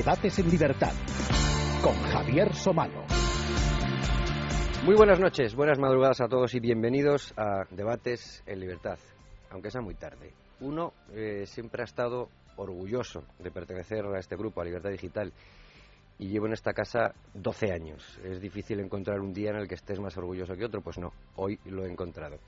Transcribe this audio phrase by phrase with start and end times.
[0.00, 0.94] Debates en Libertad
[1.82, 3.04] con Javier Somalo.
[4.86, 8.98] Muy buenas noches, buenas madrugadas a todos y bienvenidos a Debates en Libertad,
[9.50, 10.32] aunque sea muy tarde.
[10.60, 15.34] Uno eh, siempre ha estado orgulloso de pertenecer a este grupo, a Libertad Digital,
[16.18, 18.18] y llevo en esta casa 12 años.
[18.24, 21.12] Es difícil encontrar un día en el que estés más orgulloso que otro, pues no,
[21.36, 22.38] hoy lo he encontrado.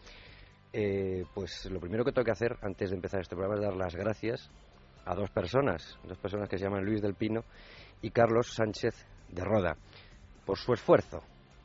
[0.73, 3.77] Eh, pues lo primero que tengo que hacer antes de empezar este programa es dar
[3.77, 4.51] las gracias
[5.05, 7.45] a dos personas, dos personas que se llaman Luis del Pino
[8.01, 9.77] y Carlos Sánchez de Roda,
[10.45, 11.23] por su esfuerzo,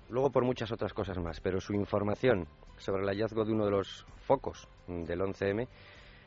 [0.09, 3.71] luego por muchas otras cosas más, pero su información sobre el hallazgo de uno de
[3.71, 5.67] los focos del 11M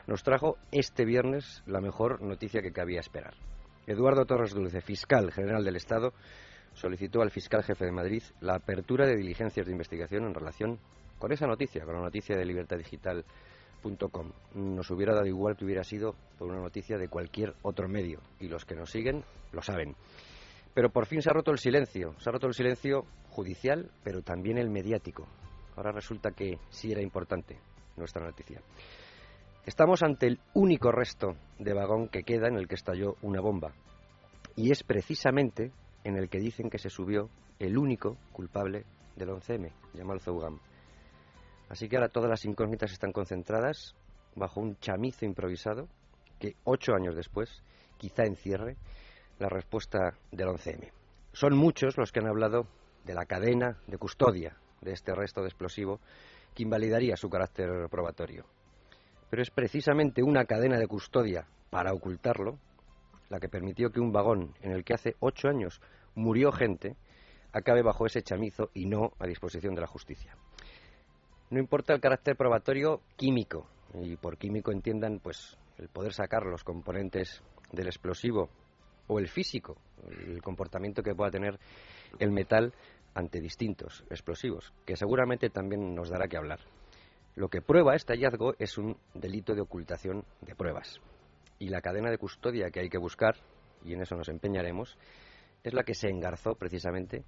[0.07, 3.33] nos trajo este viernes la mejor noticia que cabía esperar.
[3.87, 6.13] Eduardo Torres Dulce, fiscal general del Estado,
[6.73, 10.79] solicitó al fiscal jefe de Madrid la apertura de diligencias de investigación en relación
[11.19, 13.25] con esa noticia, con la noticia de Libertad Digital
[14.53, 18.19] nos hubiera dado igual que hubiera sido por una noticia de cualquier otro medio.
[18.39, 19.95] Y los que nos siguen lo saben.
[20.73, 22.15] Pero por fin se ha roto el silencio.
[22.19, 25.27] Se ha roto el silencio judicial, pero también el mediático.
[25.75, 27.59] Ahora resulta que sí era importante
[27.97, 28.61] nuestra noticia.
[29.65, 33.73] Estamos ante el único resto de vagón que queda en el que estalló una bomba.
[34.55, 35.71] Y es precisamente
[36.03, 40.59] en el que dicen que se subió el único culpable del 11M, Jamal Zougam.
[41.71, 43.95] Así que ahora todas las incógnitas están concentradas
[44.35, 45.87] bajo un chamizo improvisado
[46.37, 47.63] que ocho años después
[47.97, 48.75] quizá encierre
[49.39, 50.91] la respuesta del 11M.
[51.31, 52.67] Son muchos los que han hablado
[53.05, 56.01] de la cadena de custodia de este resto de explosivo
[56.53, 58.43] que invalidaría su carácter probatorio.
[59.29, 62.59] Pero es precisamente una cadena de custodia para ocultarlo
[63.29, 65.79] la que permitió que un vagón en el que hace ocho años
[66.15, 66.97] murió gente
[67.53, 70.35] acabe bajo ese chamizo y no a disposición de la justicia.
[71.51, 76.63] No importa el carácter probatorio químico, y por químico entiendan pues el poder sacar los
[76.63, 78.49] componentes del explosivo
[79.07, 79.75] o el físico,
[80.09, 81.59] el comportamiento que pueda tener
[82.19, 82.73] el metal
[83.13, 86.61] ante distintos explosivos, que seguramente también nos dará que hablar.
[87.35, 91.01] Lo que prueba este hallazgo es un delito de ocultación de pruebas.
[91.59, 93.35] Y la cadena de custodia que hay que buscar,
[93.83, 94.97] y en eso nos empeñaremos,
[95.65, 97.25] es la que se engarzó precisamente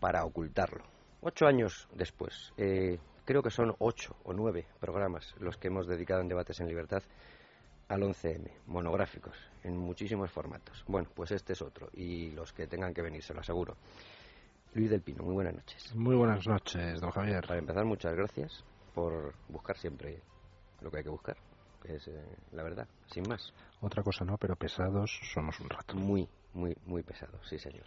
[0.00, 0.84] para ocultarlo.
[1.20, 2.98] Ocho años después, eh,
[3.28, 7.02] creo que son ocho o nueve programas los que hemos dedicado en Debates en Libertad
[7.88, 10.82] al 11M, monográficos, en muchísimos formatos.
[10.88, 13.76] Bueno, pues este es otro, y los que tengan que venir, se lo aseguro.
[14.72, 15.94] Luis del Pino, muy buenas noches.
[15.94, 17.46] Muy buenas noches, don Javier.
[17.46, 20.22] Para empezar, muchas gracias por buscar siempre
[20.80, 21.36] lo que hay que buscar,
[21.82, 23.52] que es eh, la verdad, sin más.
[23.82, 25.94] Otra cosa no, pero pesados somos un rato.
[25.96, 27.84] Muy, muy, muy pesados, sí, señor.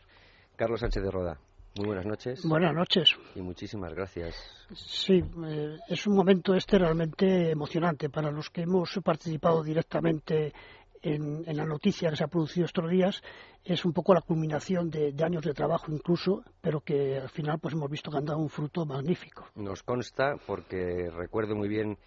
[0.56, 1.40] Carlos Sánchez de Roda,
[1.77, 2.45] muy buenas noches.
[2.45, 3.09] Buenas noches.
[3.35, 4.35] Y muchísimas gracias.
[4.73, 10.53] Sí, eh, es un momento este realmente emocionante para los que hemos participado directamente
[11.01, 13.21] en, la noticia que se ha producido estos días.
[13.63, 17.73] Es un poco la culminación de, años de trabajo incluso, pero que al final pues
[17.73, 19.45] hemos visto que han dado un fruto magnífico.
[19.55, 21.97] Nos consta porque recuerdo muy bien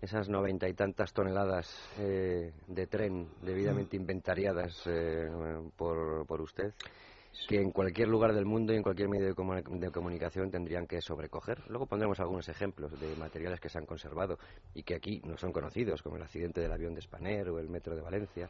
[0.00, 4.00] esas noventa y tantas toneladas eh, de tren debidamente mm.
[4.00, 5.26] inventariadas eh,
[5.76, 6.74] por, por usted
[7.48, 11.62] que en cualquier lugar del mundo y en cualquier medio de, comunicación tendrían que sobrecoger.
[11.68, 14.38] Luego pondremos algunos ejemplos de materiales que se han conservado
[14.74, 17.68] y que aquí no son conocidos, como el accidente del avión de Spanair o el
[17.68, 18.48] metro de Valencia.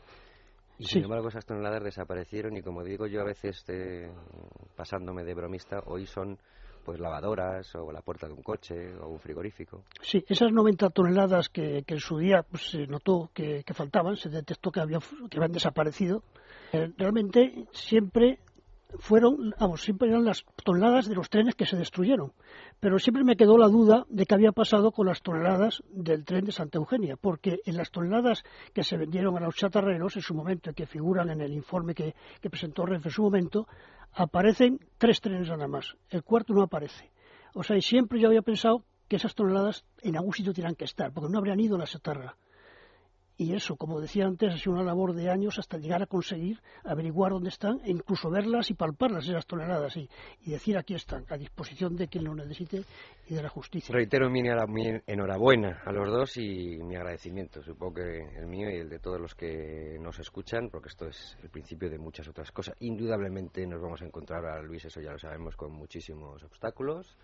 [0.78, 4.10] Y sin embargo esas toneladas desaparecieron y como digo yo a veces eh,
[4.76, 6.38] pasándome de bromista, hoy son
[6.84, 9.82] pues lavadoras o la puerta de un coche o un frigorífico.
[10.00, 14.70] Sí, esas 90 toneladas que, en su día pues, se notó que, faltaban, se detectó
[14.70, 16.22] que, habían, que habían desaparecido,
[16.72, 18.38] eh, realmente siempre
[18.98, 22.32] fueron, vamos, siempre eran las toneladas de los trenes que se destruyeron.
[22.80, 26.44] Pero siempre me quedó la duda de qué había pasado con las toneladas del tren
[26.44, 28.42] de Santa Eugenia, porque en las toneladas
[28.72, 31.94] que se vendieron a los chatarreros en su momento, y que figuran en el informe
[31.94, 32.14] que,
[32.50, 33.66] presentó Renfe en su momento,
[34.12, 35.96] aparecen tres trenes nada más.
[36.08, 37.10] El cuarto no aparece.
[37.54, 40.84] O sea, y siempre yo había pensado que esas toneladas en algún sitio tenían que
[40.84, 42.36] estar, porque no habrían ido a la chatarra.
[43.38, 46.58] Y eso, como decía antes, ha sido una labor de años hasta llegar a conseguir
[46.84, 50.08] averiguar dónde están e incluso verlas y palparlas esas toneladas y,
[50.46, 52.84] decir aquí están, a disposición de quien lo necesite
[53.28, 53.92] y de la justicia.
[53.92, 54.40] Reitero mi,
[55.06, 59.20] enhorabuena a los dos y mi agradecimiento, supongo que el mío y el de todos
[59.20, 62.74] los que nos escuchan, porque esto es el principio de muchas otras cosas.
[62.80, 67.18] Indudablemente nos vamos a encontrar a Luis, eso ya lo sabemos, con muchísimos obstáculos,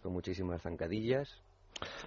[0.00, 1.42] con muchísimas zancadillas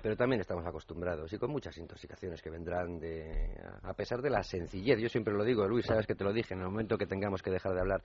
[0.01, 3.49] pero también estamos acostumbrados y con muchas intoxicaciones que vendrán de
[3.83, 6.53] a pesar de la sencillez yo siempre lo digo Luis sabes que te lo dije
[6.53, 8.01] en el momento que tengamos que dejar de hablar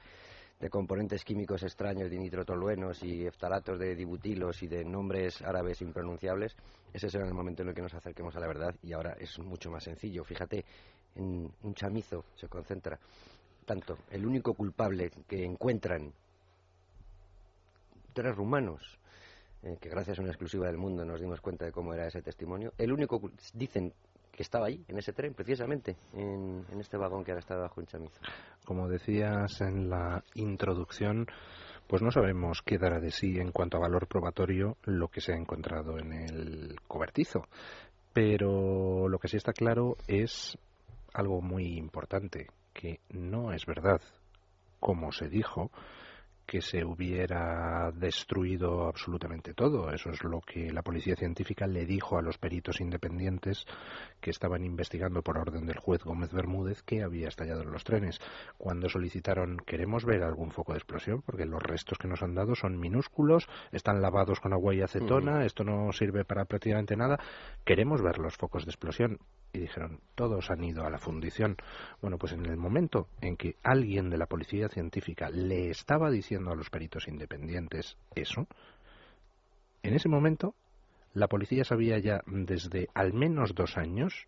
[0.60, 6.56] de componentes químicos extraños de nitrotoluenos y eftalatos de dibutilos y de nombres árabes impronunciables
[6.92, 9.38] ese será el momento en el que nos acerquemos a la verdad y ahora es
[9.38, 10.24] mucho más sencillo.
[10.24, 10.64] Fíjate
[11.14, 12.98] en un chamizo se concentra
[13.64, 16.12] tanto, el único culpable que encuentran
[18.12, 18.98] tres rumanos,
[19.62, 22.22] eh, que gracias a una exclusiva del mundo nos dimos cuenta de cómo era ese
[22.22, 23.20] testimonio, el único,
[23.54, 23.92] dicen
[24.30, 27.80] que estaba ahí, en ese tren, precisamente, en, en este vagón que ahora está bajo
[27.80, 28.18] un chamizo.
[28.64, 31.26] Como decías en la introducción,
[31.86, 35.32] pues no sabemos qué dará de sí en cuanto a valor probatorio lo que se
[35.32, 37.46] ha encontrado en el cobertizo.
[38.14, 40.56] Pero lo que sí está claro es
[41.12, 44.00] algo muy importante, que no es verdad,
[44.80, 45.70] como se dijo,
[46.52, 49.90] que se hubiera destruido absolutamente todo.
[49.90, 53.64] Eso es lo que la policía científica le dijo a los peritos independientes
[54.20, 58.18] que estaban investigando por orden del juez Gómez Bermúdez que había estallado en los trenes.
[58.58, 62.54] Cuando solicitaron queremos ver algún foco de explosión porque los restos que nos han dado
[62.54, 67.18] son minúsculos, están lavados con agua y acetona, esto no sirve para prácticamente nada,
[67.64, 69.20] queremos ver los focos de explosión
[69.52, 71.56] y dijeron, todos han ido a la fundición.
[72.00, 76.50] Bueno, pues en el momento en que alguien de la policía científica le estaba diciendo
[76.50, 78.46] a los peritos independientes eso,
[79.82, 80.54] en ese momento
[81.14, 84.26] la policía sabía ya desde al menos dos años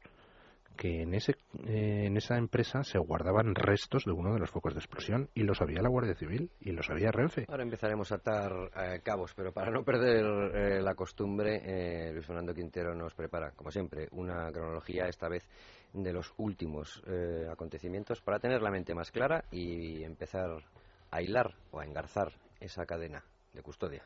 [0.77, 1.33] que en, ese,
[1.67, 5.43] eh, en esa empresa se guardaban restos de uno de los focos de explosión y
[5.43, 7.47] lo sabía la Guardia Civil y lo sabía Renfe.
[7.49, 10.25] Ahora empezaremos a atar eh, cabos, pero para no perder
[10.55, 15.45] eh, la costumbre, Luis Fernando Quintero nos prepara, como siempre, una cronología, esta vez
[15.93, 17.03] de los últimos
[17.51, 20.65] acontecimientos, para tener la mente más clara y empezar
[21.11, 23.23] a hilar o a engarzar esa cadena
[23.53, 24.03] de custodia.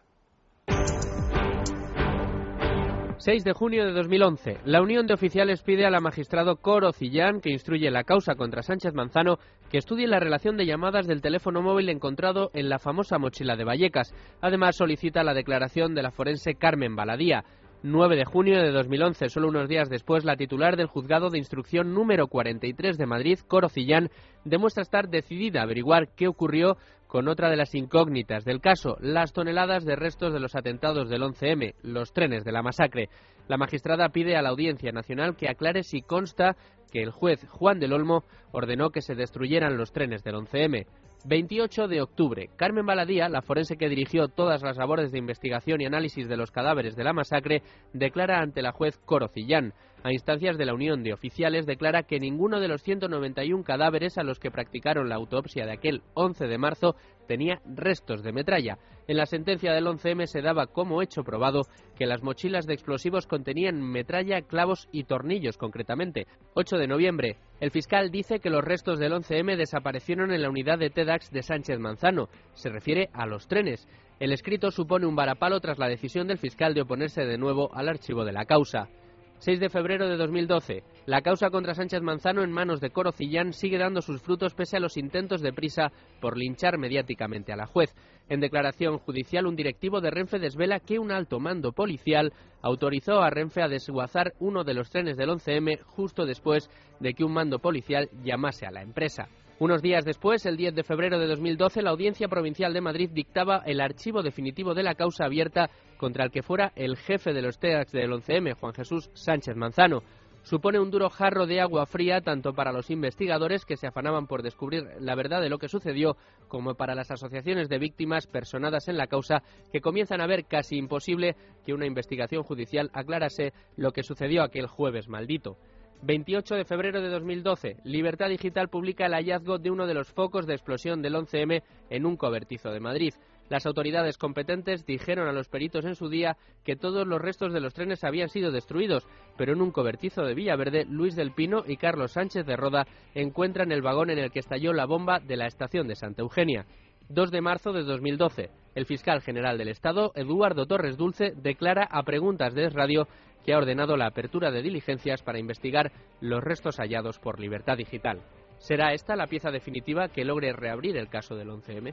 [3.19, 4.59] 6 de junio de 2011.
[4.65, 8.95] La Unión de Oficiales pide al magistrado Coro Cillán, que instruye la causa contra Sánchez
[8.95, 9.39] Manzano,
[9.73, 13.65] que estudie la relación de llamadas del teléfono móvil encontrado en la famosa mochila de
[13.65, 14.15] Vallecas.
[14.41, 17.45] Además, solicita la declaración de la forense Carmen Baladía.
[17.83, 21.95] 9 de junio de 2011, solo unos días después, la titular del juzgado de instrucción
[21.95, 24.11] número 43 de Madrid, Coro Cillán,
[24.45, 26.77] demuestra estar decidida a averiguar qué ocurrió
[27.07, 31.23] con otra de las incógnitas del caso, las toneladas de restos de los atentados del
[31.23, 33.11] 11M, los trenes de la masacre.
[33.47, 36.57] La magistrada pide a la Audiencia Nacional que aclare si consta
[36.91, 40.85] que el juez Juan del Olmo ordenó que se destruyeran los trenes del 11M.
[41.25, 45.87] 28 de octubre, Carmen Baladía, la forense que dirigió todas las labores de investigación y
[45.87, 47.63] análisis de los cadáveres de la masacre,
[47.93, 49.75] declara ante la juez Corocillán
[50.05, 54.23] a instancias de la Unión de Oficiales, declara que ninguno de los 191 cadáveres a
[54.23, 56.95] los que practicaron la autopsia de aquel 11 de marzo
[57.29, 58.79] tenía restos de metralla.
[59.07, 61.63] En la sentencia del 11M se daba como hecho probado
[61.97, 66.27] que las mochilas de explosivos contenían metralla, clavos y tornillos concretamente.
[66.55, 67.37] 8 de noviembre.
[67.61, 71.43] El fiscal dice que los restos del 11M desaparecieron en la unidad de TEDAX de
[71.43, 72.29] Sánchez Manzano.
[72.55, 73.87] Se refiere a los trenes.
[74.19, 77.89] El escrito supone un varapalo tras la decisión del fiscal de oponerse de nuevo al
[77.89, 78.89] archivo de la causa.
[79.39, 80.83] 6 de febrero de 2012.
[81.07, 84.77] La causa contra Sánchez Manzano en manos de Coro Cillán sigue dando sus frutos pese
[84.77, 87.95] a los intentos de prisa por linchar mediáticamente a la juez.
[88.29, 92.33] En declaración judicial, un directivo de Renfe desvela que un alto mando policial
[92.63, 96.69] autorizó a Renfe a desguazar uno de los trenes del 11M justo después
[96.99, 99.29] de que un mando policial llamase a la empresa.
[99.61, 103.61] Unos días después, el 10 de febrero de 2012, la Audiencia Provincial de Madrid dictaba
[103.67, 107.59] el archivo definitivo de la causa abierta contra el que fuera el jefe de los
[107.59, 110.05] TEAX del 11M, Juan Jesús Sánchez Manzano.
[110.45, 114.45] Supone un duro jarro de agua fría tanto para los investigadores que se afanaban por
[114.45, 118.97] descubrir la verdad de lo que sucedió, como para las asociaciones de víctimas personadas en
[118.97, 121.35] la causa que comienzan a ver casi imposible
[121.67, 125.57] que una investigación judicial aclarase lo que sucedió aquel jueves maldito.
[126.03, 130.47] 28 de febrero de 2012, Libertad Digital publica el hallazgo de uno de los focos
[130.47, 133.15] de explosión del 11M en un cobertizo de Madrid.
[133.49, 137.61] Las autoridades competentes dijeron a los peritos en su día que todos los restos de
[137.61, 141.79] los trenes habían sido destruidos, pero en un cobertizo de Villaverde, Luis del Pino y
[141.79, 145.47] Carlos Sánchez de Roda encuentran el vagón en el que estalló la bomba de la
[145.47, 146.67] estación de Santa Eugenia.
[147.09, 148.51] 2 de marzo de 2012.
[148.79, 153.09] El fiscal general del Estado, Eduardo Torres Dulce, declara a preguntas de Radio
[153.45, 158.21] que ha ordenado la apertura de diligencias para investigar los restos hallados por Libertad Digital.
[158.59, 161.93] ¿Será esta la pieza definitiva que logre reabrir el caso del 11M?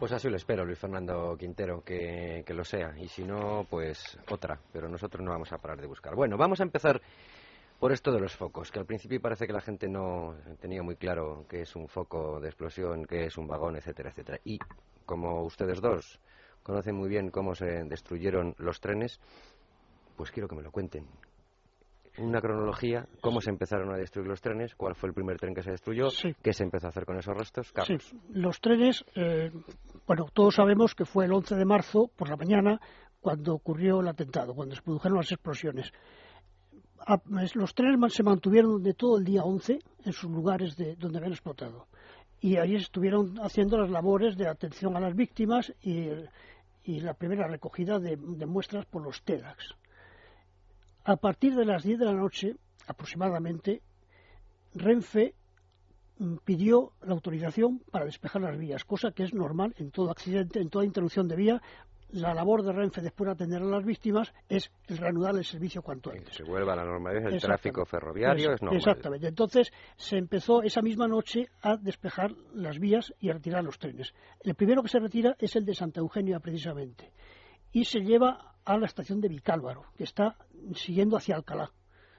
[0.00, 2.98] Pues así lo espero, Luis Fernando Quintero, que, que, lo sea.
[2.98, 4.58] Y si no, pues otra.
[4.72, 6.16] Pero nosotros no vamos a parar de buscar.
[6.16, 7.00] Bueno, vamos a empezar
[7.78, 10.96] por esto de los focos, que al principio parece que la gente no tenía muy
[10.96, 14.38] claro qué es un foco de explosión, qué es un vagón, etcétera, etcétera.
[14.44, 14.58] Y
[15.04, 16.20] como ustedes dos
[16.62, 19.20] conocen muy bien cómo se destruyeron los trenes,
[20.16, 21.06] pues quiero que me lo cuenten.
[22.18, 25.62] Una cronología, cómo se empezaron a destruir los trenes, cuál fue el primer tren que
[25.62, 26.08] se destruyó,
[26.42, 27.70] qué se empezó a hacer con esos restos.
[27.72, 28.02] Carlos.
[28.02, 29.52] Sí, los trenes, eh,
[30.06, 32.80] bueno, todos sabemos que fue el 11 de marzo por la mañana
[33.20, 35.92] cuando ocurrió el atentado, cuando se produjeron las explosiones.
[37.54, 41.32] Los trenes se mantuvieron de todo el día 11 en sus lugares de, donde habían
[41.32, 41.86] explotado.
[42.40, 46.10] Y ahí estuvieron haciendo las labores de atención a las víctimas y,
[46.84, 49.74] la primera recogida de, de muestras por los TEDx.
[51.04, 53.82] A partir de las 10 de la noche, aproximadamente,
[54.74, 55.34] Renfe
[56.18, 60.60] mm, pidió la autorización para despejar las vías, cosa que es normal en todo accidente,
[60.60, 61.62] en toda interrupción de vía.
[62.10, 65.82] La labor de Renfe después de atender a las víctimas es el reanudar el servicio
[65.82, 66.34] cuanto antes.
[66.34, 67.46] se vuelva a la normalidad Exactamente.
[67.46, 68.78] tráfico ferroviario, es normal.
[68.78, 69.26] Exactamente.
[69.26, 74.14] Entonces se empezó esa misma noche a despejar las vías y a retirar los trenes.
[74.40, 77.10] El primero que se retira es el de Santa Eugenia, precisamente.
[77.72, 80.36] Y se lleva a la estación de Vicálvaro, que está
[80.74, 81.70] siguiendo hacia Alcalá,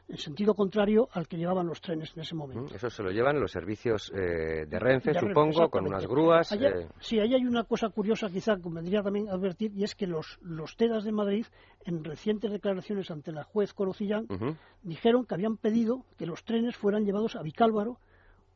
[0.10, 2.72] en sentido contrario al que llevaban los trenes en ese momento.
[2.72, 6.08] Mm, Eso se lo llevan los servicios eh, de Renfe, De Renfe, supongo, con unas
[6.08, 6.52] grúas.
[6.52, 10.08] Allá- eh, Sí, ahí hay una cosa curiosa quizá convendría también advertir y es que
[10.08, 11.46] los, los TEDAS de Madrid,
[11.86, 14.28] en recientes declaraciones ante la juez Corocillán,
[14.82, 17.98] dijeron que habían pedido que los trenes fueran llevados a Vicálvaro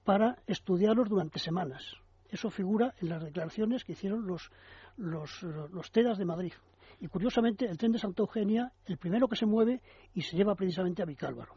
[0.05, 1.95] para estudiarlos durante semanas.
[2.29, 4.51] Eso figura en las declaraciones que hicieron los,
[4.95, 6.53] los, los TEDAS de Madrid.
[7.01, 9.81] Y curiosamente, el tren de Santa Eugenia, el primero que se mueve
[10.13, 11.53] y se lleva precisamente a Vicálvaro.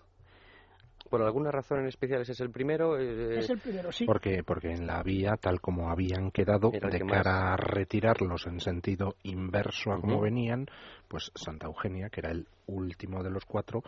[1.11, 2.99] ¿Por alguna razón en especial ese es el primero?
[2.99, 4.07] eh, Es el primero, sí.
[4.07, 8.47] Porque, porque en la vía, tal como habían quedado, Era de que cara a retirarlos
[8.47, 10.67] en sentido inverso a como venían,
[11.07, 13.83] pues Santa Eugenia, que era el último de los cuatro,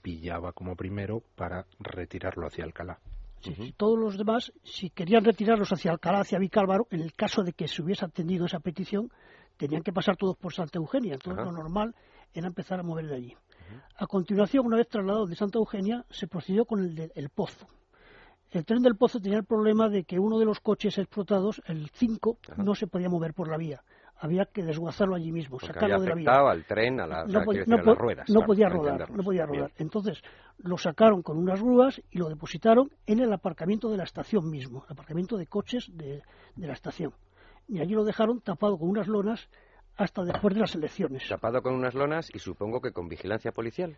[0.00, 2.98] pillaba como primero para retirarlo hacia Alcalá.
[3.40, 7.42] Sí, sí, todos los demás, si querían retirarlos hacia Alcalá, hacia Vicálvaro, en el caso
[7.42, 9.10] de que se hubiese atendido esa petición,
[9.56, 11.14] tenían que pasar todos por Santa Eugenia.
[11.14, 11.50] Entonces, Ajá.
[11.50, 11.94] lo normal
[12.34, 13.34] era empezar a mover de allí.
[13.96, 17.66] A continuación, una vez trasladado de Santa Eugenia, se procedió con el del el Pozo.
[18.50, 21.90] El tren del Pozo tenía el problema de que uno de los coches explotados, el
[21.92, 22.62] 5, Ajá.
[22.62, 23.82] no se podía mover por la vía.
[24.18, 27.40] Había que desguazarlo allí mismo, porque sacarlo de la vía al tren, a, la, no,
[27.40, 28.30] pod- quiero decir, no a po- las ruedas.
[28.30, 29.56] no podía rodar, no podía Bien.
[29.56, 29.72] rodar.
[29.76, 30.22] Entonces
[30.58, 34.84] lo sacaron con unas grúas y lo depositaron en el aparcamiento de la estación mismo,
[34.86, 36.22] el aparcamiento de coches de,
[36.54, 37.12] de la estación.
[37.68, 39.48] Y allí lo dejaron tapado con unas lonas
[39.96, 41.28] hasta después de las elecciones.
[41.28, 43.96] Tapado con unas lonas y supongo que con vigilancia policial.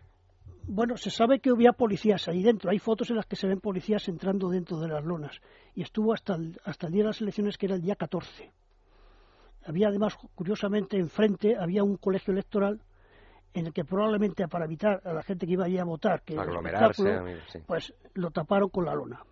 [0.63, 2.69] Bueno, se sabe que había policías ahí dentro.
[2.69, 5.39] Hay fotos en las que se ven policías entrando dentro de las lonas.
[5.75, 8.51] Y estuvo hasta el, hasta el día de las elecciones, que era el día 14.
[9.65, 12.81] Había además, curiosamente, enfrente había un colegio electoral
[13.53, 16.37] en el que probablemente para evitar a la gente que iba allí a votar que
[16.37, 17.59] Aglomerarse, espectáculo, amigo, sí.
[17.65, 19.23] pues lo taparon con la lona.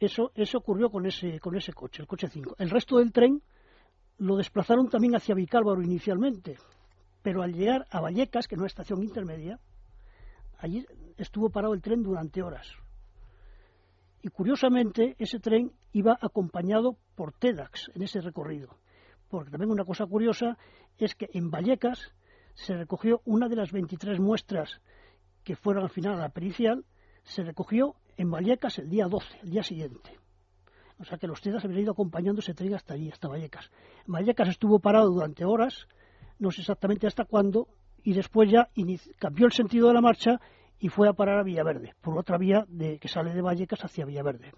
[0.00, 2.56] Eso, eso ocurrió con ese, con ese coche, el coche 5.
[2.58, 3.42] El resto del tren
[4.16, 6.56] lo desplazaron también hacia Vicálvaro inicialmente,
[7.22, 9.60] pero al llegar a Vallecas, que no es estación intermedia,
[10.58, 10.86] allí
[11.18, 12.66] estuvo parado el tren durante horas.
[14.22, 18.70] Y curiosamente, ese tren iba acompañado por TEDx en ese recorrido.
[19.28, 20.56] Porque también una cosa curiosa
[20.96, 22.14] es que en Vallecas
[22.54, 24.80] se recogió una de las 23 muestras
[25.44, 26.84] que fueron al final a la pericial,
[27.22, 30.18] se recogió en Vallecas el día 12, el día siguiente.
[30.98, 33.70] O sea que los TEDx habían ido acompañando ese tren hasta allí, hasta Vallecas.
[34.06, 35.88] Vallecas estuvo parado durante horas,
[36.38, 37.68] no sé exactamente hasta cuándo,
[38.02, 38.68] y después ya
[39.18, 40.38] cambió el sentido de la marcha
[40.78, 44.04] y fue a parar a Villaverde, por otra vía de, que sale de Vallecas hacia
[44.04, 44.52] Villaverde.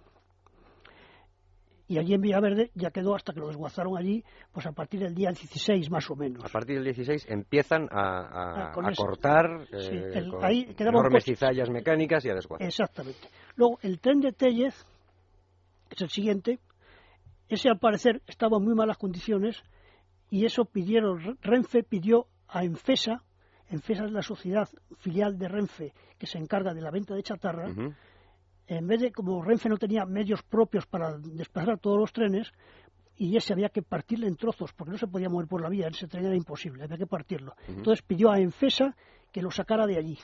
[1.93, 5.15] Y allí en Villaverde ya quedó hasta que lo desguazaron allí, pues a partir del
[5.15, 6.43] día 16 más o menos.
[6.43, 10.65] A partir del 16 empiezan a, a- Ah, a cortar Sí, eh, el- con ahí
[10.75, 11.35] quedaba un enormes coche.
[11.37, 12.67] cizallas mecánicas y a desguazar.
[12.67, 13.29] Exactamente.
[13.57, 14.75] Luego, el tren de Tellez,
[15.91, 16.61] que es el siguiente,
[17.51, 19.63] ese al parecer estaba en muy malas condiciones
[20.31, 23.23] y eso pidieron, Renfe pidió a Enfesa,
[23.69, 24.67] Enfesa es la sociedad
[25.01, 27.69] filial de Renfe que se encarga de la venta de chatarra.
[28.77, 32.53] En vez de, como Renfe no tenía medios propios para desplazar todos los trenes,
[33.17, 35.89] y ese había que partirle en trozos, porque no se podía mover por la vía,
[35.89, 37.55] ese tren era imposible, había que partirlo.
[37.69, 38.97] Entonces pidió a Enfesa
[39.31, 40.19] que lo sacara de allí.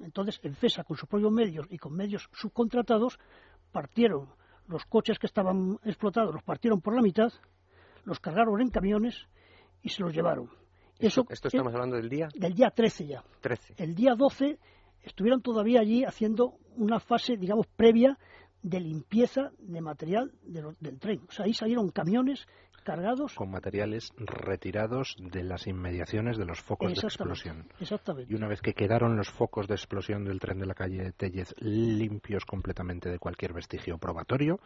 [0.00, 3.18] Entonces Enfesa, con sus propios medios y con medios subcontratados,
[3.72, 4.28] partieron
[4.68, 7.32] los coches que estaban explotados, los partieron por la mitad,
[8.04, 9.26] los cargaron en camiones
[9.82, 10.50] y se los llevaron.
[10.98, 13.74] Esto, Eso esto es estamos hablando del día del día 13 ya 13.
[13.76, 14.58] el día 12
[15.06, 18.18] estuvieron todavía allí haciendo una fase, digamos, previa
[18.62, 21.20] de limpieza de material de lo- del tren.
[21.28, 22.46] O sea, ahí salieron camiones
[22.84, 23.34] cargados.
[23.34, 27.66] Con materiales retirados de las inmediaciones de los focos de explosión.
[27.80, 28.32] Exactamente.
[28.32, 31.52] Y una vez que quedaron los focos de explosión del tren de la calle Tellez
[31.58, 34.60] limpios completamente de cualquier vestigio probatorio,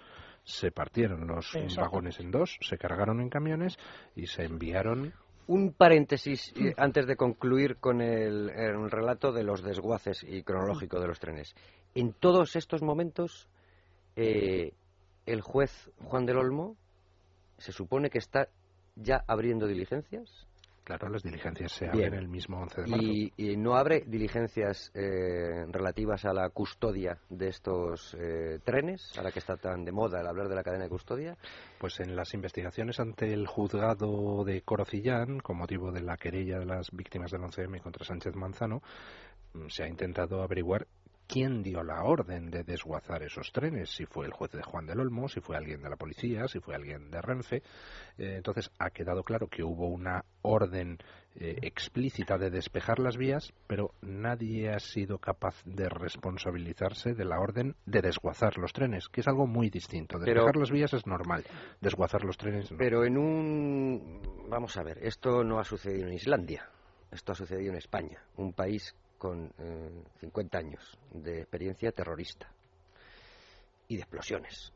[0.45, 3.79] se partieron los vagones en dos, se cargaron en camiones
[4.15, 5.15] y se enviaron
[5.47, 11.01] Un paréntesis eh, antes de concluir con el, el relato de los desguaces y cronológico
[11.01, 11.55] de los trenes.
[11.95, 13.49] En todos estos momentos,
[14.17, 14.73] eh,
[15.27, 16.77] el juez Juan del Olmo
[17.59, 18.49] se supone que está
[18.97, 20.47] ya abriendo diligencias.
[20.99, 23.07] Claro, las diligencias se abren el mismo 11 de marzo.
[23.37, 29.39] ¿Y, no abre diligencias eh, relativas a la custodia de estos eh, trenes, ahora que
[29.39, 31.37] está tan de moda el hablar de la cadena de custodia?
[31.79, 36.67] Pues en las investigaciones ante el juzgado de Corocillán, con motivo de la querella de
[36.67, 38.83] las víctimas del 11M contra Sánchez Manzano,
[39.55, 40.87] mm, se ha intentado averiguar
[41.31, 44.99] quién dio la orden de desguazar esos trenes, si fue el juez de Juan del
[44.99, 47.63] Olmo, si fue alguien de la policía, si fue alguien de Renfe.
[48.19, 50.99] Eh, entonces ha quedado claro que hubo una orden
[51.37, 57.39] eh, explícita de despejar las vías, pero nadie ha sido capaz de responsabilizarse de la
[57.39, 60.19] orden de desguazar los trenes, que es algo muy distinto.
[60.19, 61.45] Despejar las vías es normal,
[61.81, 62.79] desguazar los trenes no.
[62.79, 64.49] Pero en un...
[64.49, 66.69] Vamos a ver, esto no ha sucedido en Islandia,
[67.13, 69.53] esto ha sucedido en España, un país con
[70.21, 72.51] 50 eh, años de experiencia terrorista
[73.87, 74.73] y de explosiones.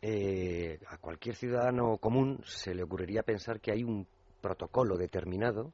[0.00, 4.06] Eh, a cualquier ciudadano común se le ocurriría pensar que hay un
[4.40, 5.70] protocolo determinado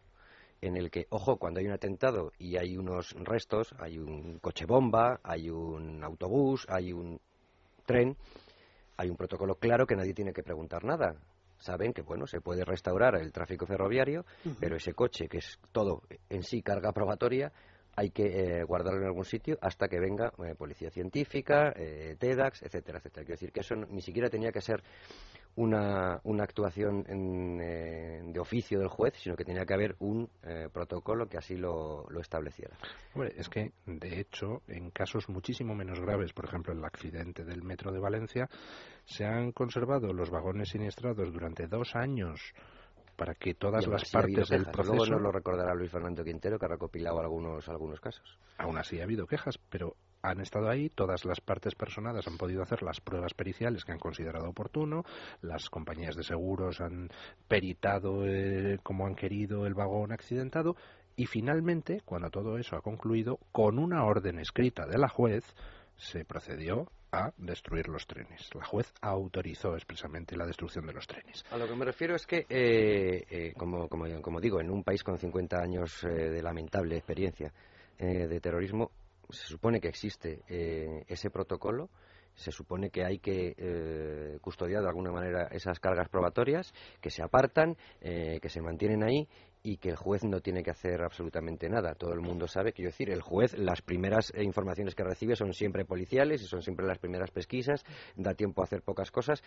[0.61, 4.67] en el que, ojo, cuando hay un atentado y hay unos restos, hay un coche
[4.67, 7.21] bomba, hay un autobús, hay un
[7.87, 8.17] tren,
[8.97, 11.15] hay un protocolo claro que nadie tiene que preguntar nada
[11.59, 14.25] saben que bueno se puede restaurar el tráfico ferroviario,
[14.61, 17.53] pero ese coche que es todo en sí carga probatoria
[17.99, 18.27] hay que
[18.61, 23.25] eh, guardarlo en algún sitio hasta que venga eh, policía científica, eh, TEDx, etcétera, etcétera.
[23.27, 24.85] Quiero decir que eso ni siquiera tenía que ser
[25.57, 30.31] una, una actuación de oficio del juez, sino que tenía que haber un
[30.73, 32.77] protocolo que así lo, lo estableciera.
[33.13, 37.65] Hombre, es que, de hecho, en casos muchísimo menos graves, por ejemplo, el accidente del
[37.65, 38.49] metro de Valencia,
[39.05, 42.55] se han conservado los vagones siniestrados durante dos años
[43.19, 44.95] para que todas las partes del proceso.
[44.95, 48.39] Luego nos lo recordará Luis Fernando Quintero, que ha recopilado algunos, algunos casos.
[48.59, 52.63] Aún así ha habido quejas, pero han estado ahí, todas las partes personadas han podido
[52.63, 55.05] hacer las pruebas periciales que han considerado oportuno,
[55.43, 57.09] las compañías de seguros han
[57.49, 60.77] peritado eh, como han querido el vagón accidentado
[61.17, 65.45] y finalmente, cuando todo eso ha concluido, con una orden escrita de la juez,
[65.99, 68.49] se procedió a destruir los trenes.
[68.55, 71.45] La juez autorizó expresamente la destrucción de los trenes.
[71.51, 75.03] A lo que me refiero es que, eh, eh, como, como, digo, en un país
[75.03, 77.53] con 50 años eh, de lamentable experiencia
[77.99, 78.93] de terrorismo,
[79.29, 80.45] se supone que existe
[81.09, 81.91] ese protocolo
[82.33, 87.77] se supone que hay que custodiar de alguna manera esas cargas probatorias, que se apartan,
[88.01, 89.27] que se mantienen ahí
[89.63, 91.95] y que el juez no tiene que hacer absolutamente nada.
[91.95, 95.53] Todo el mundo sabe, quiero decir, el juez, las primeras eh, informaciones que recibe son
[95.53, 97.85] siempre policiales y son siempre las primeras pesquisas,
[98.17, 99.43] da tiempo a hacer pocas cosas,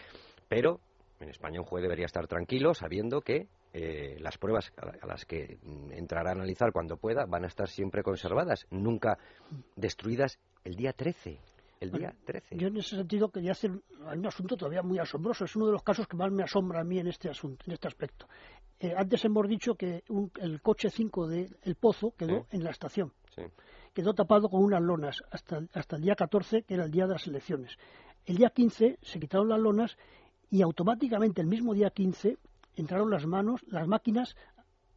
[0.47, 0.79] pero
[1.19, 5.59] en España un juez debería estar tranquilo sabiendo que eh, las pruebas a las que
[5.61, 9.17] mm, entrará a analizar cuando pueda van a estar siempre conservadas, nunca
[9.75, 11.39] destruidas el día 13
[11.81, 12.57] el día 13.
[12.57, 13.71] Yo en ese sentido quería hacer
[14.05, 15.45] hay un asunto todavía muy asombroso.
[15.45, 17.73] Es uno de los casos que más me asombra a mí en este asunto, en
[17.73, 18.27] este aspecto.
[18.83, 20.03] Eh, antes hemos dicho que
[20.39, 23.13] el coche 5 del Pozo quedó en la estación.
[23.93, 27.13] Quedó tapado con unas lonas hasta, hasta el día 14, que era el día de
[27.13, 27.77] las elecciones.
[28.25, 29.97] El día 15 se quitaron las lonas
[30.49, 32.39] y automáticamente el mismo día 15
[32.75, 34.35] entraron las manos, las máquinas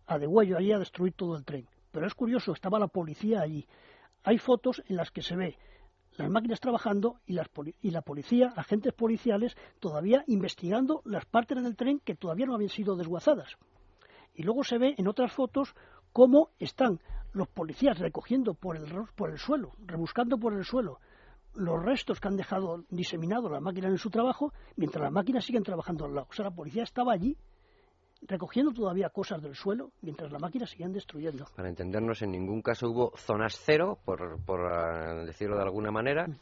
[0.06, 1.68] a degüello allí a destruir todo el tren.
[1.90, 3.66] Pero es curioso, estaba la policía allí.
[4.22, 5.58] Hay fotos en las que se ve
[6.16, 7.36] las máquinas trabajando y,
[7.82, 12.70] y, la policía, agentes policiales, todavía investigando las partes del tren que todavía no habían
[12.70, 13.58] sido desguazadas.
[14.34, 15.74] Y luego se ve en otras fotos
[16.12, 17.00] cómo están
[17.32, 21.00] los policías recogiendo por el, por el suelo, rebuscando por el suelo
[21.54, 25.62] los restos que han dejado diseminado la máquina en su trabajo, mientras las máquinas siguen
[25.62, 26.26] trabajando al lado.
[26.28, 27.36] O sea, la policía estaba allí
[28.22, 31.44] recogiendo todavía cosas del suelo mientras las máquinas siguen destruyendo.
[31.54, 36.26] Para entendernos, en ningún caso hubo zonas cero, por, por ah, decirlo de alguna manera.
[36.26, 36.38] Mm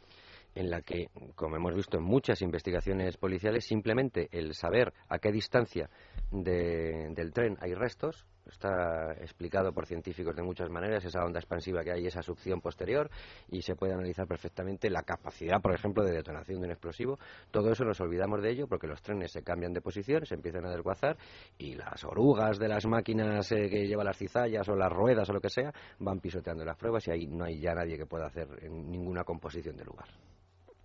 [0.55, 5.33] en la que, como hemos visto en muchas investigaciones policiales, simplemente el saber a qué
[5.33, 5.89] distancia
[6.31, 11.93] del tren hay restos, está explicado por científicos de muchas maneras, esa onda expansiva que
[11.93, 13.11] hay, esa succión posterior,
[13.49, 17.19] y se puede analizar perfectamente la capacidad, por ejemplo, de detonación de un explosivo.
[17.51, 20.67] Todo eso nos olvidamos de ello porque los trenes se cambian de posición, se empiezan
[20.67, 21.17] a desguazar,
[21.59, 25.33] y las orugas de las máquinas eh, que llevan las cizallas o las ruedas o
[25.33, 28.27] lo que sea van pisoteando las pruebas y ahí no hay ya nadie que pueda
[28.27, 30.09] hacer ninguna composición de lugar.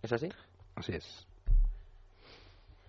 [0.01, 0.29] ¿Es así?
[0.75, 1.27] Así es.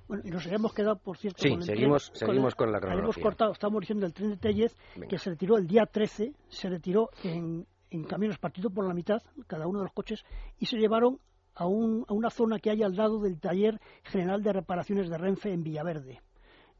[0.09, 3.05] Bueno, y nos habíamos quedado, por cierto, sí, seguimos, seguimos con, la cronología.
[3.05, 4.75] Hemos cortado, estamos diciendo el tren de Tellez,
[5.07, 9.23] que se retiró el día 13, se retiró en, en camiones partidos por la mitad,
[9.47, 10.25] cada uno de los coches,
[10.59, 11.21] y se llevaron
[11.55, 15.19] a, un, a una zona que hay al lado del taller general de reparaciones de
[15.19, 16.23] Renfe en Villaverde.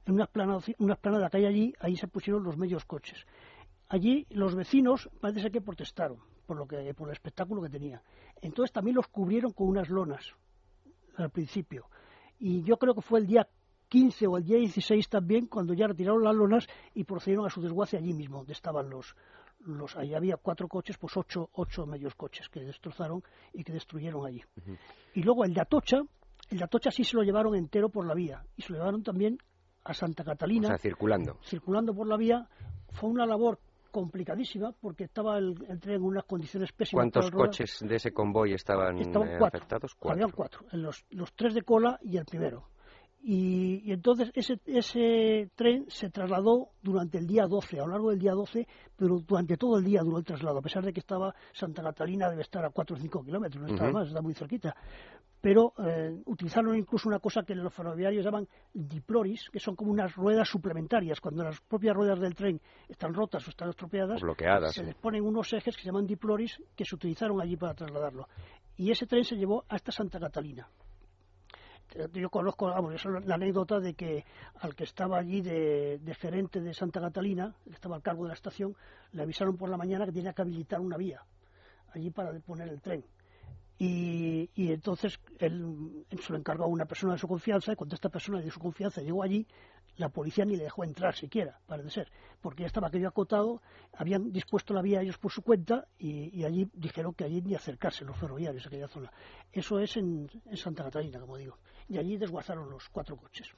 [0.07, 3.27] En unas planadas una que hay allí, ahí se pusieron los medios coches.
[3.91, 8.03] Allí los vecinos parece que protestaron por, lo que, por el espectáculo que tenía.
[8.41, 10.33] Entonces también los cubrieron con unas lonas
[11.17, 11.91] al principio.
[12.39, 13.47] Y yo creo que fue el día
[13.89, 17.61] 15 o el día 16 también, cuando ya retiraron las lonas y procedieron a su
[17.61, 19.15] desguace allí mismo, donde estaban los,
[19.61, 24.25] los ahí había cuatro coches, pues ocho, ocho medios coches que destrozaron y que destruyeron
[24.25, 24.43] allí.
[25.13, 25.99] Y luego el de Atocha,
[26.49, 29.03] el de Atocha sí se lo llevaron entero por la vía y se lo llevaron
[29.03, 29.39] también
[29.85, 30.69] a Santa Catalina.
[30.69, 31.39] O sea, circulando.
[31.43, 32.49] Circulando por la vía.
[32.93, 37.11] Fue una labor complicadísima porque estaba el, tren en unas condiciones pésimas.
[37.11, 39.59] ¿Cuántos coches de ese convoy estaban, estaban eh, cuatro.
[39.59, 39.97] afectados?
[40.03, 42.69] Habían cuatro, los, los tres de cola y el primero.
[43.31, 48.09] Y, y, entonces ese, ese tren se trasladó durante el día 12, a lo largo
[48.09, 51.01] del día 12, pero durante todo el día duró el traslado, a pesar de que
[51.01, 53.99] estaba Santa Catalina, debe estar a 4 o 5 kilómetros, no estaba Ujú.
[53.99, 54.75] más, está muy cerquita.
[55.43, 60.17] Pero eh, utilizaron incluso una cosa que los ferroviarios llaman diploris, que son como unas
[60.17, 61.21] ruedas suplementarias.
[61.21, 64.87] Cuando las propias ruedas del tren están rotas o están estropeadas, bloqueadas, se sí.
[64.87, 68.27] les ponen unos ejes que se llaman diploris que se utilizaron allí para trasladarlo.
[68.79, 70.67] Y ese tren se llevó hasta Santa Catalina.
[72.13, 74.25] Yo conozco, vamos, esa es la anécdota de que
[74.61, 78.35] al que estaba allí de, gerente de Santa Catalina, que estaba al cargo de la
[78.35, 78.77] estación,
[79.13, 81.23] le avisaron por la mañana que tenía que habilitar una vía
[81.95, 83.05] allí para poner el tren.
[83.79, 87.95] Y, y entonces él se lo encargó a una persona de su confianza y cuando
[87.95, 89.47] esta persona de su confianza llegó allí,
[89.99, 93.61] la policía ni le dejó entrar siquiera, parece ser, porque ya estaba aquello acotado,
[93.95, 98.05] habían dispuesto la vía ellos por su cuenta y, allí dijeron que allí ni acercarse
[98.05, 99.13] los ferroviarios a aquella zona.
[99.53, 101.59] Eso es en Santa Catalina, como digo.
[101.89, 103.49] Y allí desguazaron los cuatro coches.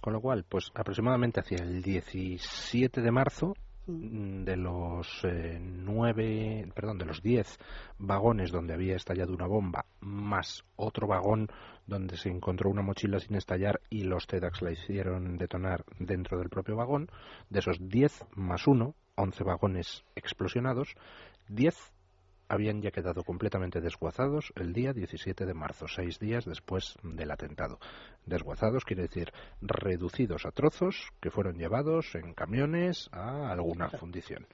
[0.00, 3.54] Con lo cual, pues aproximadamente hacia el 17 de marzo,
[3.86, 7.58] de los eh, nueve, perdón, de los diez
[7.98, 11.48] vagones donde había estallado una bomba, más otro vagón
[11.86, 16.50] donde se encontró una mochila sin estallar y los TEDx la hicieron detonar dentro del
[16.50, 17.10] propio vagón,
[17.48, 20.94] de esos 10 más uno, 11 vagones explosionados,
[21.48, 21.74] 10
[22.50, 27.78] habían ya quedado completamente desguazados el día 17 de marzo, seis días después del atentado.
[28.26, 29.32] Desguazados quiere decir
[29.62, 34.48] reducidos a trozos que fueron llevados en camiones a alguna fundición.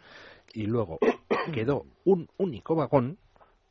[0.52, 0.98] Y luego
[1.54, 3.18] quedó un único vagón,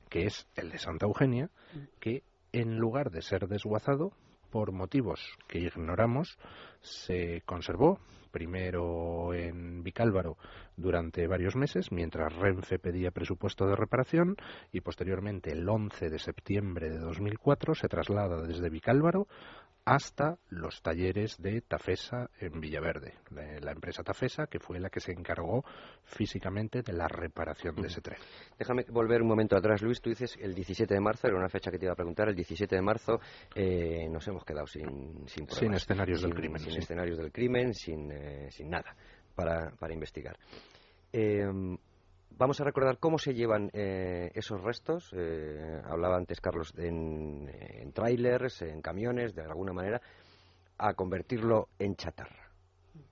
[0.10, 1.52] que es el de Santa Eugenia,
[2.00, 4.12] que en lugar de ser desguazado,
[4.50, 6.40] por motivos que ignoramos,
[6.82, 8.00] se conservó
[8.36, 10.38] primero en Vicálvaro
[10.76, 14.36] durante varios meses, mientras Renfe pedía presupuesto de reparación,
[14.74, 19.30] y posteriormente, el 11 de septiembre de 2004, se traslada desde Vicálvaro
[19.86, 25.00] hasta los talleres de Tafesa en Villaverde, la, la empresa Tafesa, que fue la que
[25.00, 25.64] se encargó
[26.04, 28.18] físicamente de la reparación de ese tren.
[28.58, 30.02] Déjame volver un momento atrás, Luis.
[30.02, 32.28] Tú dices el 17 de marzo, era una fecha que te iba a preguntar.
[32.30, 33.20] El 17 de marzo
[33.54, 36.80] eh, nos hemos quedado sin sin, escenarios del crimen, Sin sí.
[36.80, 38.96] escenarios del crimen, sin, eh, sin nada
[39.36, 40.38] para, para investigar.
[41.14, 41.46] Eh,
[42.38, 45.12] vamos a recordar cómo se llevan eh, esos restos.
[45.14, 50.02] eh, hablaba antes Carlos en, en trailers, en camiones, de alguna manera,
[50.78, 52.50] a convertirlo en chatarra.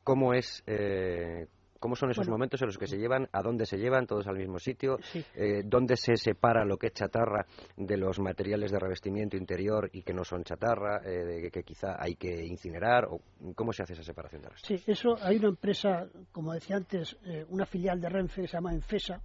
[0.03, 0.63] ¿Cómo es?
[0.67, 1.47] eh,
[1.83, 2.35] ¿Cómo son esos Bueno.
[2.37, 3.27] momentos en los que se llevan?
[3.33, 4.07] ¿A dónde se llevan?
[4.07, 4.99] ¿Todos al mismo sitio?
[5.01, 5.21] Sí.
[5.35, 10.01] eh, dónde se separa lo que es chatarra de los materiales de revestimiento interior y
[10.01, 13.19] que no son chatarra, eh, de que, quizá hay que incinerar, o
[13.53, 14.65] cómo se hace esa separación de restos.
[14.79, 18.53] Sí, eso hay una empresa, como decía antes, eh, una filial de Renfe que se
[18.53, 19.21] llama Enfesa,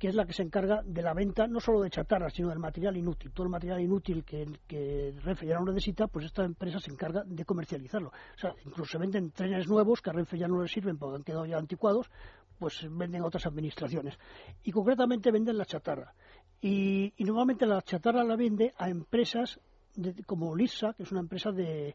[0.00, 2.58] que es la que se encarga de la venta no solo de chatarra, sino del
[2.58, 3.32] material inútil.
[3.32, 7.22] Todo el material inútil que, que Renfe ya no necesita, pues esta empresa se encarga
[7.26, 8.08] de comercializarlo.
[8.08, 11.16] O sea, incluso se venden trenes nuevos que a Renfe ya no les sirven porque
[11.16, 12.10] han quedado ya anticuados,
[12.58, 14.18] pues venden a otras administraciones.
[14.64, 16.14] Y concretamente venden la chatarra.
[16.62, 19.60] Y, y normalmente la chatarra la vende a empresas
[19.96, 21.94] de- como Lisa, que es una empresa de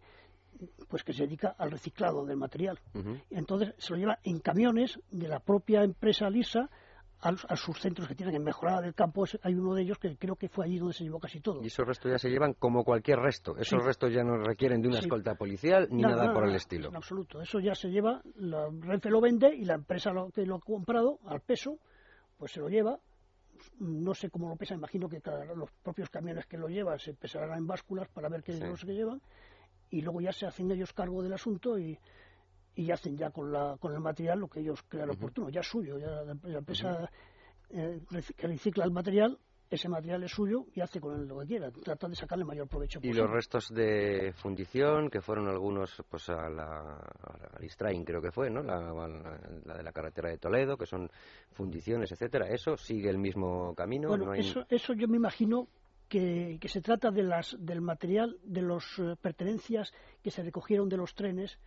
[0.87, 2.79] pues que se dedica al reciclado del material.
[3.31, 6.69] Y entonces se lo lleva en camiones de la propia empresa Lisa
[7.21, 9.25] a, los- a sus centros que tienen en Mejorada del Campo.
[9.41, 11.61] Hay uno de ellos que creo que fue allí donde se llevó casi todo.
[11.63, 13.57] Y esos restos ya se llevan como cualquier resto.
[13.57, 13.85] Esos Sí.
[13.87, 15.05] restos ya no requieren de una Sí.
[15.05, 16.89] escolta policial ni nada, por el estilo.
[16.89, 17.41] En absoluto.
[17.41, 20.59] Eso ya se lleva, la Renfe lo vende y la empresa lo- que lo ha
[20.59, 21.79] comprado al peso,
[22.37, 22.99] pues se lo lleva.
[23.79, 27.13] No sé cómo lo pesa, imagino que cada, los propios camiones que lo llevan se
[27.13, 28.61] pesarán en básculas para ver qué Sí.
[28.61, 29.21] es lo que llevan
[29.89, 31.97] y luego ya se hacen ellos cargo del asunto y,
[32.75, 35.67] y hacen ya con, la, con el material lo que ellos crean oportuno, ya es
[35.67, 37.09] suyo, ya la, la empresa
[37.69, 38.01] eh,
[38.35, 39.37] que recicla el material,
[39.69, 42.67] ese material es suyo y hace con él lo que quiera, trata de sacarle mayor
[42.67, 43.21] provecho Y posible.
[43.21, 48.49] los restos de fundición, que fueron algunos pues a la, a la creo que fue,
[48.49, 48.61] ¿no?
[48.61, 51.09] La, la- la de la carretera de Toledo, que son
[51.53, 52.47] fundiciones, etcétera.
[52.49, 54.09] ¿Eso sigue el mismo camino?
[54.09, 55.67] Bueno, ¿No hay- eso, eso yo me imagino
[56.07, 58.85] que, que se trata de las, del material, de las
[59.19, 61.57] pertenencias que se recogieron de los trenes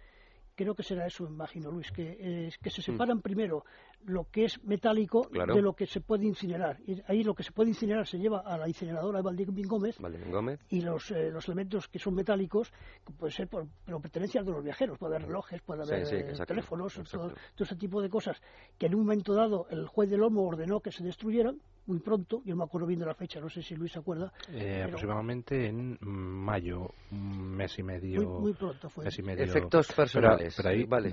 [0.59, 3.65] creo que será eso, imagino, Luis, que, que se separan primero
[4.07, 6.81] lo que es metálico de lo que se puede incinerar.
[6.85, 9.97] Y ahí lo que se puede incinerar se lleva a la incineradora de Valdemín Gómez,
[10.33, 10.59] Gómez.
[10.69, 12.73] y los, eh, los elementos que son metálicos,
[13.17, 17.01] puede ser por, pero pertenencias de los viajeros, puede haber relojes, puede haber eh, teléfonos,
[17.09, 18.43] todo, ese tipo de cosas
[18.79, 22.43] que en un momento dado el juez del Lomo ordenó que se destruyeran muy pronto,
[22.45, 24.33] yo no me acuerdo bien de la fecha, no sé si Luis se acuerda.
[24.53, 28.41] Eh, aproximadamente en mayo, un mes y medio.
[28.41, 29.07] Muy, pronto fue.
[29.09, 30.55] Efectos personales.
[30.57, 31.13] Pero, ahí vale,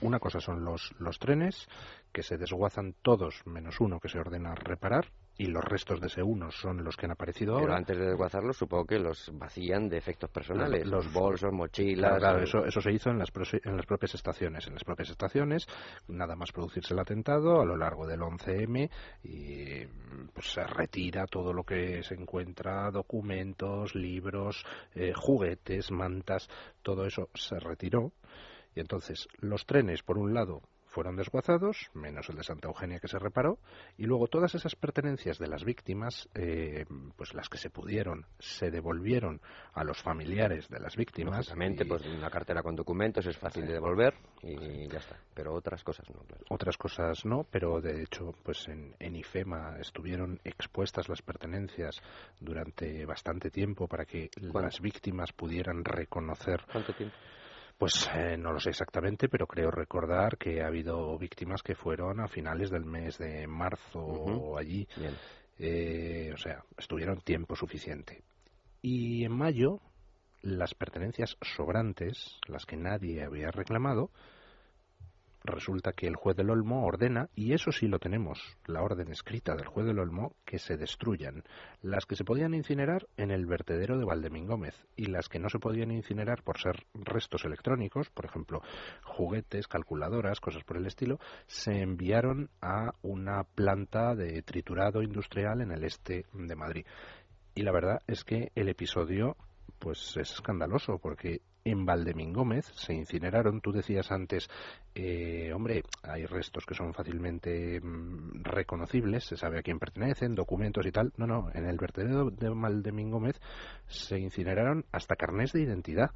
[0.00, 1.66] una cosa son los, los trenes,
[2.12, 6.20] que se desguazan todos menos uno que se ordena reparar, y los restos de ese
[6.20, 7.76] uno son los que han aparecido Pero ahora.
[7.76, 10.84] antes de desguazarlos, supongo que los vacían de efectos personales.
[10.84, 12.18] los bolsos, mochilas.
[12.18, 13.30] Claro, eso, eso se hizo en las,
[13.62, 14.66] en las propias estaciones.
[14.66, 15.66] En las propias estaciones,
[16.08, 18.90] nada más producirse el atentado, a lo largo del 11M,
[19.22, 19.86] y
[20.34, 24.64] pues, se retira todo lo que se encuentra: documentos, libros,
[24.96, 26.48] eh, juguetes, mantas,
[26.82, 28.12] todo eso se retiró.
[28.74, 33.08] Y entonces, los trenes, por un lado, fueron desguazados, menos el de Santa Eugenia que
[33.08, 33.58] se reparó,
[33.96, 36.84] y luego todas esas pertenencias de las víctimas, eh,
[37.16, 39.40] pues las que se pudieron, se devolvieron
[39.74, 41.36] a los familiares de las víctimas.
[41.38, 45.82] Lógicamente, pues una cartera con documentos es fácil de devolver y ya está, pero otras
[45.84, 46.20] cosas no.
[46.50, 52.00] Otras cosas no, pero de hecho, pues en, en IFEMA estuvieron expuestas las pertenencias
[52.40, 56.64] durante bastante tiempo para que las víctimas pudieran reconocer.
[56.70, 57.16] ¿Cuánto tiempo?
[57.78, 62.18] Pues eh, no lo sé exactamente, pero creo recordar que ha habido víctimas que fueron
[62.18, 64.88] a finales del mes de marzo o allí.
[65.60, 68.24] Eh, o sea, estuvieron tiempo suficiente.
[68.82, 69.80] Y en mayo,
[70.42, 74.10] las pertenencias sobrantes, las que nadie había reclamado,
[75.48, 79.54] resulta que el juez del Olmo ordena, y eso sí lo tenemos, la orden escrita
[79.54, 81.44] del juez del Olmo, que se destruyan
[81.82, 85.48] las que se podían incinerar en el vertedero de Valdemín Gómez y las que no
[85.48, 88.62] se podían incinerar por ser restos electrónicos, por ejemplo,
[89.02, 95.72] juguetes, calculadoras, cosas por el estilo, se enviaron a una planta de triturado industrial en
[95.72, 96.86] el este de Madrid.
[97.54, 99.36] Y la verdad es que el episodio
[99.78, 104.48] pues es escandaloso porque en Valdemín Gómez se incineraron, tú decías antes,
[104.94, 110.86] eh, hombre, hay restos que son fácilmente mm, reconocibles, se sabe a quién pertenecen, documentos
[110.86, 111.12] y tal.
[111.16, 113.40] No, no, en el vertedero de Valdemín Gómez
[113.86, 116.10] se incineraron hasta carnés de identidad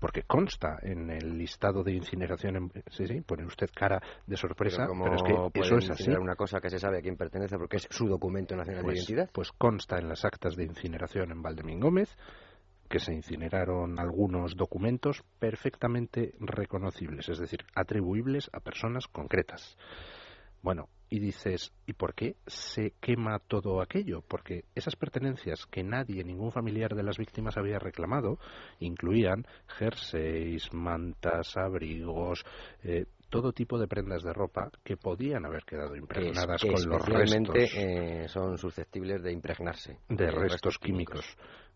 [0.00, 2.72] porque consta en el listado de incineración.
[2.90, 6.10] sí, sí, pone usted cara de sorpresa, pero, es que eso es así.
[6.10, 8.98] una cosa que se sabe a quién pertenece porque es su documento nacional de pues,
[8.98, 9.30] identidad.
[9.32, 12.16] Pues consta en las actas de incineración en Valdemín Gómez
[12.90, 19.78] que se incineraron algunos documentos perfectamente reconocibles, es decir, atribuibles a personas concretas.
[20.60, 24.22] Bueno, y dices, ¿y por qué se quema todo aquello?
[24.26, 28.38] Porque esas pertenencias que nadie, ningún familiar de las víctimas había reclamado,
[28.80, 32.44] incluían jerseys, mantas, abrigos,
[32.82, 37.54] eh, todo tipo de prendas de ropa que podían haber quedado impregnadas con los restos.
[37.56, 39.98] Eh, son susceptibles de impregnarse.
[40.08, 41.24] De, restos, químicos.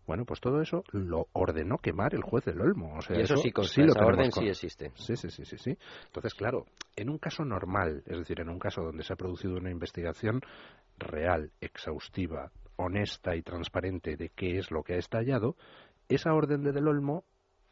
[0.07, 2.95] Bueno, pues todo eso lo ordenó quemar el juez del Olmo.
[2.97, 4.91] O sea, y eso, sí, sí lo orden sí existe.
[4.95, 5.77] Sí, sí, sí, sí, sí.
[6.05, 6.65] Entonces, claro,
[6.95, 10.41] en un caso normal, es decir, en un caso donde se ha producido una investigación
[10.97, 15.55] real, exhaustiva, honesta y transparente de qué es lo que ha estallado,
[16.09, 17.23] esa orden de del Olmo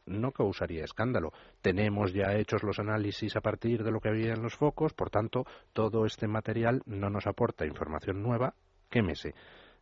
[0.06, 1.32] no causaría escándalo.
[1.62, 5.10] Tenemos ya hechos los análisis a partir de lo que había en los focos, por
[5.10, 8.54] tanto, todo este material no nos aporta información nueva,
[8.90, 9.34] quémese.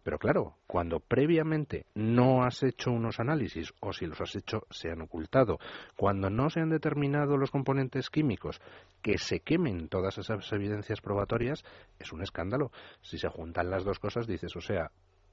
[0.04, 4.90] Pero claro, cuando previamente no has hecho unos análisis o si los has hecho se
[4.90, 5.60] han ocultado,
[5.96, 8.60] cuando no se han determinado los componentes químicos,
[9.02, 11.64] que se quemen todas esas evidencias probatorias,
[12.00, 12.72] es un escándalo.
[13.02, 14.92] Si se juntan las dos cosas, dices, o sea,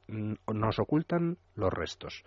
[0.08, 2.24] nos ocultan los restos.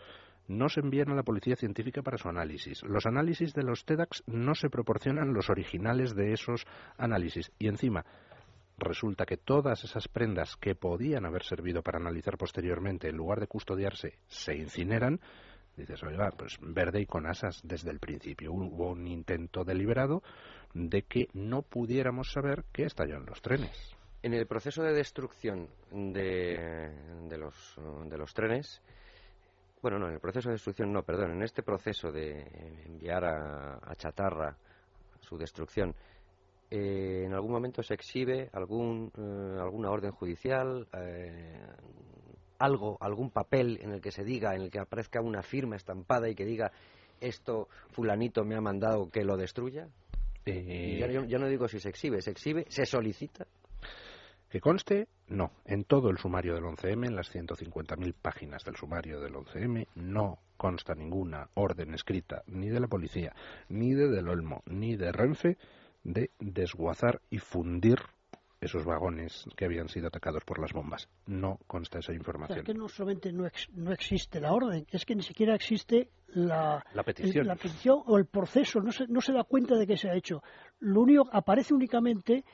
[0.48, 2.84] No se envían a la policía científica para su análisis.
[2.84, 6.66] Los análisis de los TEDx no se proporcionan los originales de esos
[6.98, 7.52] análisis.
[7.60, 8.06] Y encima,
[8.78, 13.48] resulta que todas esas prendas que podían haber servido para analizar posteriormente, en lugar de
[13.48, 15.20] custodiarse, se incineran,
[15.78, 18.52] dices, oiga, pues verde y con asas desde el principio.
[18.52, 20.24] Hubo un intento deliberado
[20.74, 23.96] de que no pudiéramos saber qué estalló en los trenes.
[24.24, 26.92] En el proceso de destrucción de,
[27.28, 28.82] de, los, de los trenes,
[29.82, 32.42] bueno, no, en el proceso de destrucción, no, perdón, en este proceso de
[32.86, 34.56] enviar a, a chatarra
[35.22, 35.96] su destrucción,
[36.74, 41.68] eh, en algún momento se exhibe algún, eh, alguna orden judicial, eh,
[42.60, 46.30] algo, algún papel en el que se diga, en el que aparezca una firma estampada
[46.30, 46.72] y que diga
[47.20, 49.90] esto fulanito me ha mandado que lo destruya.
[50.46, 53.46] Ya, ya, no digo si se exhibe, se exhibe, se solicita.
[54.50, 55.52] Que conste, no.
[55.66, 60.40] En todo el sumario del 11M, en las 150.000 páginas del sumario del 11M, no
[60.58, 63.34] consta ninguna orden escrita ni de la policía,
[63.70, 65.58] ni de Del Olmo, ni de Renfe
[66.04, 68.00] de desguazar y fundir
[68.60, 71.10] esos vagones que habían sido atacados por las bombas.
[71.26, 72.60] No consta esa información.
[72.60, 76.86] es que no solamente no, no, existe la orden, es que ni siquiera existe la,
[76.94, 77.48] la petición.
[77.48, 80.16] la petición o el proceso, no se, no se da cuenta de que se ha
[80.16, 80.44] hecho.
[80.80, 82.46] Lo único aparece únicamente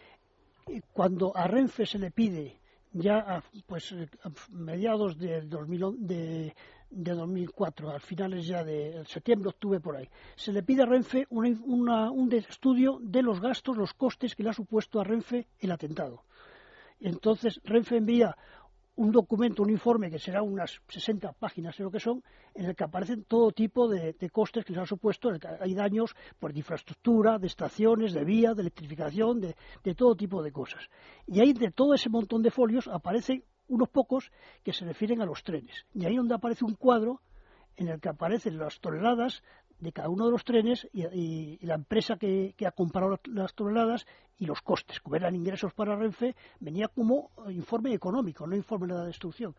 [0.93, 2.59] cuando a Renfe se le pide
[2.93, 6.55] ya a, pues a mediados del 2000, de,
[6.89, 11.25] de 2004, al finales ya de septiembre, octubre por ahí, se le pide a Renfe
[11.29, 16.23] un estudio de los gastos, los costes que le ha supuesto a Renfe el atentado.
[16.99, 18.35] Entonces Renfe envía
[18.97, 22.23] un documento, un informe que será unas 60 páginas, lo que son,
[22.55, 25.29] en el que aparecen todo tipo de, costes que les han supuesto.
[25.59, 30.41] Hay daños por de infraestructura, de estaciones, de vía, de electrificación, de, de todo tipo
[30.41, 30.89] de cosas.
[31.27, 34.31] Y ahí de todo ese montón de folios aparecen unos pocos
[34.63, 35.85] que se refieren a los trenes.
[35.93, 37.21] Y ahí donde aparece un cuadro
[37.75, 39.43] en el que aparecen las toneladas
[39.79, 44.05] de cada uno de los trenes y, la empresa que, ha comprado las toneladas
[44.39, 44.99] y los costes.
[44.99, 49.55] Como eran ingresos para Renfe, venía como informe económico, no informe de la destrucción.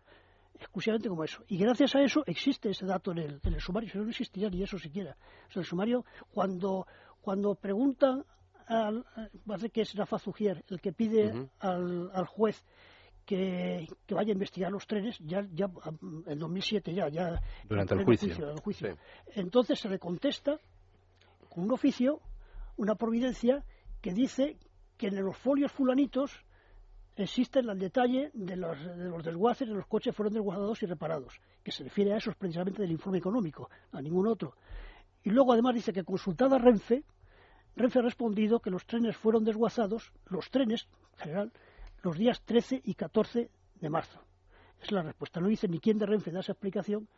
[0.55, 1.45] Exclusivamente como eso.
[1.47, 4.11] Y gracias a eso existe ese dato en el, en el sumario, si no, no
[4.11, 5.17] existiría ni eso siquiera.
[5.49, 6.87] O sea, el sumario, cuando,
[7.21, 8.25] cuando preguntan,
[8.67, 9.05] al,
[9.47, 12.65] parece que es Rafa Zugier, el que pide al, al juez
[13.29, 15.71] que, vaya a investigar los trenes ya, ya
[16.27, 17.39] en 2007 ya, ya
[17.69, 18.97] durante el juicio,
[19.35, 20.59] entonces se le contesta
[21.51, 22.23] con un oficio
[22.79, 23.63] una providencia
[24.01, 24.57] que dice
[24.97, 26.43] que en los folios fulanitos
[27.17, 31.39] existen el detalle de los, de los desguaces de los coches fueron desguazados y reparados
[31.63, 34.55] que se refiere a esos precisamente del informe económico a ningún otro.
[35.23, 37.05] Y luego además dice que consultada Renfe
[37.77, 41.53] Renfe ha respondido que los trenes fueron desguazados los trenes en general
[42.03, 44.21] los días 13 y 14 de marzo.
[44.81, 45.41] Es la respuesta.
[45.41, 47.09] No dice ni quién de Renfe da esa explicación,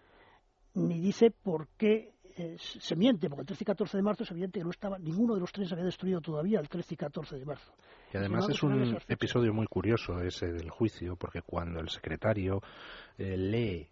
[0.75, 4.31] ni dice por qué eh, se miente, porque el 13 y 14 de marzo es
[4.31, 7.39] evidente que no estaba, ninguno de los trenes había destruido todavía el 13 y 14
[7.39, 7.73] de marzo.
[8.13, 12.63] Y además es un episodio muy curioso ese del juicio, porque cuando el secretario
[13.19, 13.89] eh, lee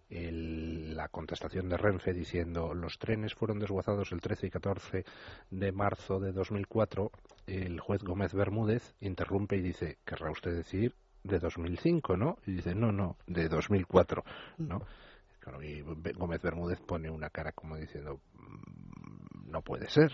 [0.94, 5.04] la contestación de Renfe diciendo los trenes fueron desguazados el 13 y 14
[5.50, 7.10] de marzo de 2004,
[7.48, 12.38] el juez Gómez Bermúdez interrumpe y dice, querrá usted decir de 2005, ¿no?
[12.46, 14.24] Y dice, no, no, de 2004,
[14.58, 14.82] ¿no?
[15.62, 20.12] y Gómez Bermúdez pone una cara como diciendo, mm, no puede ser,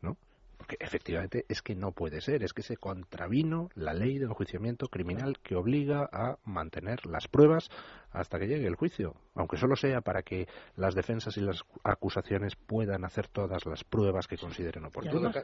[0.00, 0.16] ¿no?
[0.56, 4.88] Porque efectivamente es que no puede ser, es que se contravino la ley del enjuiciamiento
[4.88, 7.68] criminal que obliga a mantener las pruebas
[8.12, 12.56] hasta que llegue el juicio, aunque solo sea para que las defensas y las acusaciones
[12.56, 15.36] puedan hacer todas las pruebas que consideren oportunas.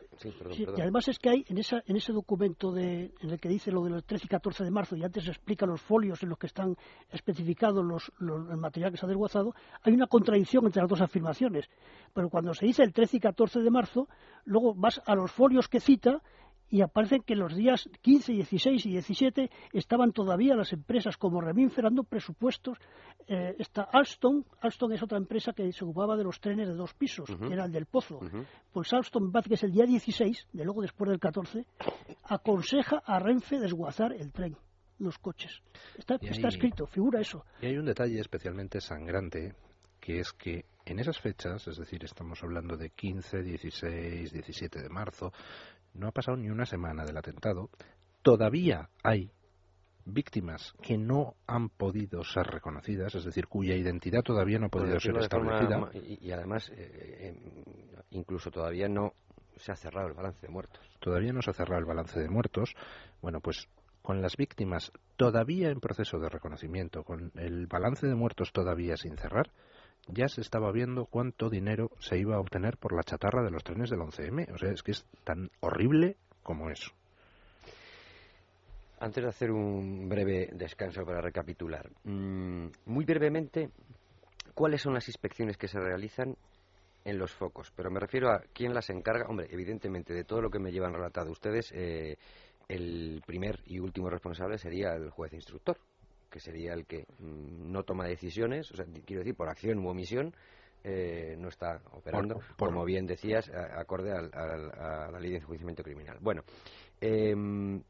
[0.56, 3.70] Y además, es que hay en, esa, en ese documento de, en el que dice
[3.70, 6.38] lo del 13 y 14 de marzo y antes se explica los folios en los
[6.38, 6.76] que están
[7.10, 11.68] especificados los, el material que se ha desguazado, hay una contradicción entre las dos afirmaciones.
[12.12, 14.08] Pero cuando se dice el 13 y 14 de marzo,
[14.44, 16.22] luego vas a los folios que cita
[16.74, 21.84] y aparece que los días 15, 16 y 17 estaban todavía las empresas como Reminfer
[21.84, 22.78] dando presupuestos.
[23.28, 26.92] Eh, está Alstom, Alstom es otra empresa que se ocupaba de los trenes de dos
[26.94, 28.18] pisos, que era el del Pozo.
[28.72, 31.64] Pues Alstom, que es el día 16, de luego después del 14,
[32.24, 34.56] aconseja a Renfe desguazar el tren
[34.98, 35.62] los coches.
[35.96, 37.44] Está, está escrito, figura eso.
[37.62, 39.54] Y hay un detalle especialmente sangrante,
[40.00, 44.88] que es que en esas fechas, es decir, estamos hablando de 15, 16, 17 de
[44.88, 45.32] marzo,
[45.94, 47.70] no ha pasado ni una semana del atentado,
[48.22, 49.30] todavía hay
[50.04, 55.00] víctimas que no han podido ser reconocidas, es decir, cuya identidad todavía no ha podido
[55.00, 55.90] ser establecida.
[55.94, 59.14] y, además, eh, eh, incluso todavía no
[59.56, 60.82] se ha cerrado el balance de muertos.
[61.00, 62.74] Todavía no se ha cerrado el balance de muertos.
[63.22, 63.68] Bueno, pues
[64.02, 69.16] con las víctimas todavía en proceso de reconocimiento, con el balance de muertos todavía sin
[69.16, 69.50] cerrar,
[70.08, 73.64] ya se estaba viendo cuánto dinero se iba a obtener por la chatarra de los
[73.64, 74.52] trenes del 11M.
[74.52, 76.90] O sea, es que es tan horrible como eso.
[79.00, 83.70] Antes de hacer un breve descanso para recapitular, mm, muy brevemente,
[84.54, 86.36] ¿cuáles son las inspecciones que se realizan
[87.04, 87.72] en los focos?
[87.74, 89.26] Pero me refiero a quién las encarga.
[89.28, 92.16] Hombre, evidentemente, de todo lo que me llevan relatado ustedes, eh,
[92.68, 95.78] el primer y último responsable sería el juez instructor,
[96.34, 99.88] que sería el que mm, no toma decisiones, o sea, quiero decir, por acción u
[99.88, 100.34] omisión,
[100.82, 106.18] eh, no está operando, como bien decías, acorde a la ley de enjuiciamiento criminal.
[106.20, 106.42] Bueno,
[107.00, 107.80] em,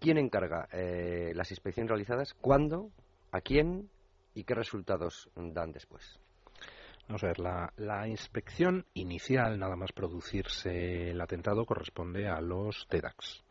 [0.00, 2.32] ¿quién encarga eh, las inspecciones realizadas?
[2.32, 2.90] ¿Cuándo?
[3.30, 3.90] ¿A quién?
[4.34, 6.18] ¿Y qué resultados dan después?
[7.08, 12.86] Vamos a ver, la, la, inspección inicial, nada más producirse el atentado, corresponde a los
[12.88, 13.44] TEDAX.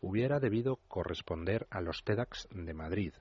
[0.00, 3.12] hubiera debido corresponder a los TEDx de Madrid,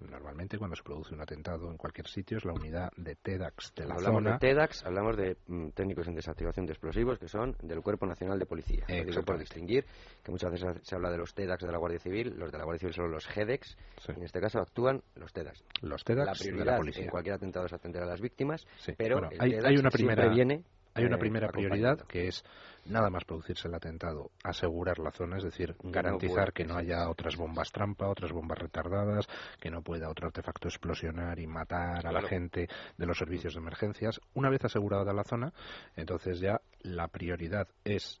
[0.00, 3.84] Normalmente cuando se produce un atentado en cualquier sitio es la unidad de TEDx de
[3.86, 4.32] la hablamos zona.
[4.32, 8.38] de TEDx, hablamos de mm, técnicos en desactivación de explosivos que son del Cuerpo Nacional
[8.38, 8.84] de Policía.
[8.88, 9.84] Lo digo por distinguir,
[10.22, 12.64] que muchas veces se habla de los TEDx de la Guardia Civil, los de la
[12.64, 14.12] Guardia Civil son los GEDEX, Sí.
[14.16, 15.64] en este caso actúan los TEDx.
[15.82, 17.04] Los La de la prioridad policía.
[17.04, 19.74] en cualquier atentado es atender a las víctimas, Sí, pero bueno, el hay- TEDx hay
[19.76, 20.62] una siempre primera- viene
[20.98, 22.44] Hay una eh, primera prioridad que es
[22.84, 27.36] nada más producirse el atentado, asegurar la zona, es decir, garantizar que no haya otras
[27.36, 29.26] bombas trampa, otras bombas retardadas,
[29.60, 33.60] que no pueda otro artefacto explosionar y matar a la gente de los servicios de
[33.60, 34.20] emergencias.
[34.34, 35.52] Una vez asegurada la zona,
[35.96, 38.20] entonces ya la prioridad es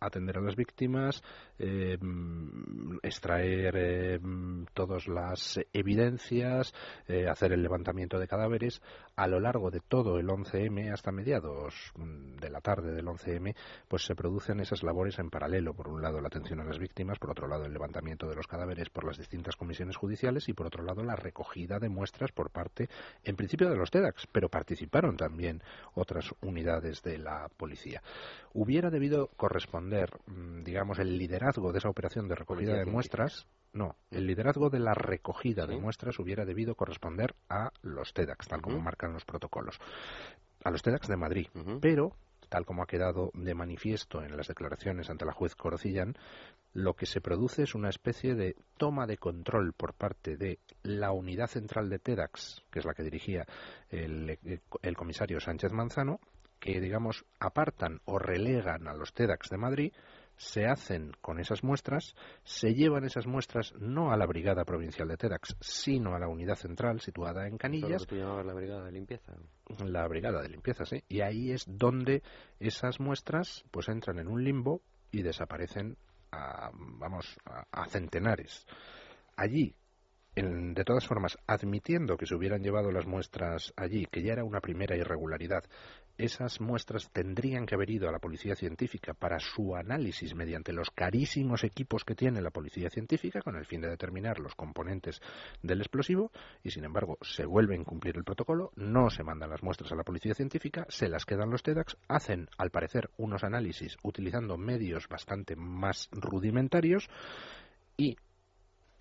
[0.00, 1.22] atender a las víctimas,
[1.58, 1.98] eh,
[3.02, 4.20] extraer eh,
[4.74, 6.72] todas las evidencias,
[7.06, 8.80] eh, hacer el levantamiento de cadáveres.
[9.18, 13.52] A lo largo de todo el 11M, hasta mediados mm, de la tarde del 11M,
[13.88, 15.74] pues se producen esas labores en paralelo.
[15.74, 18.46] Por un lado, la atención a las víctimas, por otro lado, el levantamiento de los
[18.46, 22.50] cadáveres por las distintas comisiones judiciales y, por otro lado, la recogida de muestras por
[22.50, 22.88] parte,
[23.24, 25.64] en principio, de los TEDx, pero participaron también
[25.94, 28.04] otras unidades de la policía.
[28.52, 33.48] Hubiera debido corresponder, mm, digamos, el liderazgo de esa operación de recogida de muestras.
[33.72, 38.62] No, el liderazgo de la recogida de muestras hubiera debido corresponder a los TEDx, tal
[38.62, 38.84] como Ujú.
[39.08, 39.78] Marcan los protocolos.
[40.64, 41.46] A los TEDx de Madrid.
[41.80, 42.16] Pero,
[42.48, 46.16] tal como ha quedado de manifiesto en las declaraciones ante la juez Corocillán,
[46.72, 51.12] lo que se produce es una especie de toma de control por parte de la
[51.12, 53.46] unidad central de TEDx, que es la que dirigía
[53.88, 54.38] el,
[54.82, 56.20] el comisario Sánchez Manzano,
[56.58, 59.92] que, digamos, apartan o relegan a los TEDx de Madrid,
[60.38, 62.14] se hacen con esas muestras,
[62.44, 66.54] se llevan esas muestras no a la Brigada Provincial de TEDx, sino a la unidad
[66.54, 68.06] central situada en lo Canillas,
[68.44, 69.34] la brigada de limpieza.
[69.84, 72.22] la brigada de limpieza, sí, y ahí es donde
[72.60, 74.80] esas muestras pues entran en un limbo
[75.10, 75.96] y desaparecen
[76.30, 78.66] a, vamos, a, a centenares.
[79.36, 79.74] Allí,
[80.34, 84.44] en- de todas formas, admitiendo que se hubieran llevado las muestras allí, que ya era
[84.44, 85.64] una primera irregularidad,
[86.18, 90.90] esas muestras tendrían que haber ido a la policía científica para su análisis mediante los
[90.90, 95.22] carísimos equipos que tiene la policía científica con el fin de determinar los componentes
[95.62, 96.32] del explosivo
[96.64, 99.96] y sin embargo se vuelve a incumplir el protocolo, no se mandan las muestras a
[99.96, 105.08] la policía científica, se las quedan los TEDx, hacen al parecer unos análisis utilizando medios
[105.08, 107.08] bastante más rudimentarios
[107.96, 108.16] y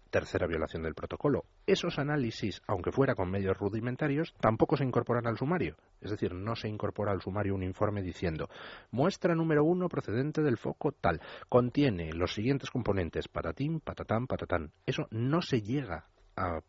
[0.08, 1.46] tercera violación del protocolo.
[1.66, 5.76] Esos análisis, aunque fuera con medios rudimentarios, tampoco se incorporan al sumario.
[6.02, 8.50] Es decir, no se incorpora al sumario un informe diciendo
[8.92, 14.72] muestra número uno procedente del foco tal, contiene los siguientes componentes, patatín, patatán, patatán.
[14.86, 16.62] Eso no se llega a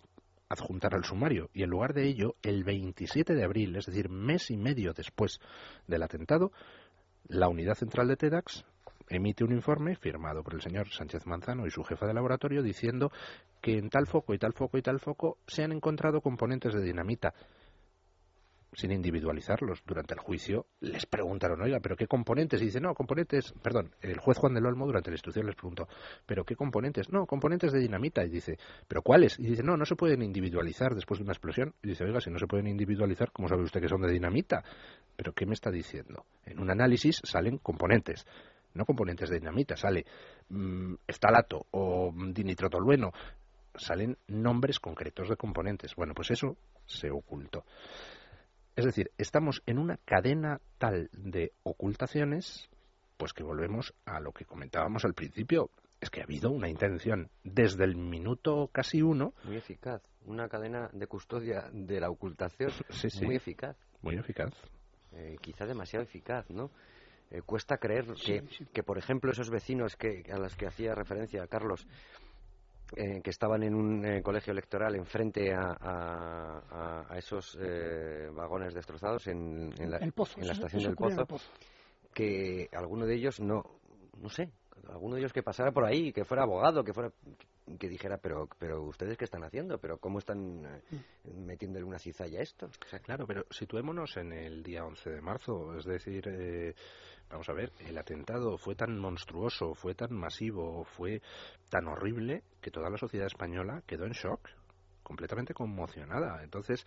[0.48, 4.50] adjuntar al sumario y en lugar de ello, el 27 de abril, es decir, mes
[4.50, 5.40] y medio después
[5.86, 6.52] del atentado,
[7.28, 8.64] la unidad central de TEDx
[9.08, 13.10] emite un informe firmado por el señor Sánchez Manzano y su jefa de laboratorio diciendo
[13.60, 16.82] que en tal foco y tal foco y tal foco se han encontrado componentes de
[16.82, 17.34] dinamita
[18.72, 19.82] sin individualizarlos.
[19.86, 22.60] Durante el juicio les preguntaron, oiga, ¿pero qué componentes?
[22.62, 25.88] Y dice, no, componentes, perdón, el juez Juan del Olmo durante la instrucción les preguntó,
[26.26, 27.10] ¿pero qué componentes?
[27.10, 28.24] No, componentes de dinamita.
[28.24, 29.38] Y dice, ¿pero cuáles?
[29.38, 31.74] Y dice, no, no se pueden individualizar después de una explosión.
[31.82, 34.62] Y dice, oiga, si no se pueden individualizar, ¿cómo sabe usted que son de dinamita?
[35.16, 36.24] ¿Pero qué me está diciendo?
[36.44, 38.26] En un análisis salen componentes
[38.74, 40.04] no componentes de dinamita, sale
[40.48, 43.12] mm, estalato o dinitrotolueno,
[43.74, 45.94] salen nombres concretos de componentes.
[45.94, 46.56] Bueno, pues eso
[46.86, 47.64] se ocultó.
[48.76, 52.70] Es decir, estamos en una cadena tal de ocultaciones,
[53.16, 55.70] pues que volvemos a lo que comentábamos al principio.
[56.00, 59.34] Es que ha habido una intención desde el minuto casi uno.
[59.42, 60.00] Muy eficaz.
[60.26, 63.24] Una cadena de custodia de la ocultación Sí, sí.
[63.24, 63.76] muy eficaz.
[64.00, 64.52] Muy eficaz.
[65.12, 66.70] Eh, quizá demasiado eficaz, ¿no?
[67.30, 68.64] Eh, cuesta creer Sí, que, sí.
[68.72, 71.86] que, por ejemplo, esos vecinos que, a los que hacía referencia Carlos,
[72.96, 78.30] eh, que estaban en un eh, colegio electoral enfrente a, a, a- a esos eh,
[78.32, 81.26] vagones destrozados en, en la, el pozo, en la eso- estación eso del pozo,
[82.14, 83.62] que alguno de ellos no,
[84.16, 84.50] no sé,
[84.88, 87.12] alguno de ellos que pasara por ahí, que fuera abogado, que fuera
[87.78, 90.80] que dijera, pero, pero ustedes qué están haciendo, pero cómo están eh,
[91.34, 92.66] metiéndole una cizalla a esto.
[92.66, 96.74] O sea, Claro, pero situémonos en el día 11 de marzo, es decir, eh,
[97.30, 101.20] vamos a ver, el atentado fue tan monstruoso, fue tan masivo, fue
[101.68, 104.48] tan horrible que toda la sociedad española quedó en shock,
[105.02, 106.42] completamente conmocionada.
[106.42, 106.84] Entonces,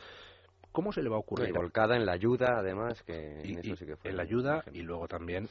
[0.71, 1.53] ¿cómo se le va a y ocurrir?
[1.53, 4.63] volcada en la ayuda, además, que y- en eso sí que fue en la ayuda
[4.73, 5.47] y luego también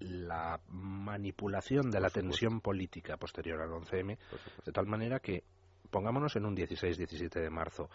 [0.00, 2.20] la manipulación de la supuesto.
[2.20, 4.62] tensión política posterior al 11M, Por supuesto.
[4.66, 5.44] de tal manera que,
[5.90, 7.88] pongámonos en un 16-17 de marzo,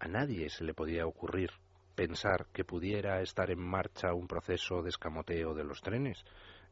[0.00, 1.50] a nadie se le podía ocurrir
[1.94, 6.24] pensar que pudiera estar en marcha un proceso de escamoteo de los trenes.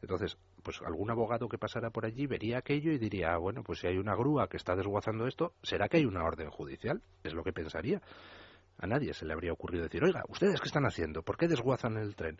[0.02, 3.80] Entonces, pues algún abogado que pasara por allí vería aquello y diría, ah, bueno, pues
[3.80, 7.02] si hay una grúa que está desguazando esto, ¿será que hay una orden judicial?
[7.22, 8.02] Es lo que pensaría.
[8.78, 11.22] A nadie se le habría ocurrido decir, oiga, ¿ustedes qué están haciendo?
[11.22, 12.36] ¿Por qué desguazan el tren?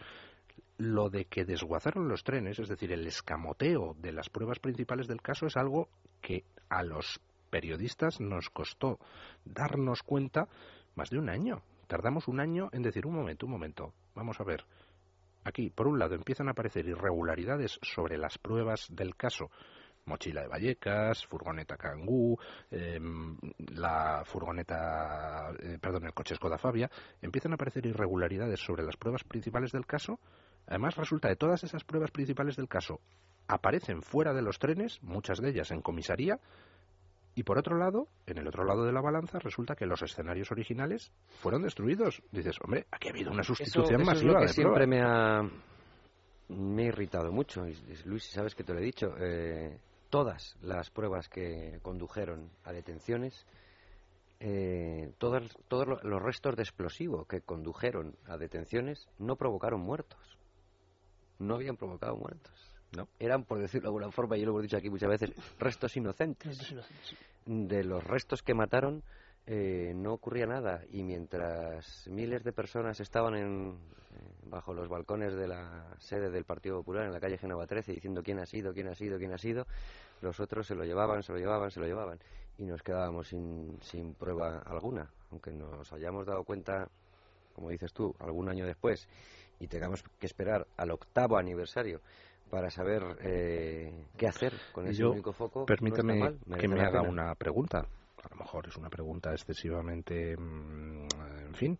[0.79, 5.23] Lo de que desguazaron los trenes, es decir, el escamoteo de las pruebas principales del
[5.23, 5.89] caso, es algo
[6.21, 7.21] que a los
[7.51, 8.99] periodistas nos costó
[9.45, 10.49] darnos cuenta
[10.97, 11.63] más de un año.
[11.93, 14.65] Tardamos un año en decir, un momento, un momento, vamos a ver.
[15.45, 19.51] Aquí, por un lado, empiezan a aparecer irregularidades sobre las pruebas del caso
[20.07, 22.39] mochila de Vallecas, furgoneta Kangoo,
[22.71, 23.37] em,
[23.77, 26.91] la furgoneta, eh, perdón, el coche Skoda Fabia,
[27.21, 30.19] empiezan a aparecer irregularidades sobre las pruebas principales del caso.
[30.67, 33.03] Además, resulta que todas esas pruebas principales del caso
[33.49, 36.41] aparecen fuera de los trenes, muchas de ellas en comisaría,
[37.35, 40.51] y por otro lado, en el otro lado de la balanza, resulta que los escenarios
[40.51, 42.23] originales fueron destruidos.
[42.31, 44.33] Dices, hombre, aquí ha habido una sustitución masiva.
[44.33, 45.43] Es lo que siempre me ha,
[46.49, 47.65] me ha irritado mucho.
[48.05, 49.15] Luis, sabes que te lo he dicho.
[49.19, 49.79] Eh,
[50.11, 53.47] todas las pruebas que condujeron a detenciones,
[54.41, 60.39] eh, todos, todos los restos de explosivo que condujeron a detenciones no provocaron muertos.
[61.39, 62.72] No habían provocado muertos.
[62.97, 63.09] ¿No?
[63.19, 66.75] Eran, por decirlo de alguna forma, y lo hemos dicho aquí muchas veces, restos inocentes.
[67.47, 69.03] De los restos que mataron
[69.47, 75.35] eh, no ocurría nada y mientras miles de personas estaban en, eh, bajo los balcones
[75.35, 78.73] de la sede del Partido Popular en la calle Genova 13 diciendo quién ha sido,
[78.73, 79.67] quién ha sido, quién ha sido,
[80.21, 82.21] los otros se lo llevaban, se lo llevaban, se lo llevaban
[82.57, 86.89] y nos quedábamos sin, sin prueba alguna, aunque nos hayamos dado cuenta,
[87.53, 89.09] como dices tú, algún año después
[89.59, 92.01] y tengamos que esperar al octavo aniversario
[92.53, 95.65] para saber eh, qué hacer con ese único foco.
[95.65, 97.89] Permítame que me haga una pregunta
[98.23, 101.09] a lo mejor es una pregunta excesivamente, mm,
[101.47, 101.79] en fin,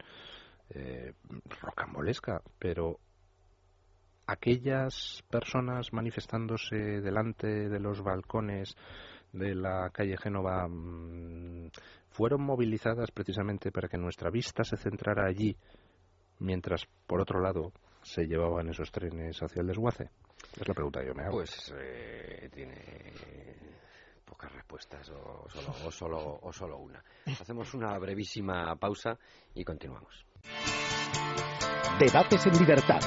[0.71, 1.13] eh,
[1.61, 2.99] rocambolesca, pero
[4.27, 8.77] aquellas personas manifestándose delante de los balcones
[9.33, 11.71] de la calle Génova mm,
[12.11, 15.57] fueron movilizadas precisamente para que nuestra vista se centrara allí,
[16.39, 20.11] mientras por otro lado se llevaban esos trenes hacia el desguace?
[20.61, 21.33] Es la pregunta que yo me hago.
[21.33, 22.75] Pues eh, tiene
[24.25, 27.03] pocas respuestas o solo, o solo, o solo una.
[27.27, 29.19] Hacemos una brevísima pausa
[29.55, 30.25] y continuamos.
[31.99, 33.01] Debates en libertad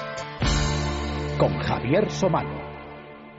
[1.38, 2.75] con Javier Somano.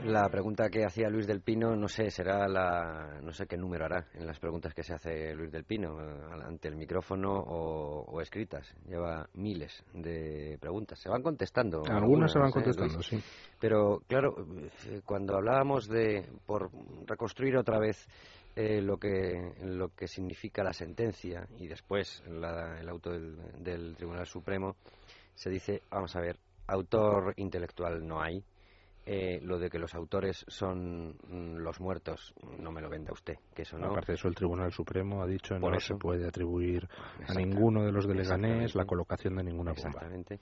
[0.03, 3.85] La pregunta que hacía Luis del Pino, no sé, será la, no sé qué número
[3.85, 8.21] hará en las preguntas que se hace Luis del Pino eh, ante el micrófono o,
[8.21, 8.73] escritas.
[8.87, 10.99] Lleva miles de preguntas.
[10.99, 11.83] Se van contestando.
[11.89, 13.19] Algunas, se van ¿eh, contestando, sí.
[13.59, 14.35] Pero claro,
[14.85, 16.69] eh, cuando hablábamos de por
[17.05, 18.07] reconstruir otra vez
[18.55, 24.75] lo que lo que significa la sentencia y después el auto del Tribunal Supremo,
[25.35, 28.43] se dice, vamos a ver, autor intelectual no hay
[29.09, 33.35] eh, lo de que los autores son mm, los muertos, no me lo venda usted,
[33.55, 33.87] que eso no.
[33.87, 36.85] Aparte de eso, el Tribunal Supremo ha dicho que no se puede atribuir
[37.25, 39.91] a ninguno de los de Leganés la colocación de ninguna bomba.
[39.91, 40.41] Exactamente.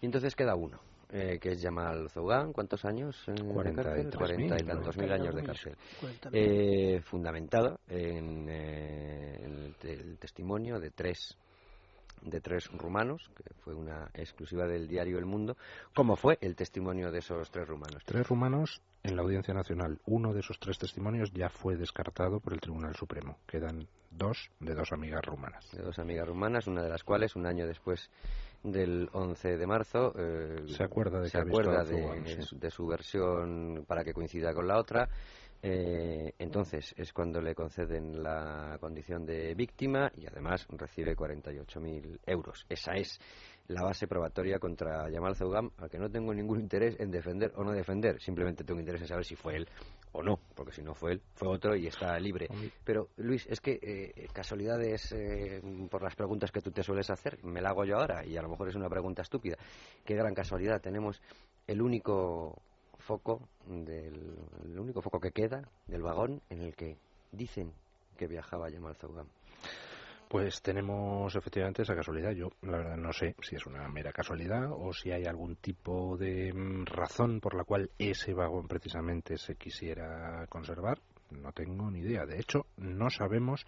[0.00, 3.22] Y entonces queda uno, eh, que es Jamal Zougan, ¿cuántos años?
[3.26, 4.10] 40 cárcel?
[4.16, 5.76] 40 y tantos mil años de cárcel.
[6.32, 11.36] Eh, fundamentado en, el, testimonio de tres
[12.22, 15.56] de tres rumanos, que fue una exclusiva del diario El Mundo.
[15.94, 18.02] ¿Cómo fue el testimonio de esos tres rumanos?
[18.04, 20.00] Tres rumanos en la Audiencia Nacional.
[20.06, 23.38] Uno de esos tres testimonios ya fue descartado por el Tribunal Supremo.
[23.46, 25.70] Quedan dos de dos amigas rumanas.
[25.72, 28.10] De dos amigas rumanas, una de las cuales, un año después
[28.62, 34.12] del 11 de marzo, eh, se acuerda, de, se acuerda de, su versión para que
[34.12, 35.08] coincida con la otra
[35.68, 42.64] eh, entonces es cuando le conceden la condición de víctima y además recibe 48.000 euros.
[42.68, 43.18] Esa es
[43.66, 47.64] la base probatoria contra Yamal Zaugam, al que no tengo ningún interés en defender o
[47.64, 49.68] no defender, simplemente tengo interés en saber si fue él
[50.12, 52.46] o no, porque si no fue él, fue otro y está libre.
[52.84, 55.60] Pero Luis, es que eh, casualidades eh,
[55.90, 58.42] por las preguntas que tú te sueles hacer, me la hago yo ahora y a
[58.42, 59.56] lo mejor es una pregunta estúpida.
[60.04, 61.20] Qué gran casualidad, tenemos
[61.66, 62.62] el único
[63.06, 66.98] foco, del, el único foco que queda del vagón en el que
[67.32, 67.72] dicen
[68.18, 69.28] que viajaba Yamal Zaugam.
[70.28, 72.32] Pues tenemos efectivamente esa casualidad.
[72.32, 76.16] Yo, la verdad, no sé si es una mera casualidad o si hay algún tipo
[76.16, 80.98] de mm, razón por la cual ese vagón precisamente se quisiera conservar.
[81.30, 82.26] No tengo ni idea.
[82.26, 83.66] De hecho, no sabemos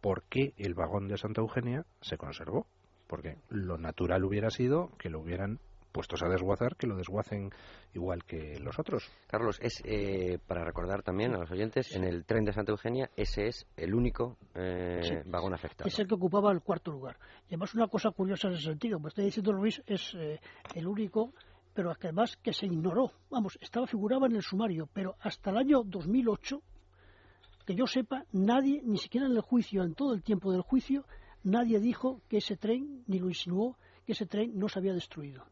[0.00, 2.66] por qué el vagón de Santa Eugenia se conservó.
[3.08, 5.58] Porque lo natural hubiera sido que lo hubieran
[5.96, 7.48] puestos a desguazar que lo desguacen
[7.94, 9.10] igual que los otros.
[9.26, 13.08] Carlos, es eh, para recordar también a los oyentes, en el tren de Santa Eugenia
[13.16, 15.88] ese es el único eh, vagón afectado.
[15.88, 17.16] Es el que ocupaba el cuarto lugar.
[17.44, 20.38] Y además una cosa curiosa en ese sentido, como está diciendo Luis, es eh,
[20.74, 21.32] el único
[21.72, 23.12] pero además que se ignoró.
[23.30, 26.62] Vamos, estaba figuraba en el sumario, pero hasta el año 2008,
[27.66, 31.06] que yo sepa, nadie, ni siquiera en el juicio, en todo el tiempo del juicio,
[31.42, 33.76] nadie dijo que ese tren, ni lo insinuó,
[34.06, 35.44] que ese tren no se había destruido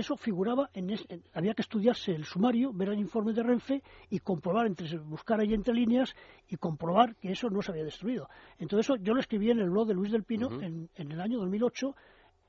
[0.00, 0.94] eso figuraba en,
[1.34, 5.52] había que estudiarse el sumario, ver el informe de Renfe y comprobar entre buscar ahí
[5.52, 6.14] entre líneas
[6.48, 8.28] y comprobar que eso no se había destruido.
[8.58, 11.38] Entonces eso yo lo escribí en el blog de Luis del Pino en, el año
[11.38, 11.94] 2008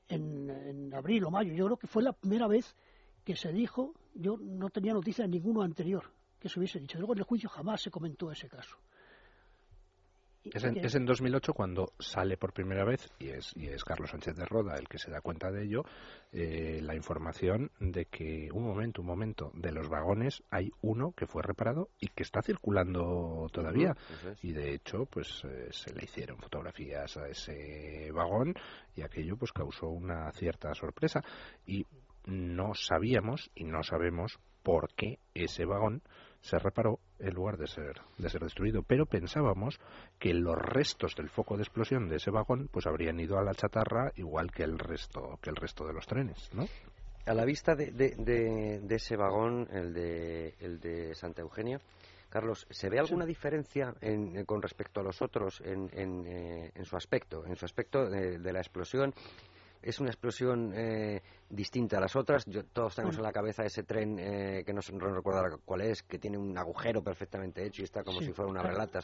[0.08, 1.52] en, en, abril o mayo.
[1.52, 2.74] Yo creo que fue la primera vez
[3.24, 6.04] que se dijo, yo no tenía noticia de ninguno anterior
[6.38, 6.98] que se hubiese dicho.
[6.98, 8.76] Luego en el juicio jamás se comentó ese caso.
[10.52, 14.10] Es en, es en, 2008 cuando sale por primera vez, y es, y es Carlos
[14.10, 15.84] Sánchez de Roda el que se da cuenta de ello,
[16.32, 21.26] eh, la información de que un momento, un momento, de los vagones hay uno que
[21.26, 23.96] fue reparado y que está circulando todavía.
[24.42, 28.54] Y de hecho, pues eh, se le hicieron fotografías a ese vagón
[28.94, 31.22] y aquello pues causó una cierta sorpresa.
[31.66, 31.86] Y
[32.26, 36.02] no sabíamos y no sabemos por qué ese vagón
[36.40, 38.82] se reparó en lugar de ser, de ser destruido.
[38.82, 39.78] Pero pensábamos
[40.18, 43.54] que los restos del foco de explosión de ese vagón pues habrían ido a la
[43.54, 46.66] chatarra igual que el resto, que el resto de los trenes, ¿no?
[47.26, 51.80] A la vista de, de, ese vagón, el de, el de Santa Eugenia,
[52.34, 53.94] Carlos, ¿se ve alguna diferencia
[54.44, 58.52] con respecto a los otros en, en, eh, en, su aspecto, en su aspecto de,
[58.52, 59.14] la explosión?
[59.84, 62.44] Es una explosión eh, distinta a las otras.
[62.46, 66.02] Yo, todos tenemos en la cabeza ese tren eh, que no, no recuerdo cuál es,
[66.02, 69.00] que tiene un agujero perfectamente hecho y está como si fuera una relata.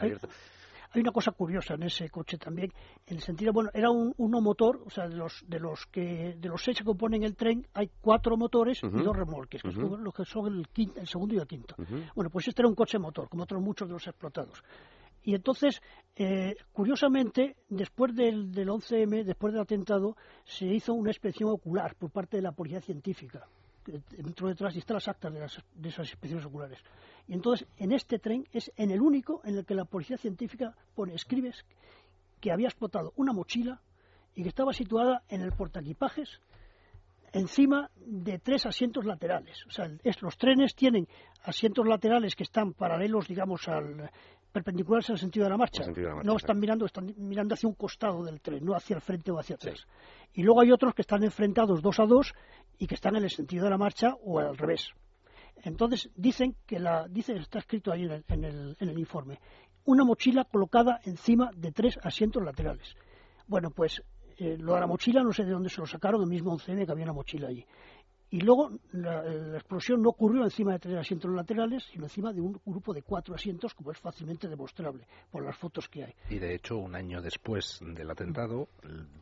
[0.92, 2.72] Hay una cosa curiosa en ese coche también,
[3.06, 6.34] en el sentido, bueno, era un uno motor, o sea, de los de los que
[6.36, 10.02] de los seis que componen el tren, hay cuatro motores y dos remolques, que son
[10.02, 10.66] los que son el,
[10.96, 11.76] el segundo y el quinto.
[12.16, 14.64] Bueno, pues este era un coche motor, como otros muchos de los explotados.
[15.22, 15.80] Y entonces,
[16.16, 22.10] eh, curiosamente, después del, del 11M, después del atentado, se hizo una inspección ocular por
[22.10, 23.46] parte de la policía científica.
[23.84, 25.40] Dentro detrás están las actas de,
[25.74, 26.78] de esas inspecciones oculares.
[27.26, 30.74] Y entonces, en este tren es en el único en el que la policía científica
[30.94, 31.64] pone, escribes
[32.40, 33.80] que había explotado una mochila
[34.34, 36.40] y que estaba situada en el portaequipajes
[37.32, 39.64] encima de tres asientos laterales.
[39.66, 39.88] O sea,
[40.20, 41.06] los trenes tienen
[41.44, 44.10] asientos laterales que están paralelos, digamos, al,
[44.52, 45.84] perpendiculares al sentido de la marcha.
[46.22, 49.38] no están mirando, están mirando hacia un costado del tren, no hacia el frente o
[49.38, 49.86] hacia atrás.
[50.32, 52.34] Y luego hay otros que están enfrentados dos a dos
[52.78, 54.90] y que están en el sentido de la marcha o al revés.
[55.62, 59.38] Entonces dicen que la, dice, está escrito ahí en el, en el informe,
[59.84, 62.94] una mochila colocada encima de tres asientos laterales.
[63.46, 64.02] Bueno, pues
[64.40, 66.86] eh, lo de la mochila no sé de dónde se lo sacaron, el mismo 11
[66.86, 67.66] que había una mochila allí.
[68.30, 72.60] Y luego la, explosión no ocurrió encima de tres asientos laterales, sino encima de un
[72.64, 76.14] grupo de cuatro asientos, como es fácilmente demostrable por las fotos que hay.
[76.28, 78.68] Y de hecho, un año después del atentado,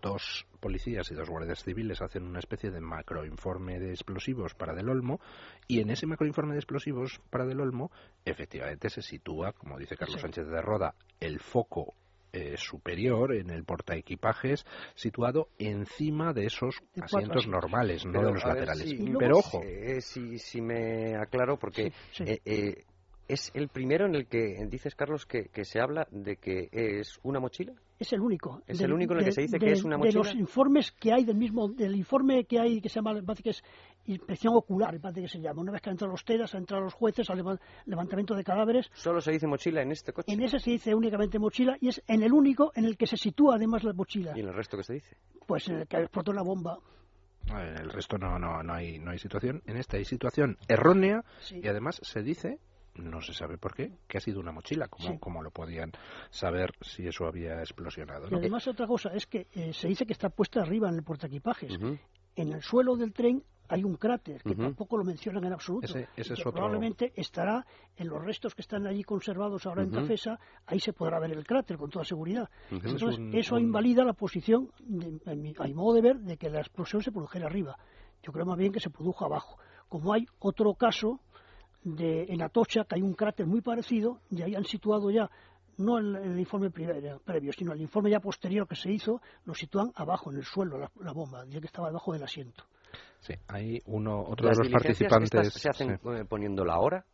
[0.03, 4.91] dos policías y dos guardias civiles hacen una especie de macroinforme de explosivos para Del
[4.91, 5.21] Olmo,
[5.67, 7.91] y en ese macroinforme de explosivos para Del Olmo,
[8.27, 11.95] efectivamente se sitúa, como dice Carlos Sánchez de Roda, el foco
[12.33, 18.95] eh, superior en el portaequipajes situado encima de esos asientos normales, no de los laterales.
[19.18, 19.62] Pero ojo.
[19.62, 22.85] Eh, si, si, me aclaro, porque eh,
[23.29, 27.39] es el primero en el que dices, Carlos, que, se habla de que es una
[27.39, 27.74] mochila.
[27.99, 28.62] Es el único.
[28.66, 30.22] Es el único en el que se dice que es una mochila.
[30.22, 33.43] De los informes que hay del mismo, del informe que hay que se llama, parece
[33.43, 33.62] que es
[34.07, 35.61] inspección ocular, parece que se llama.
[35.61, 38.91] Una vez que han entrado los TEDAS, han entrado los jueces al levantamiento de cadáveres.
[38.95, 40.33] Solo se dice mochila en este coche.
[40.33, 43.18] En ese se dice únicamente mochila y es en el único en el que se
[43.18, 44.33] sitúa además la mochila.
[44.37, 45.16] ¿Y en el resto qué se dice?
[45.47, 46.79] Pues en el que explotó la bomba.
[47.51, 49.62] En el resto no, no, no, hay, no hay situación.
[49.66, 52.59] En esta hay situación errónea y además se dice
[52.99, 55.92] no se sabe por qué, que ha sido una mochila, como, como lo podían
[56.30, 58.28] saber si eso había explosionado.
[58.30, 61.03] Y además otra cosa es que eh, se dice que está puesta arriba en el
[61.03, 61.78] portaequipajes.
[62.36, 65.92] En el suelo del tren hay un cráter que tampoco lo mencionan en absoluto.
[66.53, 71.18] Probablemente estará en los restos que están allí conservados ahora en Tafesa, ahí se podrá
[71.18, 72.49] ver el cráter con toda seguridad.
[72.70, 74.70] Entonces, eso invalida la posición,
[75.26, 77.78] a mi modo de ver, de que la explosión se produjera arriba.
[78.22, 79.59] Yo creo más bien que se produjo abajo.
[79.88, 81.20] Como hay otro caso
[81.83, 85.31] de, en Atocha, que hay un cráter muy parecido, y ahí han situado ya,
[85.79, 89.93] no en el, informe previo, sino el informe ya posterior que se hizo, lo sitúan
[89.95, 92.64] abajo, en el suelo, la, bomba, ya que estaba debajo del asiento.
[93.20, 95.53] Sí, hay uno, otro de los participantes.
[95.55, 97.05] ¿Se hacen eh, poniendo la hora?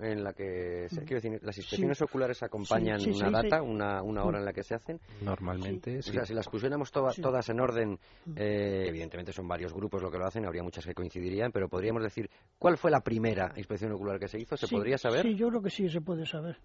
[0.00, 1.04] En la que se, Mm.
[1.04, 2.04] quiero decir, las inspecciones Sí.
[2.04, 4.40] oculares acompañan Sí, sí, una data, una, una hora Mm.
[4.40, 5.00] en la que se hacen.
[5.20, 6.10] Normalmente, sí.
[6.10, 8.32] O sea, si las pusiéramos todas en orden, Mm.
[8.36, 12.02] eh, evidentemente son varios grupos lo que lo hacen, habría muchas que coincidirían, pero podríamos
[12.02, 14.56] decir, ¿cuál fue la primera inspección ocular que se hizo?
[14.56, 15.22] ¿Se Sí, podría saber?
[15.22, 16.58] Sí, yo creo que sí se puede saber.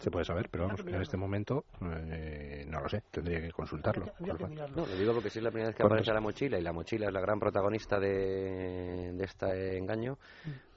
[0.00, 4.06] Se puede saber, pero vamos, en este momento eh, no lo sé, tendría que consultarlo.
[4.18, 4.66] Habría que- habría.
[4.68, 6.72] No, lo digo porque si es la primera vez que aparece la mochila y la
[6.72, 10.18] mochila es la gran protagonista de, de este engaño,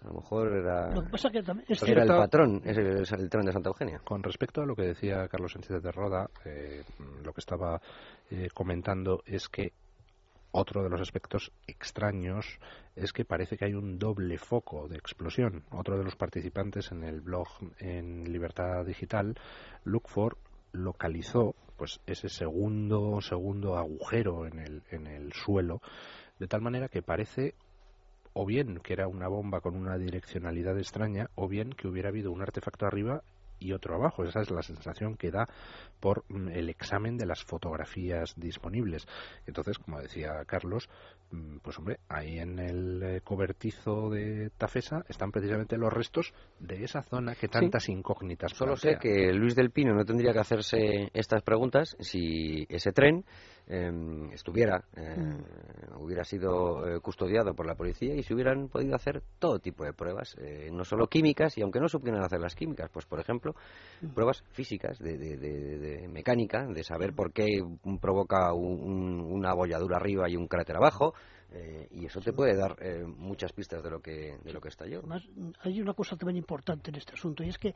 [0.05, 3.01] a lo mejor era, Lo que pasa que también es era el patrón, es el,
[3.01, 3.99] es el tren de Santa Eugenia.
[4.03, 6.83] Con respecto a lo que decía Carlos Sánchez de Roda, eh,
[7.23, 7.81] lo que estaba
[8.29, 9.73] eh, comentando es que
[10.51, 12.59] otro de los aspectos extraños
[12.95, 15.63] es que parece que hay un doble foco de explosión.
[15.71, 17.47] Otro de los participantes en el blog
[17.79, 19.35] en Libertad Digital,
[19.83, 20.37] Lookfor,
[20.71, 25.81] localizó pues ese segundo segundo agujero en el, en el suelo
[26.39, 27.55] de tal manera que parece
[28.37, 32.31] o bien que era una bomba con una direccionalidad extraña o bien que hubiera habido
[32.31, 33.23] un artefacto arriba
[33.59, 34.25] y otro abajo.
[34.25, 35.47] Esa es la sensación que da
[36.01, 39.07] por mm, el examen de las fotografías disponibles.
[39.47, 40.89] Entonces, como decía Carlos,
[41.31, 46.83] mm, pues hombre, ahí en el eh, cobertizo de Tafesa están precisamente los restos de
[46.83, 51.09] esa zona que tantas incógnitas Solo sé que Luis del Pino no tendría que hacerse
[51.13, 53.23] estas preguntas si ese tren
[53.67, 53.91] eh,
[54.33, 55.37] estuviera, eh,
[55.99, 59.93] hubiera sido eh, custodiado por la policía y se hubieran podido hacer todo tipo de
[59.93, 63.55] pruebas, eh, no solo químicas, y aunque no supieran hacer las químicas, pues por ejemplo,
[64.13, 67.47] pruebas físicas de, de- de- de mecánica, de saber por qué
[67.99, 71.13] provoca un- un- una abolladura arriba y un cráter abajo.
[71.51, 74.67] eh, y eso te puede dar eh, muchas pistas de lo que de lo que
[74.69, 74.99] estalló.
[74.99, 75.23] Además,
[75.61, 77.73] hay una cosa también importante en este asunto y es que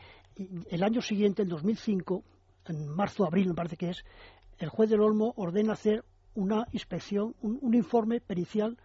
[0.72, 2.24] el año siguiente, en 2005,
[2.66, 4.04] en marzo abril me parece que es,
[4.60, 6.04] el juez del Olmo ordena hacer
[6.36, 8.78] una inspección, un, un informe pericial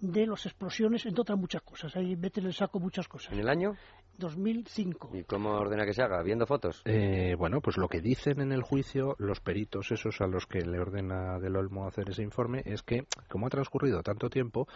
[0.00, 1.94] de las explosiones, entre otras muchas cosas.
[1.94, 3.32] Ahí mete en el saco muchas cosas.
[3.32, 3.76] ¿En el año?
[4.20, 5.10] 2005.
[5.14, 6.22] ¿Y cómo ordena que se haga?
[6.22, 6.82] ¿Viendo fotos?
[6.84, 10.60] Eh, bueno, pues lo que dicen en el juicio los peritos esos a los que
[10.60, 14.68] le ordena Del Olmo hacer ese informe es que, como ha transcurrido tanto tiempo,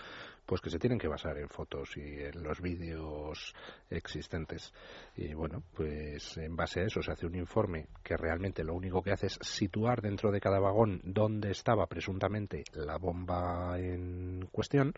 [0.46, 3.54] pues que se tienen que basar en fotos y en los vídeos
[3.90, 4.72] existentes.
[5.16, 9.02] Y bueno, pues en base a eso se hace un informe que realmente lo único
[9.02, 14.94] que hace es situar dentro de cada vagón dónde estaba presuntamente la bomba en cuestión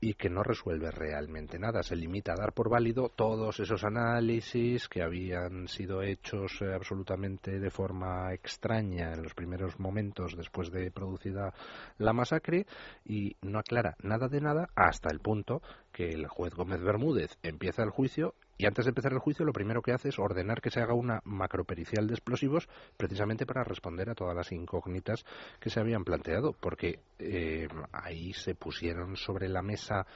[0.00, 1.82] y que no resuelve realmente nada.
[1.82, 7.58] Se limita a dar por válido todos esos análisis que habían sido hechos eh, absolutamente
[7.58, 11.52] de forma extraña en los primeros momentos después de producida
[11.98, 12.66] la masacre
[13.04, 17.82] y no aclara nada de nada hasta el punto que el juez Gómez Bermúdez empieza
[17.82, 20.70] el juicio y antes de empezar el juicio lo primero que hace es ordenar que
[20.70, 25.24] se haga una macropericial de explosivos precisamente para responder a todas las incógnitas
[25.60, 30.06] que se habían planteado porque eh, ahí se pusieron sobre la mesa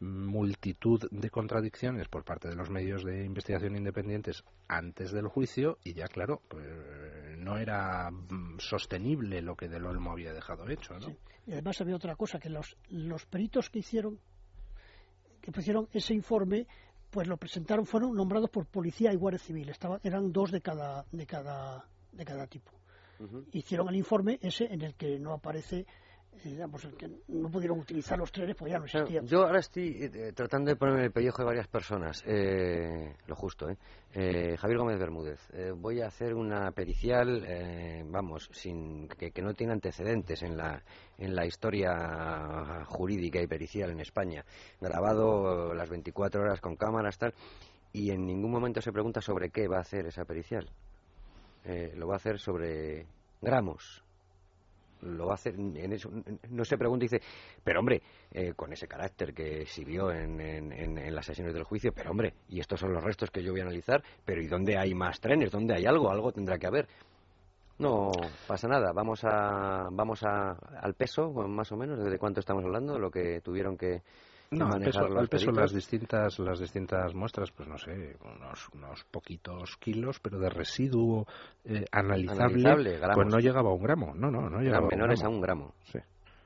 [0.00, 5.94] multitud de contradicciones por parte de los medios de investigación independientes antes del juicio y
[5.94, 6.66] ya claro pues,
[7.38, 11.06] no era mm, sostenible lo que Del Olmo había dejado hecho ¿no?
[11.06, 11.16] Sí.
[11.46, 14.20] Y además había otra cosa, que los, los peritos que hicieron,
[15.40, 16.66] que pusieron ese informe,
[17.12, 19.68] pues lo presentaron, fueron nombrados por policía y guardia civil.
[19.68, 22.72] Estaba, eran dos de cada, de cada, de cada tipo.
[23.52, 25.86] Hicieron el informe ese en el que no aparece,
[26.44, 29.26] digamos, el que no pudieron utilizar los trenes porque ya no existían.
[29.26, 33.68] yo ahora estoy eh, tratando de ponerme el pellejo de varias personas, eh, lo justo,
[33.68, 33.76] ¿eh?
[34.14, 39.40] Eh, Javier Gómez Bermúdez, eh, voy a hacer una pericial, eh, vamos, sin que, que
[39.40, 40.82] no tiene antecedentes en la,
[41.16, 44.44] en la historia jurídica y pericial en España,
[44.80, 47.32] grabado las 24 horas con cámaras, tal,
[47.92, 50.68] y en ningún momento se pregunta sobre qué va a hacer esa pericial.
[51.64, 53.06] Eh, lo va a hacer sobre
[53.40, 54.02] gramos,
[55.02, 56.10] lo hacer en eso
[56.50, 57.22] no se pregunta y dice
[57.62, 61.64] pero hombre eh, con ese carácter que exhibió en, en, en, en, las sesiones del
[61.64, 64.46] juicio pero hombre y estos son los restos que yo voy a analizar pero y
[64.46, 66.88] dónde hay más trenes dónde hay algo algo tendrá que haber
[67.78, 68.10] no
[68.46, 72.98] pasa nada vamos a vamos a, al peso más o menos desde cuánto estamos hablando
[72.98, 74.02] lo que tuvieron que
[74.52, 79.04] no, al peso, al peso las distintas las distintas muestras, pues no sé, unos, unos
[79.10, 81.26] poquitos kilos, pero de residuo
[81.64, 85.24] eh, analizable, analizable pues no llegaba a un gramo, no, no, no llegaba Eran menores
[85.24, 85.64] a un gramo.
[85.64, 85.74] a un gramo.
[85.84, 85.98] Sí.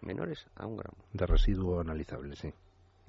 [0.02, 0.96] Menores a un gramo.
[1.12, 2.52] De residuo analizable, sí.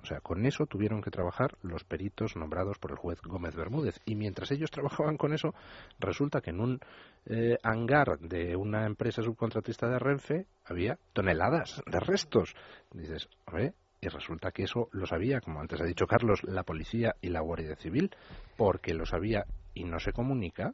[0.01, 3.99] O sea, con eso tuvieron que trabajar los peritos nombrados por el juez Gómez Bermúdez.
[4.05, 5.53] Y mientras ellos trabajaban con eso,
[5.99, 6.79] resulta que en un
[7.25, 12.55] eh, hangar de una empresa subcontratista de Renfe había toneladas de restos.
[12.91, 17.15] Dices, oye, y resulta que eso lo sabía, como antes ha dicho Carlos, la policía
[17.21, 18.11] y la Guardia Civil,
[18.55, 20.73] porque lo sabía y no se comunica.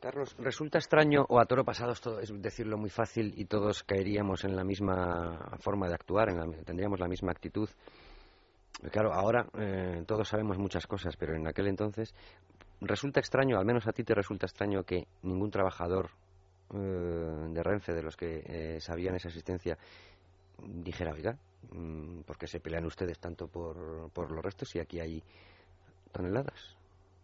[0.00, 4.44] Carlos, resulta extraño o a toro pasado esto es decirlo muy fácil y todos caeríamos
[4.44, 7.70] en la misma forma de actuar, en la, tendríamos la misma actitud.
[8.90, 12.14] Claro, ahora eh, todos sabemos muchas cosas, pero en aquel entonces
[12.82, 16.10] resulta extraño, al menos a ti te resulta extraño que ningún trabajador
[16.74, 19.78] eh, de Renfe, de los que eh, sabían esa existencia,
[20.58, 21.38] dijera, oiga,
[22.26, 25.22] ¿por qué se pelean ustedes tanto por, por los restos y aquí hay
[26.12, 26.76] toneladas?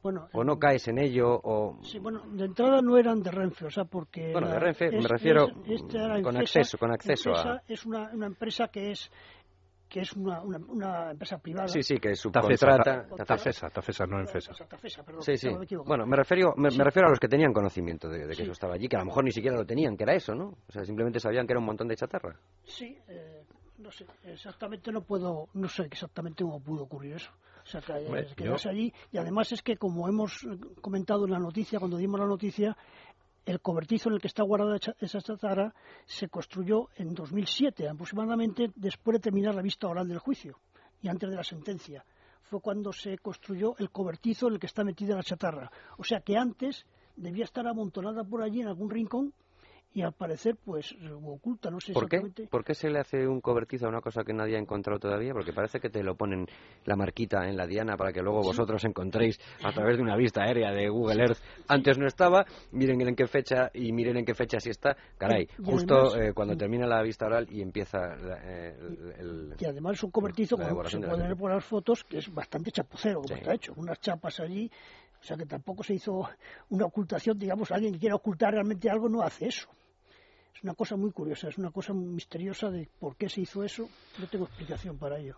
[0.03, 3.30] Bueno, o no eh, caes en ello o Sí, bueno, de entrada no eran de
[3.30, 4.32] Renfe, o sea, porque...
[4.32, 8.26] Bueno, de Renfe me refiero es- era con acceso- con acceso a- es una, una
[8.26, 9.11] empresa que es
[9.91, 11.66] que es una, una, una empresa privada.
[11.66, 14.53] sí sí que subcontrata ta- Tafesa, Tafesa, no Enfesa.
[14.53, 15.51] Tafesa, Tafesa, perdón, Sí, sí.
[15.53, 15.88] me equivoco.
[15.88, 18.43] Bueno, me refiero, me, refiero a los que tenían conocimiento de, de que Sí.
[18.45, 20.55] eso estaba allí, que a lo mejor ni siquiera lo tenían, que era eso, ¿no?
[20.68, 22.36] O sea, simplemente sabían que era un montón de chatarra.
[22.62, 23.39] Sí, eh,
[23.80, 27.30] no sé, exactamente no puedo, no sé exactamente cómo pudo ocurrir eso.
[27.64, 28.92] O sea, que, eh, yo- allí.
[29.12, 32.76] Y además es que, como hemos eh, comentado en la noticia, cuando dimos la noticia,
[33.46, 35.74] el cobertizo en el que está guardada esa chatarra
[36.06, 40.58] se construyó en 2007, aproximadamente después de terminar la vista oral del juicio
[41.02, 42.04] y antes de la sentencia.
[42.42, 45.70] Fue cuando se construyó el cobertizo en el que está metida la chatarra.
[45.98, 46.84] O sea que antes
[47.16, 49.32] debía estar amontonada por allí en algún rincón
[49.93, 52.20] y al parecer, pues, oculta, no sé ¿Por qué?
[52.49, 55.32] ¿Por qué se le hace un cobertizo a una cosa que nadie ha encontrado todavía?
[55.32, 56.47] Porque parece que te lo ponen
[56.84, 60.43] la marquita en la diana para que luego vosotros encontréis a través de una vista
[60.45, 61.38] aérea de Google Earth.
[61.66, 64.97] Antes no estaba, miren en qué fecha y miren en qué fecha sí está.
[65.18, 68.76] Caray, Y justo además- eh, cuando termina la vista oral y empieza la- eh,
[69.18, 72.05] el, Y además es un cobertizo, como se de la pueden ver por las fotos,
[72.05, 73.34] que es bastante chapucero como Sí.
[73.34, 73.72] está hecho.
[73.76, 74.70] Unas chapas allí,
[75.20, 76.28] o sea que tampoco se hizo
[76.68, 79.68] una ocultación, digamos, alguien que quiera ocultar realmente algo no hace eso.
[80.55, 83.88] Es una cosa muy curiosa, es una cosa misteriosa de por qué se hizo eso.
[84.18, 85.36] No tengo explicación para ello.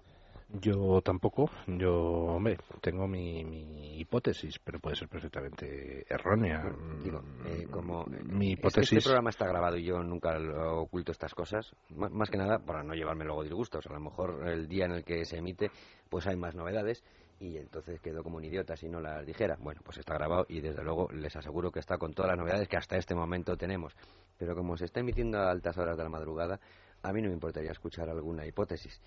[0.60, 1.48] Yo tampoco.
[1.66, 6.62] Yo, hombre, tengo mi, mi hipótesis, pero puede ser perfectamente errónea.
[7.02, 8.92] Digo, eh, como mi es que hipótesis.
[8.98, 12.58] este programa está grabado y yo nunca lo oculto estas cosas, má- más que nada
[12.58, 13.86] para no llevarme luego disgustos.
[13.86, 15.70] A lo mejor el día en el que se emite,
[16.10, 17.02] pues hay más novedades
[17.42, 19.56] y entonces quedo como un idiota si no las dijera.
[19.60, 22.68] Bueno, pues está grabado y desde luego les aseguro que está con todas las novedades
[22.68, 23.94] que hasta este momento tenemos.
[24.38, 26.60] Pero como se está emitiendo a altas horas de la madrugada,
[27.02, 29.00] a mí no me importaría escuchar alguna hipótesis.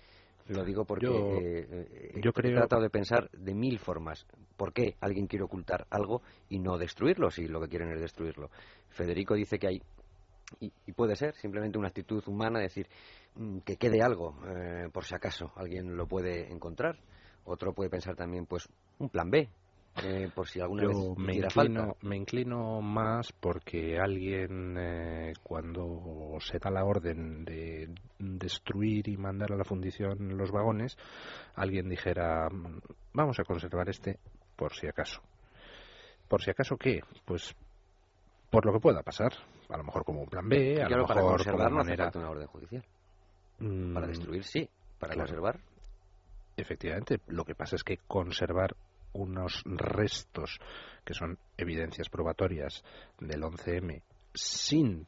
[0.48, 4.26] Lo digo porque Yo- eh, eh, yo he creo- tratado de pensar de mil formas
[4.56, 6.20] por qué alguien quiere ocultar algo
[6.50, 8.50] y no destruirlo si lo que quieren es destruirlo.
[8.90, 9.82] Federico dice que hay
[10.60, 12.86] y, y puede ser simplemente una actitud humana decir
[13.34, 16.96] mm, que quede algo eh, por si acaso alguien lo puede encontrar
[17.46, 18.68] otro puede pensar también pues
[18.98, 19.48] un plan B
[20.04, 25.32] eh, por si alguna Yo vez me inclino, falta me inclino más porque alguien eh,
[25.42, 27.88] cuando se da la orden de
[28.18, 30.96] destruir y mandar a la fundición los vagones,
[31.54, 32.78] alguien dijera "Mm,
[33.14, 34.18] vamos a conservar este
[34.54, 35.22] por si acaso.
[36.28, 37.00] ¿Por si acaso qué?
[37.24, 37.54] Pues
[38.50, 39.32] por lo que pueda pasar.
[39.68, 41.80] A lo mejor como un plan B, a claro lo para mejor conservar como no
[41.80, 42.04] hace manera...
[42.04, 42.84] falta una orden judicial
[43.58, 44.68] Mm, para destruir sí
[45.00, 45.28] para claro.
[45.28, 45.58] conservar
[46.56, 48.76] Efectivamente, lo que pasa es que conservar
[49.12, 50.58] unos restos
[51.04, 52.84] que son evidencias probatorias
[53.18, 54.02] del 11M
[54.34, 55.06] sin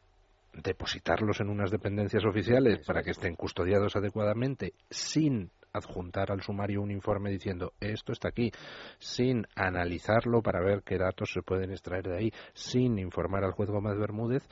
[0.52, 6.90] depositarlos en unas dependencias oficiales para que estén custodiados adecuadamente, sin adjuntar al sumario un
[6.90, 8.50] informe diciendo esto está aquí,
[8.98, 13.70] sin analizarlo para ver qué datos se pueden extraer de ahí, sin informar al juez
[13.70, 14.48] Gómez Bermúdez,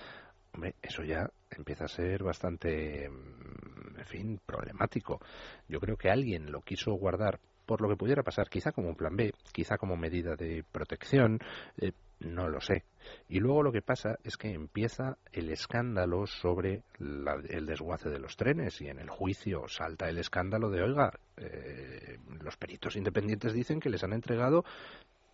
[0.56, 5.20] hombre, eso ya empieza a ser bastante, mm, en fin, problemático.
[5.68, 8.96] Yo creo que alguien lo quiso guardar por lo que pudiera pasar, quizá como un
[8.96, 11.40] plan B, quizá como medida de protección,
[11.78, 12.84] eh, no lo sé.
[13.28, 18.20] Y luego lo que pasa es que empieza el escándalo sobre la- el desguace de
[18.20, 23.52] los trenes y en el juicio salta el escándalo de, oiga, eh, los peritos independientes
[23.52, 24.64] dicen que les han entregado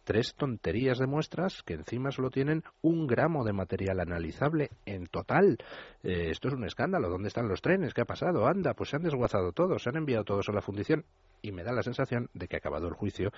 [0.04, 5.58] tres tonterías de muestras que encima solo tienen un gramo de material analizable en total.
[6.02, 7.08] Eh, esto es un escándalo.
[7.08, 7.94] ¿Dónde están los trenes?
[7.94, 8.46] ¿Qué ha pasado?
[8.46, 11.04] Anda, pues se han desguazado todos, se han enviado todos a la fundición.
[11.40, 13.32] Y me da la sensación de que acabado el juicio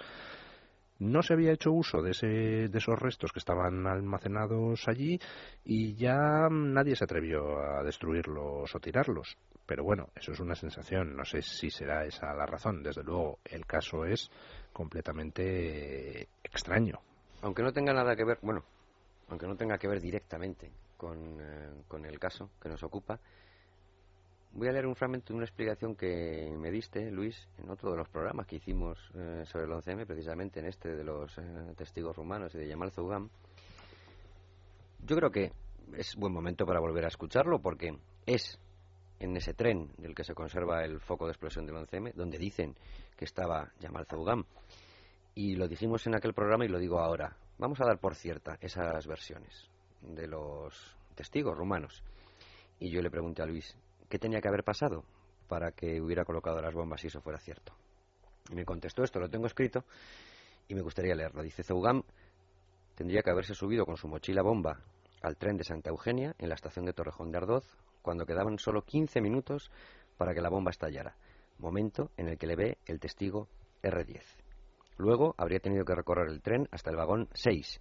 [1.05, 5.18] no se había hecho uso de, ese, de esos restos que estaban almacenados allí
[5.64, 9.36] y ya nadie se atrevió a destruirlos o tirarlos.
[9.66, 11.16] Pero bueno, eso es una sensación.
[11.16, 12.82] No sé si será esa la razón.
[12.82, 14.30] Desde luego, el caso es
[14.72, 16.98] completamente extraño.
[17.42, 18.64] aunque no tenga nada que ver bueno
[19.28, 23.18] aunque no tenga que ver directamente con, eh, con el caso que nos ocupa
[24.55, 27.96] voy a leer un fragmento de una explicación que me diste Luis en otro de
[27.96, 31.42] los programas que hicimos eh, sobre el 11M precisamente en este de los eh,
[31.76, 33.28] testigos rumanos y de Yamal Zougam
[35.05, 35.52] yo creo que
[35.96, 38.59] es buen momento para volver a escucharlo porque es
[39.18, 42.76] en ese tren del que se conserva el foco de explosión del 11M donde dicen
[43.16, 44.44] que estaba Yamal Zougam
[45.34, 47.36] y lo dijimos en aquel programa y lo digo ahora.
[47.59, 49.68] Vamos a dar por cierta esas versiones
[50.00, 52.05] de los testigos rumanos.
[52.78, 53.76] Y yo le pregunté a Luis,
[54.09, 55.05] ¿qué tenía que haber pasado
[55.48, 57.74] para que hubiera colocado las bombas si eso fuera cierto?
[58.50, 59.84] Y me contestó esto, lo tengo escrito
[60.68, 61.42] y me gustaría leerlo.
[61.42, 62.02] Dice, Zeugam
[62.94, 64.80] tendría que haberse subido con su mochila bomba
[65.22, 67.64] al tren de Santa Eugenia en la estación de Torrejón de Ardoz
[68.02, 69.70] cuando quedaban solo 15 minutos
[70.18, 71.16] para que la bomba estallara,
[71.59, 73.48] momento en el que le ve el testigo
[73.82, 74.22] R10.
[74.96, 77.80] Luego habría tenido que recorrer el tren hasta el vagón 6,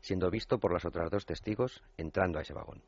[0.00, 2.82] siendo visto por las otras dos testigos entrando a ese vagón.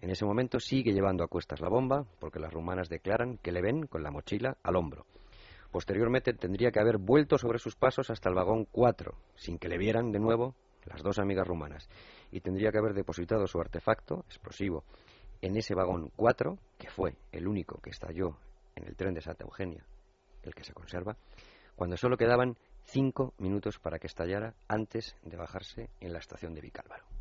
[0.00, 3.60] En ese momento sigue llevando a cuestas la bomba, porque las rumanas declaran que le
[3.60, 5.04] ven con la mochila al hombro.
[5.70, 9.78] Posteriormente tendría que haber vuelto sobre sus pasos hasta el vagón 4, sin que le
[9.78, 11.88] vieran de nuevo las dos amigas rumanas,
[12.32, 14.84] y tendría que haber depositado su artefacto explosivo
[15.42, 18.38] en ese vagón 4, que fue el único que estalló
[18.74, 19.84] en el tren de Santa Eugenia,
[20.42, 21.16] el que se conserva,
[21.76, 26.62] cuando solo quedaban cinco minutos para que estallara antes de bajarse en la estación de
[26.62, 27.19] Vicálvaro.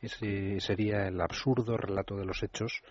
[0.00, 2.82] Ese sería el absurdo relato de los hechos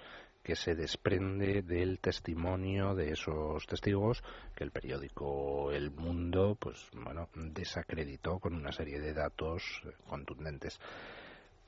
[0.43, 4.24] que se desprende del testimonio de esos testigos
[4.55, 9.64] que el periódico El Mundo pues bueno desacreditó con una serie de datos
[10.08, 10.80] contundentes.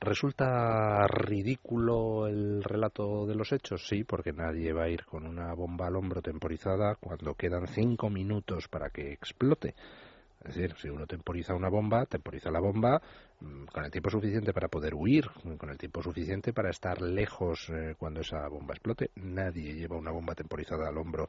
[0.00, 3.86] ¿Resulta ridículo el relato de los hechos?
[3.86, 8.08] Sí, porque nadie va a ir con una bomba al hombro temporizada cuando quedan cinco
[8.08, 9.74] minutos para que explote.
[10.44, 13.00] Es decir, si uno temporiza una bomba, temporiza la bomba
[13.40, 15.26] mm, con el tiempo suficiente para poder huir,
[15.58, 19.10] con el tiempo suficiente para estar lejos eh, cuando esa bomba explote.
[19.16, 21.28] Nadie lleva una bomba temporizada al hombro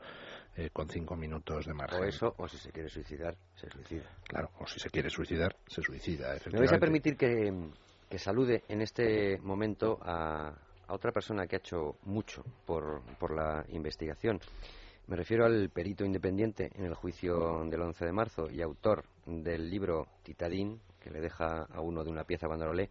[0.55, 2.03] eh, con cinco minutos de margen.
[2.03, 4.09] O eso, o si se quiere suicidar, se suicida.
[4.25, 6.33] Claro, o si se quiere suicidar, se suicida.
[6.49, 7.53] ¿Me vais a permitir que,
[8.09, 10.53] que salude en este momento a,
[10.87, 14.39] a, otra persona que ha hecho mucho por, por la investigación?
[15.07, 19.69] Me refiero al perito independiente en el juicio del 11 de marzo y autor del
[19.69, 22.89] libro Titadín, que le deja a uno de una pieza cuando lo lee,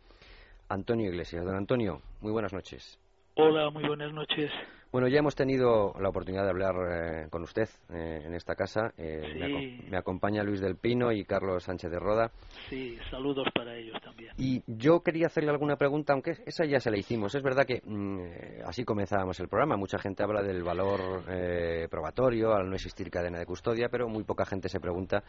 [0.68, 1.44] Antonio Iglesias.
[1.44, 2.98] Don Antonio, muy buenas noches.
[3.34, 4.50] Hola, muy buenas noches.
[4.92, 8.92] Bueno, ya hemos tenido la oportunidad de hablar eh, con usted eh, en esta casa.
[8.98, 9.38] Eh, Sí.
[9.38, 12.32] me, me acompaña Luis del Pino y Carlos Sánchez de Roda.
[12.68, 14.32] Sí, saludos para ellos también.
[14.36, 17.34] Y yo quería hacerle alguna pregunta, aunque esa ya se la hicimos.
[17.36, 19.76] Es verdad que mm, eh, así comenzábamos el programa.
[19.76, 24.24] Mucha gente habla del valor eh, probatorio al no existir cadena de custodia, pero muy
[24.24, 25.22] poca gente se pregunta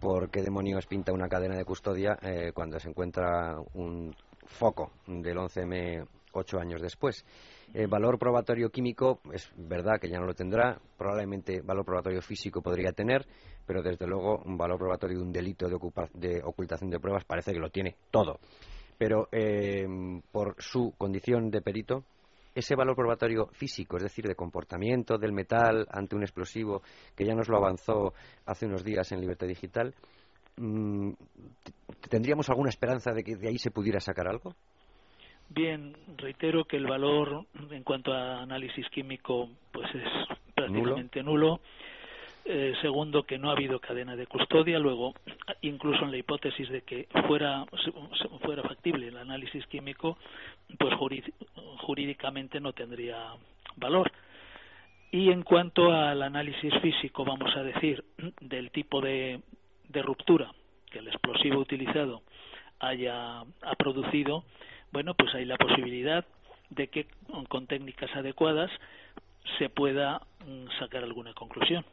[0.00, 4.12] por qué demonios pinta una cadena de custodia eh, cuando se encuentra un
[4.44, 7.24] foco del 11M ocho años después.
[7.74, 12.60] Eh, valor probatorio químico es verdad que ya no lo tendrá, probablemente valor probatorio físico
[12.60, 13.26] podría tener,
[13.66, 15.78] pero desde luego un valor probatorio de un delito de,
[16.14, 18.38] de ocultación de pruebas parece que lo tiene todo.
[18.98, 19.86] Pero eh,
[20.30, 22.04] por su condición de perito,
[22.54, 26.82] ese valor probatorio físico, es decir, de comportamiento del metal ante un explosivo,
[27.16, 28.12] que ya nos lo avanzó
[28.44, 29.94] hace unos días en Libertad Digital,
[30.56, 31.12] mm,
[32.10, 34.54] ¿tendríamos alguna esperanza de que de ahí se pudiera sacar algo?
[35.54, 40.08] Bien, reitero que el valor en cuanto a análisis químico pues es
[40.54, 41.60] prácticamente nulo.
[42.44, 44.78] Eh, segundo, que no ha habido cadena de custodia.
[44.78, 45.14] Luego,
[45.60, 47.66] incluso en la hipótesis de que fuera
[48.40, 50.16] fuera factible el análisis químico,
[50.78, 50.94] pues
[51.80, 53.34] jurídicamente no tendría
[53.76, 54.10] valor.
[55.10, 58.02] Y en cuanto al análisis físico, vamos a decir,
[58.40, 59.40] del tipo de,
[59.88, 60.50] de ruptura
[60.90, 62.22] que el explosivo utilizado
[62.80, 64.44] haya ha producido,
[64.92, 66.24] bueno, pues hay la posibilidad
[66.70, 67.06] de que
[67.48, 68.70] con técnicas adecuadas
[69.58, 71.84] se pueda mm, sacar alguna conclusión.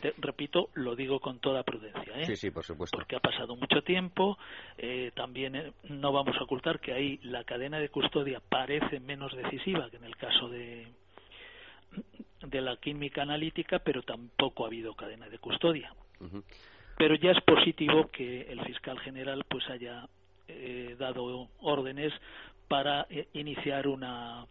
[0.00, 2.24] De- repito, lo digo con toda prudencia, ¿eh?
[2.26, 2.96] Sí, sí, por supuesto.
[2.96, 4.38] porque ha pasado mucho tiempo.
[4.78, 9.34] eh, también eh, no vamos a ocultar que ahí la cadena de custodia parece menos
[9.36, 10.86] decisiva que en el caso de
[12.42, 15.92] de la química analítica, pero tampoco ha habido cadena de custodia.
[16.96, 20.06] Pero ya es positivo que el fiscal general pues haya
[20.50, 22.12] eh, dado órdenes
[22.68, 24.46] para eh, iniciar una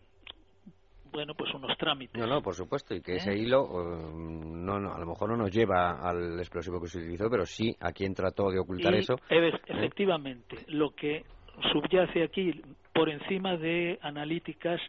[1.11, 3.15] bueno pues unos trámites No, no, por supuesto, y que ¿Eh?
[3.17, 6.99] ese hilo eh, no, no, a lo mejor no nos lleva al explosivo que se
[6.99, 9.15] utilizó, pero sí a quien trató de ocultar Y, eso.
[9.29, 11.23] efe- efectivamente, lo que
[11.71, 12.61] subyace aquí
[12.93, 14.79] por encima de analíticas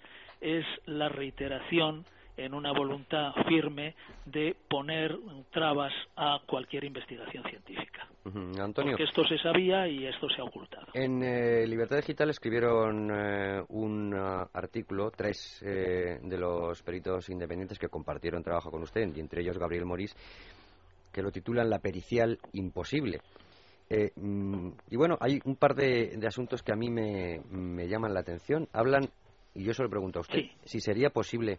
[0.41, 2.05] es la reiteración
[2.45, 3.95] en una voluntad firme
[4.27, 5.17] de poner
[5.53, 8.07] trabas a cualquier investigación científica.
[8.61, 10.87] Antonio, Porque esto se sabía y esto se ha ocultado.
[10.95, 17.79] en eh, Libertad Digital escribieron eh, un ah, artículo, tres eh, de los peritos independientes
[17.79, 20.15] que compartieron trabajo con usted, y entre ellos Gabriel Morís,
[21.13, 23.21] que lo titulan La pericial imposible.
[23.89, 27.89] Eh, mm, y bueno, hay un par de, de asuntos que a mí me, me
[27.89, 28.69] llaman la atención.
[28.73, 29.09] Hablan,
[29.55, 30.51] y yo se lo pregunto a usted, Sí.
[30.65, 31.59] si sería posible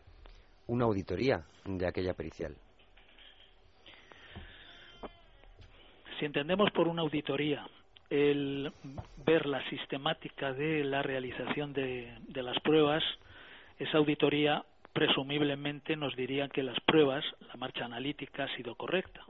[0.67, 2.55] una auditoría de aquella pericial.
[6.19, 7.67] Si entendemos por una auditoría
[8.11, 8.71] el
[9.25, 13.03] ver la sistemática de la realización de, las pruebas,
[13.79, 19.21] esa auditoría presumiblemente nos dirían que las pruebas, la marcha analítica ha sido correcta.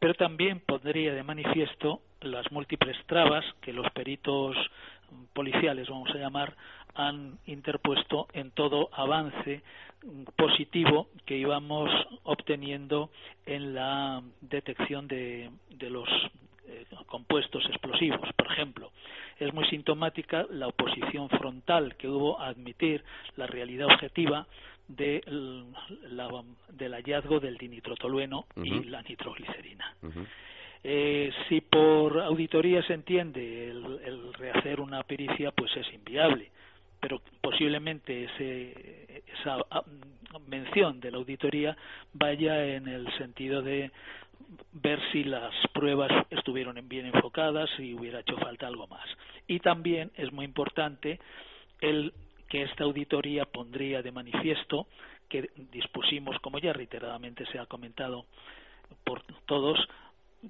[0.00, 4.56] Pero también pondría de manifiesto las múltiples trabas que los peritos
[5.32, 6.56] policiales, vamos a llamar,
[6.94, 9.62] han interpuesto en todo avance
[10.36, 11.90] positivo que íbamos
[12.24, 13.10] obteniendo
[13.46, 16.08] en la detección de, los
[16.66, 18.28] eh, compuestos explosivos.
[18.36, 18.90] Por ejemplo,
[19.38, 23.04] es muy sintomática la oposición frontal que hubo a admitir
[23.36, 24.46] la realidad objetiva
[24.88, 25.22] de
[26.68, 29.94] del hallazgo del dinitrotolueno y la nitroglicerina.
[30.84, 36.50] Eh, si por auditoría se entiende el, rehacer una pericia, pues es inviable.
[37.02, 39.84] Pero posiblemente ese, esa ah,
[40.46, 41.76] mención de la auditoría
[42.14, 43.90] vaya en el sentido de
[44.72, 49.04] ver si las pruebas estuvieron bien enfocadas, y hubiera hecho falta algo más.
[49.46, 51.18] Y también es muy importante
[51.80, 52.12] el
[52.48, 54.86] que esta auditoría pondría de manifiesto
[55.28, 58.26] que dispusimos, como ya reiteradamente se ha comentado
[59.04, 59.78] por todos,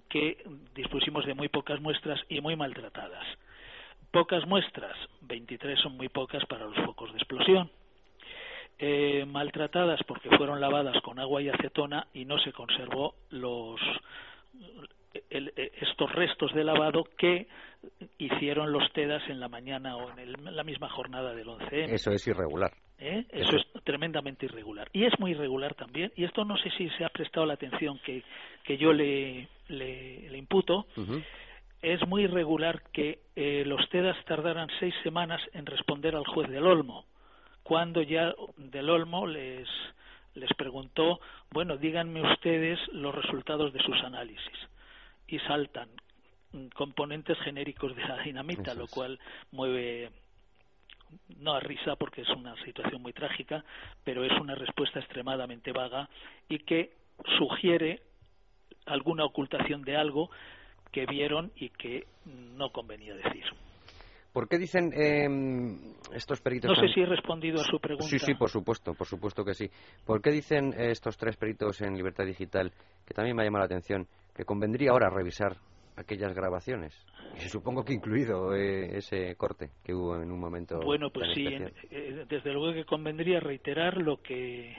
[0.09, 0.45] que
[0.75, 3.25] dispusimos de muy pocas muestras y muy maltratadas.
[4.13, 7.71] Pocas muestras, 23 son muy pocas para los focos de explosión.
[8.79, 13.81] Eh, maltratadas porque fueron lavadas con agua y acetona y no se conservó los
[15.31, 17.47] estos restos de lavado que
[18.19, 21.93] hicieron los TEDAS en la mañana o en, la misma jornada del 11M.
[21.93, 22.73] Eso es irregular.
[22.99, 23.25] ¿Eh?
[23.31, 24.89] Eso, es tremendamente irregular.
[24.93, 27.99] Y es muy irregular también, y esto no sé si se ha prestado la atención
[28.05, 28.23] que,
[28.65, 30.87] que yo le, le, imputo,
[31.83, 36.67] es muy irregular que eh, los TEDAS tardaran seis semanas en responder al juez del
[36.67, 37.05] Olmo,
[37.65, 39.69] cuando ya del Olmo les,
[40.35, 41.21] les preguntó,
[41.51, 44.59] bueno, díganme ustedes los resultados de sus análisis.
[45.27, 45.89] Y saltan
[46.75, 49.19] componentes genéricos de la dinamita, lo cual
[49.51, 50.11] mueve
[51.39, 53.65] no a risa porque es una situación muy trágica,
[54.05, 56.09] pero es una respuesta extremadamente vaga
[56.49, 56.95] y que
[57.39, 58.03] sugiere
[58.87, 60.31] alguna ocultación de algo
[60.93, 63.45] que vieron y que no convenía decir.
[64.33, 65.29] ¿Por qué dicen eh,
[66.15, 66.71] estos peritos?
[66.71, 68.07] No sé si he respondido a su pregunta.
[68.07, 69.69] Sí, sí, por supuesto, por supuesto que sí.
[70.07, 72.73] ¿Por qué dicen estos tres peritos en Libertad Digital,
[73.07, 75.57] que también me ha llamado la atención, que convendría ahora revisar
[75.97, 76.95] aquellas grabaciones?
[77.37, 80.81] Y supongo que incluido eh, ese corte que hubo en un momento.
[80.81, 81.47] Bueno, pues sí,
[81.91, 84.77] eh, desde luego que convendría reiterar lo que eh,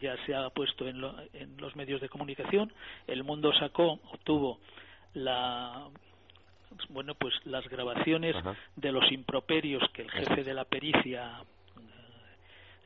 [0.00, 0.96] ya se ha puesto en,
[1.32, 2.70] en, los medios de comunicación.
[3.06, 4.58] El Mundo sacó, obtuvo
[5.14, 5.88] la
[6.88, 8.34] bueno pues las grabaciones
[8.76, 11.42] de los improperios que el jefe de la pericia,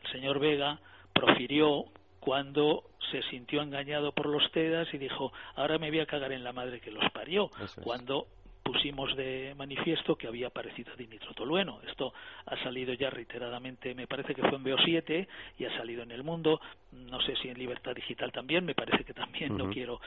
[0.04, 0.78] el señor Vega,
[1.12, 1.84] profirió
[2.20, 6.44] cuando se sintió engañado por los TEDAS y dijo, ahora me voy a cagar en
[6.44, 7.50] la madre que los parió,
[7.82, 8.26] cuando
[8.62, 11.80] pusimos de manifiesto que había aparecido dinitrotolueno.
[11.88, 12.12] Esto
[12.44, 15.26] ha salido ya reiteradamente, me parece que fue en BO7
[15.58, 16.60] y ha salido en el mundo,
[16.92, 20.00] no sé si en Libertad Digital también, me parece que también, no quiero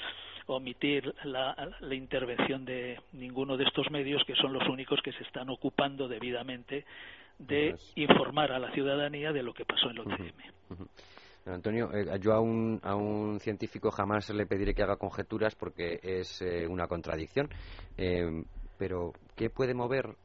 [0.56, 1.56] omitir la,
[1.92, 6.86] intervención de ninguno de estos medios que son los únicos que se están ocupando debidamente
[7.40, 10.88] de informar a la ciudadanía de lo que pasó en el OCM.
[11.48, 16.00] Antonio, eh, yo a un, a un científico jamás le pediré que haga conjeturas porque
[16.04, 17.50] es eh, una contradicción.
[17.98, 18.44] Eh,
[18.78, 20.16] pero, ¿qué puede mover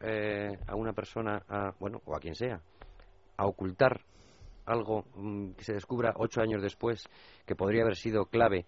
[0.67, 2.61] a una persona, a, bueno, o a quien sea,
[3.37, 4.01] a ocultar
[4.67, 7.09] algo mm, que se descubra ocho años después
[7.47, 8.67] que podría haber sido clave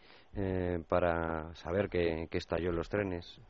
[0.88, 3.40] para saber que, que estalló en los trenes?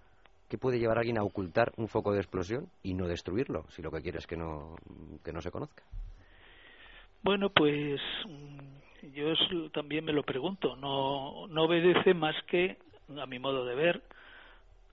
[0.49, 3.83] ¿Qué puede llevar a alguien a ocultar un foco de explosión y no destruirlo, si
[3.83, 4.77] lo que quiere es que no,
[5.23, 5.83] que no se conozca?
[7.23, 8.01] Bueno, pues
[9.13, 9.35] yo
[9.73, 12.79] también me lo pregunto, no, no obedece más que,
[13.21, 14.03] a mi modo de ver,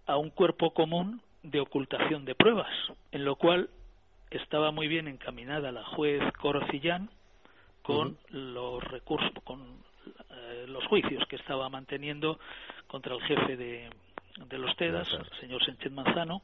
[0.07, 2.71] a un cuerpo común de ocultación de pruebas,
[3.11, 3.69] en lo cual
[4.31, 7.09] estaba muy bien encaminada la juez Corocillán
[7.85, 9.61] con los recursos, con
[10.31, 12.39] eh, los juicios que estaba manteniendo
[12.87, 13.89] contra el jefe de,
[14.47, 16.41] de los TEDAS, el señor Sánchez Manzano,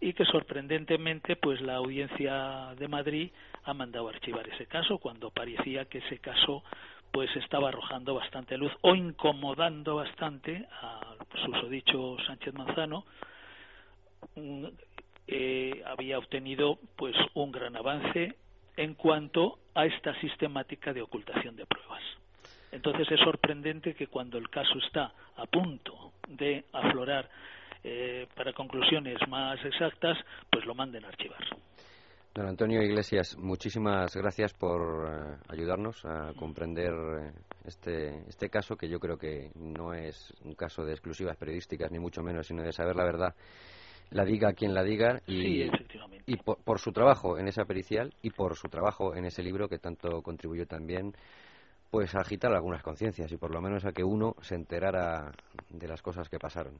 [0.00, 3.30] y que sorprendentemente pues la audiencia de Madrid
[3.62, 6.64] ha mandado archivar ese caso cuando parecía que ese caso
[7.12, 11.14] pues estaba arrojando bastante luz o incomodando bastante a
[11.44, 13.04] susodicho Sánchez Manzano
[15.28, 18.34] eh, había obtenido pues un gran avance
[18.76, 22.02] en cuanto a esta sistemática de ocultación de pruebas.
[22.70, 27.28] Entonces es sorprendente que cuando el caso está a punto de aflorar
[27.84, 30.16] eh, para conclusiones más exactas,
[30.50, 31.40] pues lo manden a archivar.
[32.34, 37.32] Don Antonio Iglesias, muchísimas gracias por eh, ayudarnos a comprender eh,
[37.66, 41.98] este, este caso, que yo creo que no es un caso de exclusivas periodísticas, ni
[41.98, 43.34] mucho menos, sino de saber la verdad
[44.12, 45.70] La diga quien la diga y,
[46.26, 49.78] y por, su trabajo en esa pericial y por su trabajo en ese libro que
[49.78, 51.12] tanto contribuyó también
[51.90, 55.30] pues a agitar algunas conciencias y por lo menos a que uno se enterara
[55.68, 56.74] de las cosas que pasaron.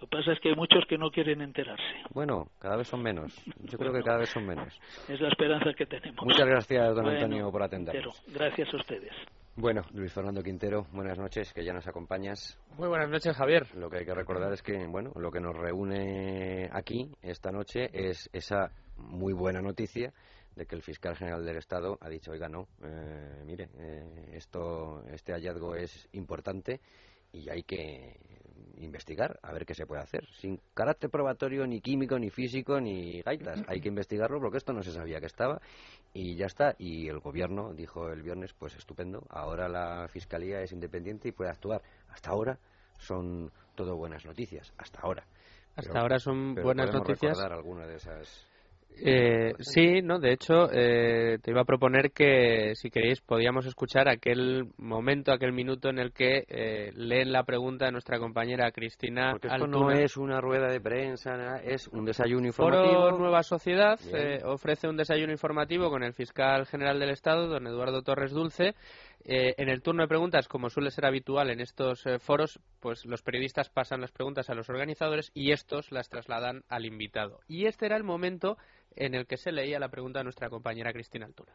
[0.00, 1.82] Lo que pasa es que hay muchos que no quieren enterarse.
[2.12, 3.34] Bueno, cada vez son menos.
[3.64, 4.68] Yo creo que cada vez son menos.
[5.08, 6.24] Es la esperanza que tenemos.
[6.24, 8.22] Muchas gracias, don Antonio, por atendernos.
[8.28, 9.12] Gracias a ustedes.
[9.60, 12.56] Bueno, Luis Fernando Quintero, buenas noches, que ya nos acompañas.
[12.76, 13.66] Muy buenas noches, Javier.
[13.74, 17.90] Lo que hay que recordar es que, bueno, lo que nos reúne aquí esta noche
[17.92, 20.14] es esa muy buena noticia
[20.54, 25.02] de que el fiscal general del Estado ha dicho, oiga, no, eh, mire, eh, esto,
[25.08, 26.80] este hallazgo es importante
[27.32, 28.14] y hay que
[28.84, 30.26] investigar, a ver qué se puede hacer.
[30.32, 33.62] Sin carácter probatorio, ni químico, ni físico, ni gaitas.
[33.68, 35.60] Hay que investigarlo porque esto no se sabía que estaba
[36.12, 36.74] y ya está.
[36.78, 41.50] Y el gobierno dijo el viernes, pues estupendo, ahora la fiscalía es independiente y puede
[41.50, 41.82] actuar.
[42.08, 42.58] Hasta ahora
[42.98, 45.24] son todo buenas noticias, hasta ahora.
[45.76, 47.36] Hasta ahora son buenas noticias.
[47.36, 48.47] recordar alguna de esas
[49.00, 54.08] eh, sí, no, de hecho, eh, te iba a proponer que, si queréis, podíamos escuchar
[54.08, 59.32] aquel momento, aquel minuto en el que eh, leen la pregunta de nuestra compañera Cristina.
[59.32, 63.02] Porque esto no es una rueda de prensa, es un desayuno informativo.
[63.02, 67.66] Foro Nueva Sociedad eh, ofrece un desayuno informativo con el fiscal general del Estado, don
[67.66, 68.74] Eduardo Torres Dulce.
[69.24, 73.68] En el turno de preguntas, como suele ser habitual en estos foros, pues los periodistas
[73.68, 77.40] pasan las preguntas a los organizadores y estos las trasladan al invitado.
[77.46, 78.56] Y este era el momento
[78.96, 81.52] en el que se leía la pregunta de nuestra compañera Cristina Altuna.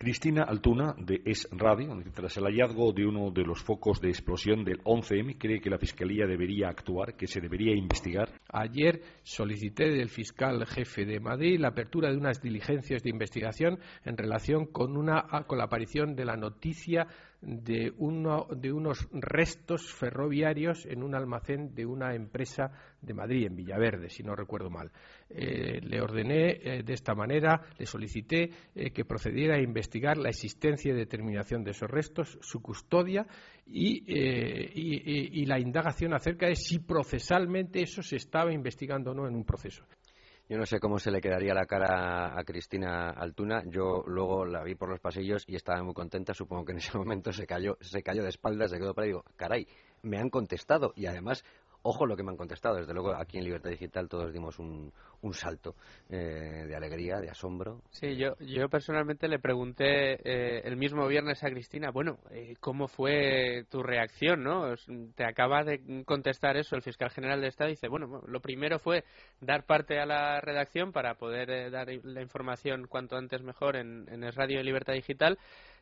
[0.00, 4.62] Cristina Altuna, de Es Radio, tras el hallazgo de uno de los focos de explosión
[4.62, 8.30] del 11M, cree que la Fiscalía debería actuar, que se debería investigar.
[8.48, 14.16] Ayer solicité del fiscal jefe de Madrid la apertura de unas diligencias de investigación en
[14.16, 17.08] relación con, una, con la aparición de la noticia
[17.40, 23.56] de, uno, de unos restos ferroviarios en un almacén de una empresa de Madrid, en
[23.56, 24.90] Villaverde, si no recuerdo mal.
[25.30, 30.30] Eh, le ordené eh, de esta manera, le solicité eh, que procediera a investigar la
[30.30, 33.26] existencia y determinación de esos restos, su custodia
[33.66, 39.34] y, y la indagación acerca de si procesalmente eso se estaba investigando o no en
[39.34, 39.84] un proceso.
[40.48, 43.64] Yo no sé cómo se le quedaría la cara a Cristina Altuna.
[43.66, 46.32] Yo luego la vi por los pasillos y estaba muy contenta.
[46.32, 49.10] Supongo que en ese momento se cayó, se cayó de espaldas, se quedó para y
[49.10, 49.68] digo, caray,
[50.00, 51.44] me han contestado y además
[51.90, 52.76] Ojo lo que me han contestado.
[52.76, 54.92] Desde luego, aquí en Libertad Digital todos dimos un,
[55.32, 55.74] salto
[56.10, 57.80] eh, de alegría, de asombro.
[57.88, 62.88] Sí, yo, yo personalmente le pregunté eh, el mismo viernes a Cristina, bueno, eh, ¿cómo
[62.88, 64.42] fue tu reacción?
[64.42, 64.74] no
[65.14, 67.70] Te acaba de contestar eso el fiscal general de Estado.
[67.70, 69.04] Dice, bueno, lo primero fue
[69.40, 74.32] dar parte a la redacción para poder dar la información cuanto antes mejor en el
[74.34, 75.38] Radio de Libertad Digital.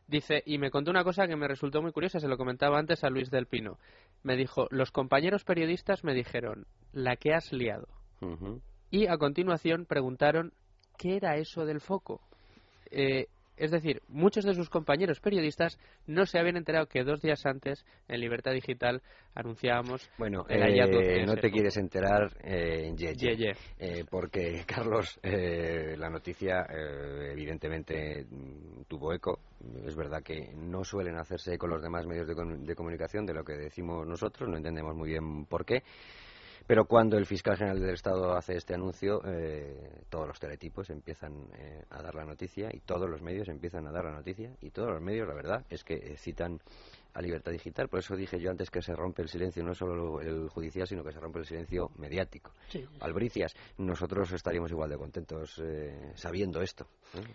[0.08, 3.02] Dice, y me contó una cosa que me resultó muy curiosa, se lo comentaba antes
[3.02, 3.78] a Luis del Pino.
[4.26, 7.86] Me dijo, los compañeros periodistas me dijeron, la que has liado.
[8.90, 10.52] Y a continuación preguntaron,
[10.98, 12.20] ¿qué era eso del foco?
[12.90, 17.44] Eh, es decir, muchos de sus compañeros periodistas no se habían enterado que dos días
[17.46, 19.02] antes en Libertad Digital
[19.34, 26.08] anunciábamos bueno, el eh, no te quieres enterar eh, ye, eh, porque Carlos eh, la
[26.08, 26.66] noticia
[27.32, 29.40] evidentemente mm, tuvo eco.
[29.84, 33.44] Es verdad que no suelen hacerse eco los demás medios de, de comunicación de lo
[33.44, 35.82] que decimos nosotros no entendemos muy bien por qué
[36.66, 41.48] pero cuando el fiscal general del Estado hace este anuncio, eh, todos los teletipos empiezan
[41.54, 44.70] eh, a dar la noticia y todos los medios empiezan a dar la noticia y
[44.70, 46.60] todos los medios, la verdad, es que eh, citan
[47.14, 47.88] a libertad digital.
[47.88, 51.02] Por eso dije yo antes que se rompe el silencio, no solo el judicial, sino
[51.02, 52.52] que se rompe el silencio mediático.
[53.00, 55.62] Albricias, nosotros estaríamos igual de contentos
[56.14, 56.86] sabiendo esto.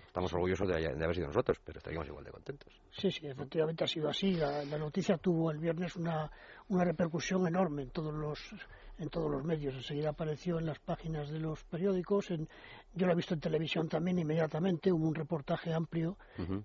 [0.06, 2.72] Estamos orgullosos de, haber sido nosotros, pero estaríamos igual de contentos.
[2.92, 4.34] Sí, sí, efectivamente ha sido así.
[4.34, 6.30] La, la noticia tuvo el viernes una,
[6.70, 8.54] una repercusión enorme en todos los
[9.02, 9.74] en todos los medios.
[9.76, 12.32] Enseguida apareció en las páginas de los periódicos.
[12.32, 12.48] En,
[12.94, 14.92] yo lo he visto en televisión también inmediatamente.
[14.92, 16.18] Hubo un reportaje amplio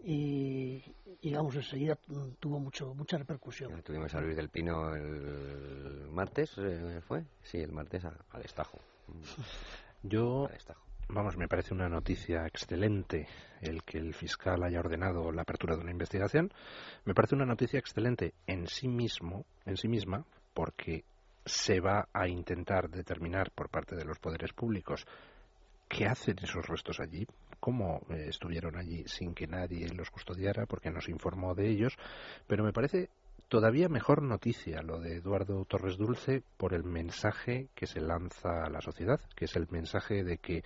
[0.05, 0.83] y,
[1.23, 1.97] digamos, enseguida
[2.39, 3.83] tuvo mucho mucha repercusión.
[3.83, 7.25] tuvimos a Luis del Pino el martes, eh, ¿fue?
[7.43, 8.79] Sí, el martes al Estajo.
[10.03, 10.49] Yo,
[11.09, 13.27] vamos, me parece una noticia excelente
[13.61, 16.53] el que el fiscal haya ordenado la apertura de una investigación.
[17.05, 21.05] Me parece una noticia excelente en sí mismo, en sí misma, porque
[21.47, 25.07] se va a intentar determinar por parte de los poderes públicos
[25.89, 27.27] qué hacen esos restos allí,
[27.61, 31.97] cómo eh, estuvieron allí sin que nadie los custodiara, porque nos informó de ellos,
[32.49, 33.09] pero me parece
[33.49, 38.71] todavía mejor noticia lo de Eduardo Torres Dulce por el mensaje que se lanza a
[38.71, 40.65] la sociedad, que es el mensaje de que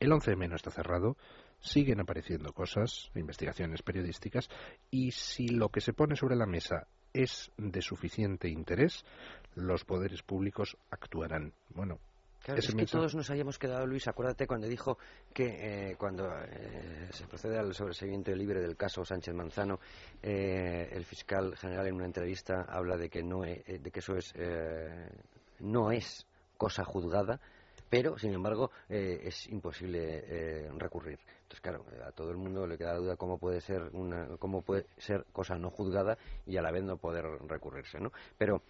[0.00, 1.16] el 11M no está cerrado,
[1.60, 4.48] siguen apareciendo cosas, investigaciones periodísticas,
[4.90, 9.04] y si lo que se pone sobre la mesa es de suficiente interés,
[9.54, 11.52] los poderes públicos actuarán.
[11.70, 11.98] Bueno,
[12.46, 14.98] es que todos nos hayamos quedado, Luis, acuérdate cuando dijo
[15.32, 19.78] que eh, cuando eh, se procede al sobreseimiento libre del caso Sánchez Manzano,
[20.20, 24.34] eh, el fiscal general en una entrevista habla de que no de que eso es
[25.60, 26.26] no es
[26.56, 27.40] cosa juzgada,
[27.88, 31.20] pero sin embargo es imposible recurrir.
[31.42, 34.86] Entonces, claro, a todo el mundo le queda duda cómo puede ser una cómo puede
[34.98, 38.10] ser cosa no juzgada y a la vez no poder recurrirse, ¿no?
[38.36, 38.62] Pero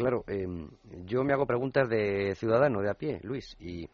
[0.00, 0.66] Claro, em,
[1.04, 3.86] yo me hago preguntas de ciudadano de a pie, Luis, y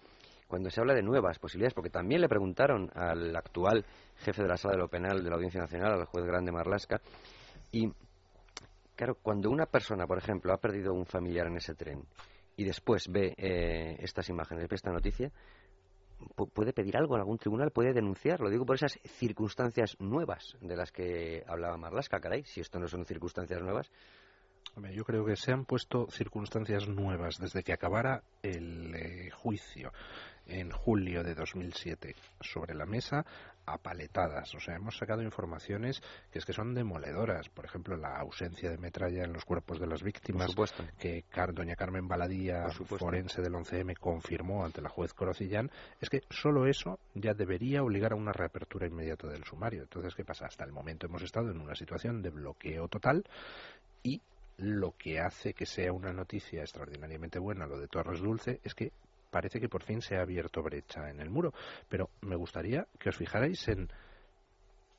[0.46, 3.84] cuando se habla de nuevas posibilidades, porque también le preguntaron al actual
[4.14, 7.00] jefe de la sala de lo penal de la Audiencia Nacional, al juez grande Marlasca,
[7.72, 7.90] y
[8.94, 12.04] claro, cuando una persona, por ejemplo, ha perdido un familiar en ese tren
[12.56, 15.32] y después ve eh, estas imágenes, ve esta noticia,
[16.54, 18.40] puede pedir algo en algún tribunal, puede denunciar.
[18.40, 22.20] Lo digo por esas circunstancias nuevas de las que hablaba Marlasca.
[22.20, 23.90] Caray, si esto no son circunstancias nuevas,
[24.92, 29.92] yo creo que se han puesto circunstancias nuevas desde que acabara el eh, juicio
[30.46, 33.24] en julio de 2007 sobre la mesa
[33.64, 34.54] apaletadas.
[34.54, 36.00] O sea, hemos sacado informaciones
[36.30, 37.48] que es que son demoledoras.
[37.48, 40.54] Por ejemplo, la ausencia de metralla en los cuerpos de las víctimas,
[41.00, 45.70] que doña Carmen Baladía, forense del 11M, confirmó ante la juez Corocillán,
[46.00, 49.82] es que solo eso ya debería obligar a una reapertura inmediata del sumario.
[49.82, 50.46] Entonces, ¿qué pasa?
[50.46, 53.24] Hasta el momento hemos estado en una situación de bloqueo total
[54.04, 54.20] y
[54.58, 58.92] lo que hace que sea una noticia extraordinariamente buena lo de Torres Dulce es que
[59.30, 61.52] parece que por fin se ha abierto brecha en el muro.
[61.88, 63.90] Pero me gustaría que os fijarais en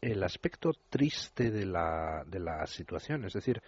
[0.02, 3.26] el aspecto triste de la, de la situación.
[3.26, 3.62] Es decir,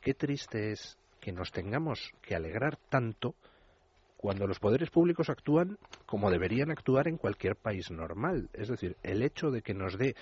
[0.00, 3.34] qué triste es que nos tengamos que alegrar tanto
[4.16, 8.48] cuando los poderes públicos actúan como deberían actuar en cualquier país normal.
[8.54, 10.16] Es decir, el hecho de que nos dé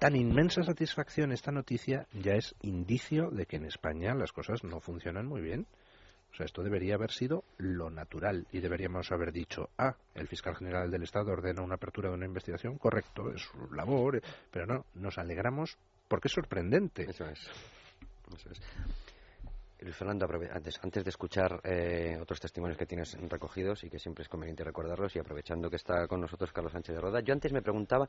[0.00, 4.80] tan inmensa satisfacción esta noticia ya es indicio de que en España las cosas no
[4.80, 5.66] funcionan muy bien.
[6.32, 10.56] O sea, esto debería haber sido lo natural y deberíamos haber dicho, ah, el fiscal
[10.56, 14.86] general del Estado ordena una apertura de una investigación, correcto, es su labor, pero no,
[14.94, 15.76] nos alegramos
[16.08, 17.02] porque es sorprendente.
[17.10, 17.50] Eso es.
[19.80, 24.22] Luis Fernando, antes, antes de escuchar eh, otros testimonios que tienes recogidos y que siempre
[24.22, 27.52] es conveniente recordarlos y aprovechando que está con nosotros Carlos Sánchez de Roda, yo antes
[27.52, 28.08] me preguntaba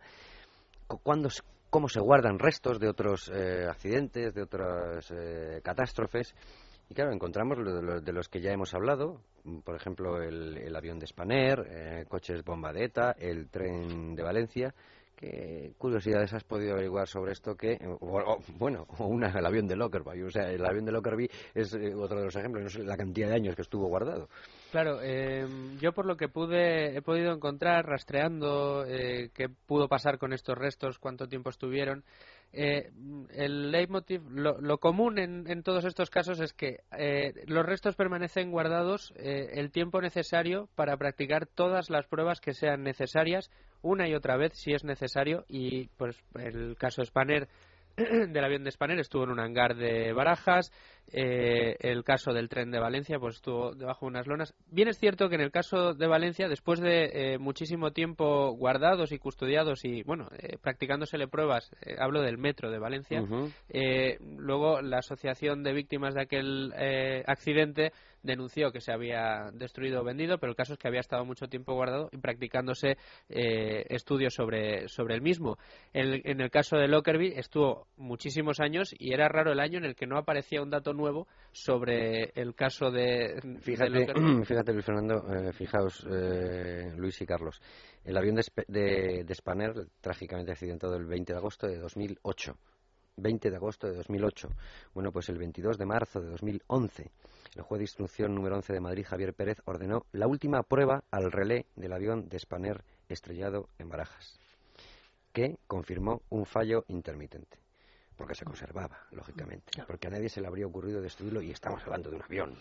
[1.04, 1.30] cuándo,
[1.72, 6.36] cómo se guardan restos de otros eh, accidentes, de otras eh, catástrofes.
[6.90, 7.58] Y claro, encontramos
[8.04, 9.22] de, los que ya hemos hablado,
[9.64, 14.76] por ejemplo, el, avión de Spanair, eh, coches bomba de ETA, el tren de Valencia.
[15.16, 17.56] ¿Qué curiosidades has podido averiguar sobre esto?
[17.56, 17.78] Que,
[18.58, 20.26] bueno, o una, el avión de Lockerbie.
[20.26, 23.30] O sea, el avión de Lockerbie es otro de los ejemplos, no sé la cantidad
[23.30, 24.28] de años que estuvo guardado.
[24.72, 25.46] Claro, eh,
[25.82, 30.58] yo por lo que pude he podido encontrar rastreando eh, qué pudo pasar con estos
[30.58, 32.06] restos, cuánto tiempo estuvieron.
[32.54, 32.90] Eh,
[33.34, 39.14] el leitmotiv, lo, común en, todos estos casos es que eh, los restos permanecen guardados
[39.18, 44.54] el tiempo necesario para practicar todas las pruebas que sean necesarias una y otra vez
[44.54, 47.50] si es necesario y pues el caso Spanner
[47.98, 50.72] del avión de Spanair estuvo en un hangar de Barajas.
[51.14, 54.54] Eh, el caso del tren de Valencia pues estuvo debajo de unas lonas.
[54.68, 59.12] Bien es cierto que en el caso de Valencia, después de eh, muchísimo tiempo guardados
[59.12, 61.70] y custodiados y bueno, eh, practicándosele pruebas,
[62.00, 63.24] hablo del metro de Valencia,
[64.38, 66.74] luego la asociación de víctimas de aquel
[67.28, 67.92] accidente
[68.24, 71.48] denunció que se había destruido o vendido, pero el caso es que había estado mucho
[71.48, 72.98] tiempo guardado y practicándose
[73.30, 75.58] eh, estudios sobre, sobre el mismo.
[75.94, 79.86] En, en, el caso de Lockerbie estuvo muchísimos años y era raro el año en
[79.86, 84.14] el que no aparecía un dato nuevo sobre el caso de, fíjate,
[84.46, 87.62] Fíjate, Luis Fernando, eh, fijaos, eh, Luis y Carlos.
[88.04, 92.58] El avión de, de, de Spanair, trágicamente accidentado el 20 de agosto de 2008.
[93.18, 94.50] 20 de agosto de 2008.
[94.94, 97.12] Bueno, pues el 22 de marzo de 2011
[97.56, 101.32] el juez de instrucción número 11 de Madrid, Javier Pérez, ordenó la última prueba al
[101.32, 104.40] relé del avión de Spanair estrellado en Barajas,
[105.34, 107.60] que confirmó un fallo intermitente.
[108.16, 109.84] Porque se conservaba, lógicamente.
[109.86, 112.56] Porque a nadie se le habría ocurrido destruirlo y estamos hablando de un avión.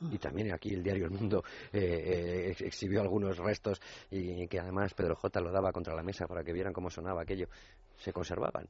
[0.00, 3.80] Y también aquí el diario El Mundo eh, eh, exhibió algunos restos
[4.10, 5.40] y que además Pedro J.
[5.40, 7.48] lo daba contra la mesa para que vieran cómo sonaba aquello.
[7.96, 8.68] Se conservaban.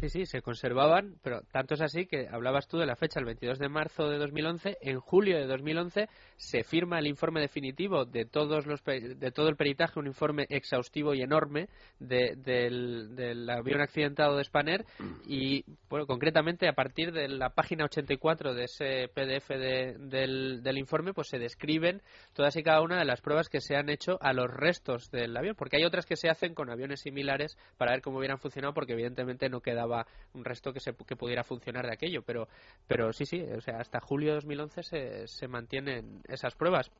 [0.00, 3.24] Sí, sí, se conservaban, pero tanto es así que hablabas tú de la fecha, el
[3.24, 4.76] 22 de marzo de 2011.
[4.82, 9.56] En julio de 2011 se firma el informe definitivo de, todos los, de todo el
[9.56, 14.84] peritaje, un informe exhaustivo y enorme del, avión accidentado de Spanair
[15.26, 21.14] y, bueno, concretamente a partir de la página 84 de ese PDF del, del informe,
[21.14, 22.02] pues se describen
[22.34, 25.34] todas y cada una de las pruebas que se han hecho a los restos del
[25.34, 28.74] avión, porque hay otras que se hacen con aviones similares para ver cómo hubieran funcionado,
[28.74, 32.22] porque evidentemente no queda quedaba un resto que, se, que pudiera funcionar de aquello.
[32.22, 32.48] Pero,
[32.86, 36.90] pero sí, sí, o sea, hasta julio de 2011 se, se mantienen esas pruebas.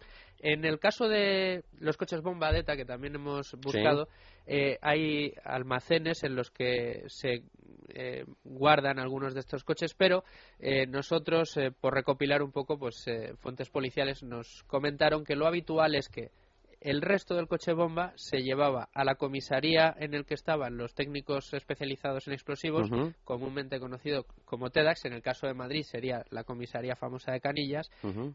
[0.40, 4.08] En el caso de los coches bomba que también hemos buscado,
[4.46, 7.42] eh, hay almacenes en los que se
[7.88, 10.24] eh, guardan algunos de estos coches, pero
[10.58, 13.04] eh, nosotros, por recopilar un poco, pues
[13.40, 16.30] fuentes policiales nos comentaron que lo habitual es que
[16.86, 20.94] el resto del coche bomba se llevaba a la comisaría en el que estaban los
[20.94, 22.88] técnicos especializados en explosivos,
[23.24, 27.90] comúnmente conocido como TEDAX, en el caso de Madrid sería la comisaría famosa de Canillas.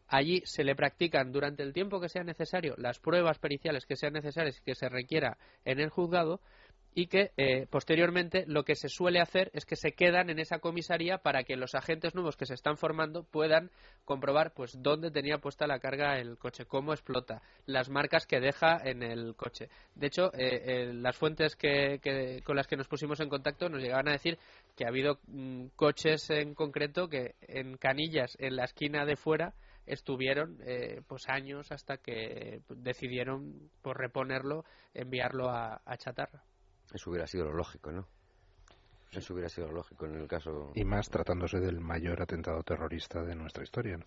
[0.05, 4.11] Allí se le practican durante el tiempo que sea necesario las pruebas periciales que sean
[4.11, 6.41] necesarias y que se requiera en el juzgado
[6.93, 10.59] y que eh, posteriormente lo que se suele hacer es que se quedan en esa
[10.59, 13.71] comisaría para que los agentes nuevos que se están formando puedan
[14.03, 18.77] comprobar pues dónde tenía puesta la carga el coche, cómo explota, las marcas que deja
[18.83, 19.69] en el coche.
[19.95, 23.81] De hecho, eh, eh, las fuentes que, con las que nos pusimos en contacto nos
[23.81, 24.37] llegaban a decir
[24.75, 29.53] que ha habido mm, coches en concreto que en canillas en la esquina de fuera
[29.85, 30.59] estuvieron
[31.07, 34.63] pues años hasta que decidieron por reponerlo
[34.93, 36.43] enviarlo a chatarra.
[36.93, 38.07] Eso hubiera sido lo lógico, ¿no?
[39.11, 40.71] Eso hubiera sido lo lógico en el caso.
[40.73, 43.97] Y más tratándose del mayor atentado terrorista de nuestra historia.
[43.97, 44.05] ¿no?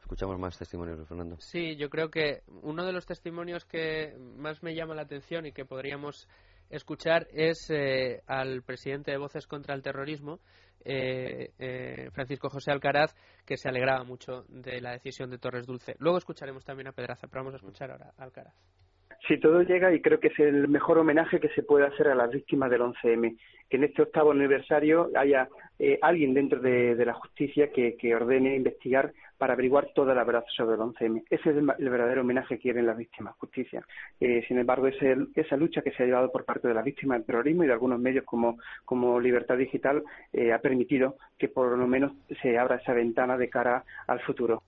[0.00, 1.36] Escuchamos más testimonios, Fernando.
[1.38, 5.52] Sí, yo creo que uno de los testimonios que más me llama la atención y
[5.52, 6.26] que podríamos
[6.70, 10.40] escuchar es eh, al presidente de Voces contra el Terrorismo,
[10.84, 13.14] eh, eh, Francisco José Alcaraz,
[13.44, 15.94] que se alegraba mucho de la decisión de Torres Dulce.
[15.98, 18.54] Luego escucharemos también a Pedraza, pero vamos a escuchar ahora a Alcaraz.
[19.28, 22.14] Sí, todo llega y creo que es el mejor homenaje que se puede hacer a
[22.14, 23.36] las víctimas del 11M.
[23.68, 29.12] Que en este octavo aniversario haya eh, alguien dentro de, la justicia que, ordene investigar
[29.36, 31.24] para averiguar toda la verdad sobre el 11M.
[31.28, 33.84] Ese es el, verdadero homenaje que quieren las víctimas, justicia.
[34.18, 37.26] Eh, sin embargo, esa lucha que se ha llevado por parte de las víctimas del
[37.26, 40.02] terrorismo y de algunos medios como, como Libertad Digital
[40.32, 44.62] eh, ha permitido que por lo menos se abra esa ventana de cara al futuro.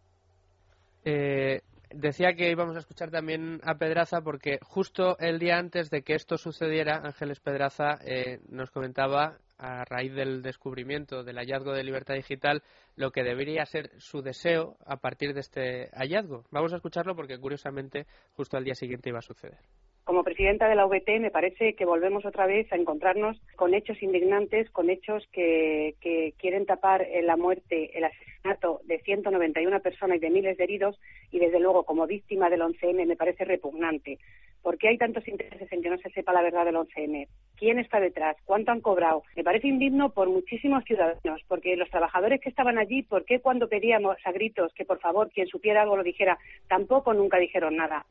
[1.02, 1.62] Eh,
[1.92, 6.14] Decía que íbamos a escuchar también a Pedraza porque justo el día antes de que
[6.14, 12.14] esto sucediera, Ángeles Pedraza eh, nos comentaba, a raíz del descubrimiento del hallazgo de libertad
[12.14, 12.62] digital,
[12.96, 16.44] lo que debería ser su deseo a partir de este hallazgo.
[16.50, 18.06] Vamos a escucharlo porque curiosamente
[18.36, 19.58] justo al día siguiente iba a suceder
[20.04, 24.02] como presidenta de la VT me parece que volvemos otra vez a encontrarnos con hechos
[24.02, 25.94] indignantes, con hechos que,
[26.38, 30.98] quieren tapar la muerte, el asesinato de 191 personas y de miles de heridos
[31.30, 34.18] y desde luego como víctima del 11M me parece repugnante.
[34.62, 37.28] ¿Por qué hay tantos intereses en que no se sepa la verdad del 11M?
[37.56, 38.36] ¿Quién está detrás?
[38.44, 39.22] ¿Cuánto han cobrado?
[39.36, 43.68] Me parece indigno por muchísimos ciudadanos, porque los trabajadores que estaban allí, ¿por qué cuando
[43.68, 48.04] pedíamos a gritos que por favor quien supiera algo lo dijera, tampoco nunca dijeron nada?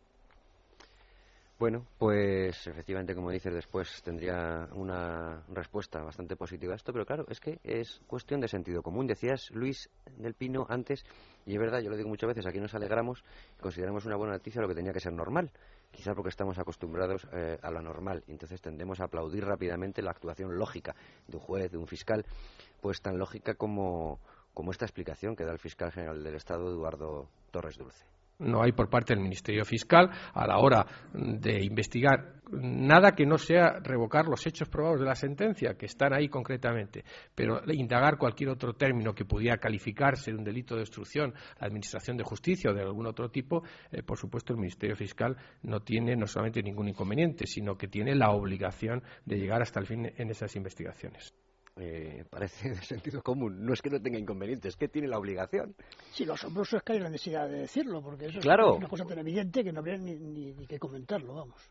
[1.59, 7.25] Bueno, pues efectivamente, como dices, después tendría una respuesta bastante positiva a esto, pero claro,
[7.27, 9.07] es que es cuestión de sentido común.
[9.07, 11.03] Decías Luis del Pino antes,
[11.45, 13.25] y es verdad, yo lo digo muchas veces, aquí nos alegramos
[13.59, 15.51] consideramos una buena noticia lo que tenía que ser normal,
[15.91, 20.57] quizás porque estamos acostumbrados eh, a lo normal, entonces tendemos a aplaudir rápidamente la actuación
[20.57, 20.95] lógica
[21.27, 22.25] de un juez, de un fiscal,
[22.79, 24.21] pues tan lógica como,
[24.53, 28.05] como esta explicación que da el fiscal general del Estado, Eduardo Torres Dulce
[28.39, 33.37] no hay por parte del Ministerio Fiscal a la hora de investigar nada que no
[33.37, 37.03] sea revocar los hechos probados de la sentencia, que están ahí concretamente,
[37.35, 42.23] pero indagar cualquier otro término que pudiera calificarse de un delito de destrucción, administración de
[42.23, 46.25] justicia o de algún otro tipo, eh, por supuesto el Ministerio Fiscal no tiene no
[46.25, 50.55] solamente ningún inconveniente, sino que tiene la obligación de llegar hasta el fin en esas
[50.55, 51.33] investigaciones.
[51.79, 53.65] Eh, parece de sentido común.
[53.65, 55.75] No es que no tenga inconvenientes, es que tiene la obligación.
[56.11, 59.05] Sí, lo asombroso es que hay la necesidad de decirlo, porque eso es una cosa
[59.05, 61.61] tan evidente que no habría ni, ni, que comentarlo, vamos.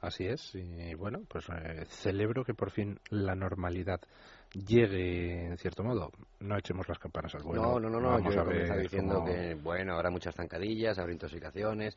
[0.00, 4.00] Así es, y bueno, pues eh, celebro que por fin la normalidad
[4.52, 6.10] llegue en cierto modo.
[6.40, 7.62] No echemos las campanas al vuelo.
[7.62, 8.30] No, no, no, no.
[8.30, 11.96] yo a diciendo que, bueno, habrá muchas zancadillas, habrá intoxicaciones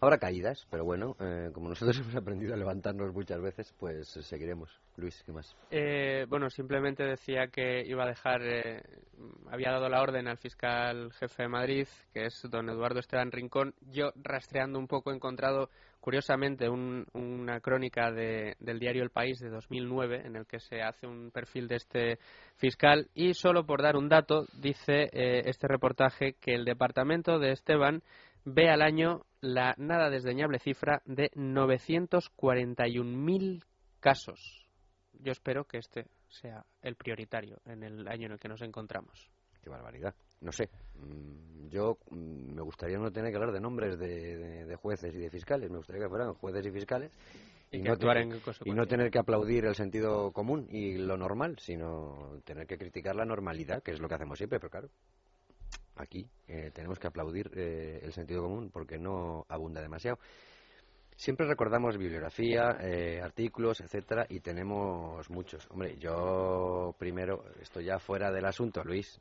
[0.00, 4.70] Habrá caídas, pero bueno, eh, como nosotros hemos aprendido a levantarnos muchas veces, pues seguiremos.
[4.96, 5.56] Luis, ¿qué más?
[5.70, 8.82] Eh, bueno, simplemente decía que iba a dejar, eh,
[9.50, 13.74] había dado la orden al fiscal jefe de Madrid, que es don Eduardo Esteban Rincón.
[13.90, 15.68] Yo, rastreando un poco, he encontrado,
[16.00, 21.32] curiosamente, una crónica del diario El País de 2009, en el que se hace un
[21.32, 22.18] perfil de este
[22.56, 23.08] fiscal.
[23.14, 28.02] Y solo por dar un dato, dice este reportaje que el departamento de Esteban
[28.44, 33.64] ve al año la nada desdeñable cifra de 941.000
[34.00, 34.66] casos.
[35.20, 39.30] Yo espero que este sea el prioritario en el año en el que nos encontramos.
[39.62, 40.14] Qué barbaridad.
[40.40, 40.70] No sé.
[40.94, 45.30] Mm, yo mm, me gustaría no tener que hablar de nombres de, jueces y de
[45.30, 45.70] fiscales.
[45.70, 47.10] Me gustaría que fueran jueces y fiscales
[47.70, 48.28] Y, no, tener,
[48.64, 53.16] y no tener que aplaudir el sentido común y lo normal, sino tener que criticar
[53.16, 54.88] la normalidad, que es lo que hacemos siempre, pero claro,
[55.98, 60.18] aquí eh, tenemos que aplaudir eh, el sentido común porque no abunda demasiado.
[61.16, 65.66] Siempre recordamos bibliografía, eh, artículos, etcétera, y tenemos muchos.
[65.70, 69.20] Hombre, yo primero, estoy ya fuera del asunto, Luis,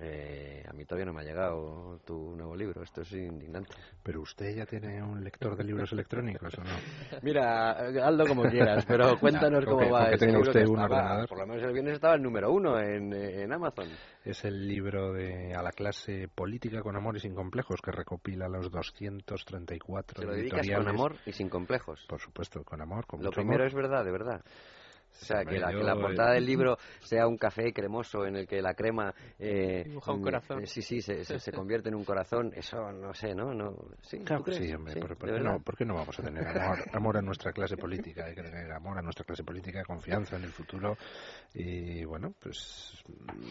[0.00, 3.74] eh, a mí todavía no me ha llegado tu nuevo libro, esto es indignante.
[4.02, 6.70] Pero usted ya tiene un lector de libros electrónicos, ¿o no?
[7.22, 7.72] Mira,
[8.06, 11.28] Aldo, como quieras, pero cuéntanos cómo Porque- va porque tenga libro usted un estaba- ordenador.
[11.28, 13.88] Por lo menos el viernes estaba el número uno en, eh, en Amazon.
[14.24, 18.48] Es el libro de A la clase política con amor y sin complejos que recopila
[18.48, 20.86] los 234 Te lo dedicas editoriales.
[20.86, 22.04] con amor y sin complejos.
[22.08, 23.66] Por supuesto, con amor, con Lo mucho primero amor.
[23.68, 24.40] es verdad, de verdad.
[25.20, 28.36] O sea, que la, que la portada eh, del libro sea un café cremoso en
[28.36, 29.14] el que la crema...
[29.38, 30.62] Eh, Dibuja un corazón.
[30.62, 32.52] eh, sí, sí, se, se, se convierte en un corazón.
[32.54, 33.52] Eso, no sé, ¿no?
[33.52, 34.18] no ¿sí?
[34.18, 34.94] ¿Tú Claro que sí, hombre.
[34.94, 38.24] Sí, ¿por, no, por qué no vamos a tener amor, amor a nuestra clase política?
[38.26, 40.96] Hay que tener amor a nuestra clase política, confianza en el futuro
[41.54, 43.02] y, bueno, pues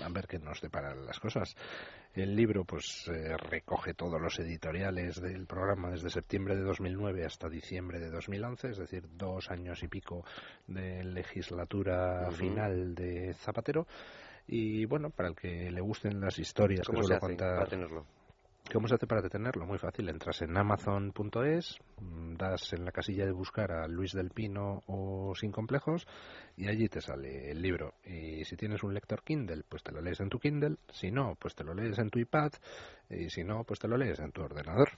[0.03, 1.55] a ver qué nos deparan las cosas.
[2.21, 7.47] El libro, pues, eh, recoge todos los editoriales del programa desde septiembre de 2009 hasta
[7.47, 10.25] diciembre de 2011, es decir, dos años y pico
[10.67, 13.87] de legislatura final de Zapatero.
[14.47, 18.05] Y bueno, para el que le gusten las historias ¿Cómo que hace contar para tenerlo?
[18.71, 19.65] ¿Cómo se hace para detenerlo?
[19.65, 20.07] Muy fácil.
[20.09, 21.79] Entras en amazon.es,
[22.37, 26.05] das en la casilla de buscar a Luis del Pino o Sin Complejos
[26.55, 27.95] y allí te sale el libro.
[28.05, 30.77] Y si tienes un lector Kindle, pues te lo lees en tu Kindle.
[30.91, 32.51] Si no, pues te lo lees en tu iPad.
[33.09, 34.89] Y si no, pues te lo lees en tu ordenador.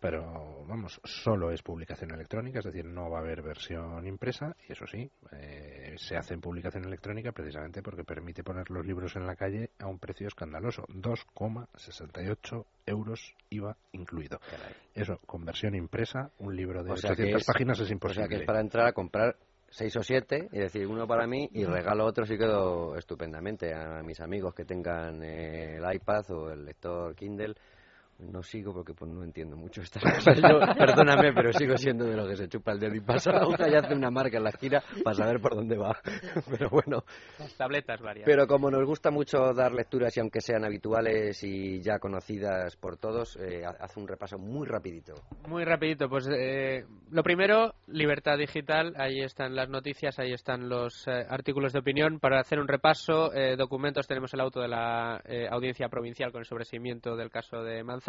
[0.00, 4.54] Pero vamos, solo es publicación electrónica, es decir, no va a haber versión impresa.
[4.68, 9.16] Y eso sí, eh, se hace en publicación electrónica precisamente porque permite poner los libros
[9.16, 14.38] en la calle a un precio escandaloso: 2,68 euros IVA incluido.
[14.94, 17.86] Eso, con versión impresa, un libro de O sea, que 800 es- páginas es O
[17.86, 18.28] sea, imposible.
[18.28, 19.36] que es para entrar a comprar
[19.70, 24.02] seis o siete y decir uno para mí y regalo otro si quedo estupendamente a
[24.02, 27.54] mis amigos que tengan el iPad o el lector Kindle.
[28.18, 30.36] No sigo porque pues no entiendo mucho estas cosas.
[30.42, 33.46] Yo, perdóname, pero sigo siendo de los que se chupa el dedo y pasa la
[33.46, 35.96] hoja y hace una marca en la esquina para saber por dónde va.
[36.50, 37.04] Pero bueno,
[37.38, 38.24] Las tabletas varias.
[38.26, 42.96] pero como nos gusta mucho dar lecturas y aunque sean habituales y ya conocidas por
[42.96, 45.14] todos, eh, ha- hace un repaso muy rapidito.
[45.46, 51.06] Muy rapidito, pues eh, lo primero, libertad digital, ahí están las noticias, ahí están los
[51.06, 52.18] eh, artículos de opinión.
[52.18, 56.40] Para hacer un repaso, eh, documentos, tenemos el auto de la eh, audiencia provincial con
[56.40, 58.07] el sobreseimiento del caso de Manzano,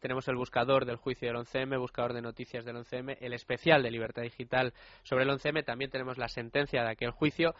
[0.00, 3.90] tenemos el buscador del juicio del 11M, buscador de noticias del 11M, el especial de
[3.90, 7.54] libertad digital sobre el 11M, también tenemos la sentencia de aquel juicio,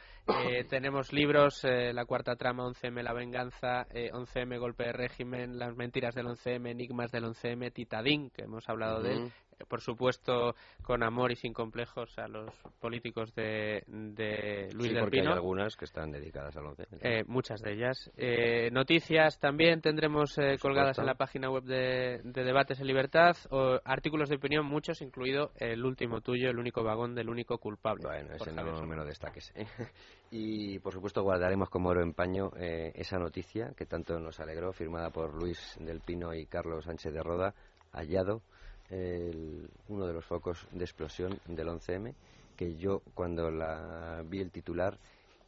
[0.47, 5.59] eh, tenemos libros, eh, La cuarta trama, 11M, La venganza, eh, 11M, golpe de régimen,
[5.59, 9.27] Las mentiras del 11M, Enigmas del 11M, Titadín, que hemos hablado de él, Ujú.
[9.27, 14.95] eh, por supuesto, con amor y sin complejos a los políticos de, de Luis Sí,
[14.95, 15.33] del porque hay Pino.
[15.35, 16.87] algunas que están dedicadas al 11.
[17.01, 18.11] Eh, muchas de ellas.
[18.17, 23.37] Eh, noticias también tendremos eh, colgadas en la página web de, de Debates en Libertad.
[23.51, 28.05] O artículos de opinión, muchos, incluido el último tuyo, el único vagón del único culpable.
[28.05, 29.53] Bueno, ese no me lo destaques.
[30.35, 34.73] Y por supuesto guardaremos como oro en paño eh, esa noticia que tanto nos alegró,
[34.73, 37.55] firmada por Luis del Pino y Carlos Sánchez de Roda,
[37.93, 38.41] hallado
[38.93, 42.15] el- uno de los focos de explosión del 11M,
[42.57, 44.97] que yo cuando la vi el titular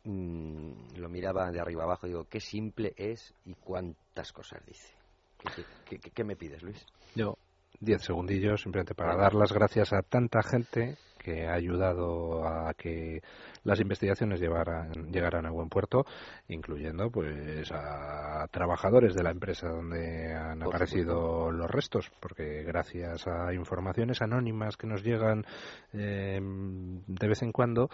[0.04, 4.92] mm, lo miraba de arriba abajo y digo, qué simple es y cuántas cosas dice.
[5.38, 6.84] ¿Qué, qué- qué- qué me pides, Luis?
[7.14, 7.36] Yo,
[7.80, 13.22] diez segundillos simplemente para dar las gracias a tanta gente que ha ayudado a que
[13.64, 16.04] las investigaciones llevaran, llegaran a buen puerto,
[16.48, 23.26] incluyendo pues a trabajadores de la empresa donde han Por aparecido los restos, porque gracias
[23.26, 25.44] a informaciones anónimas que nos llegan
[25.92, 27.88] eh, de vez en cuando,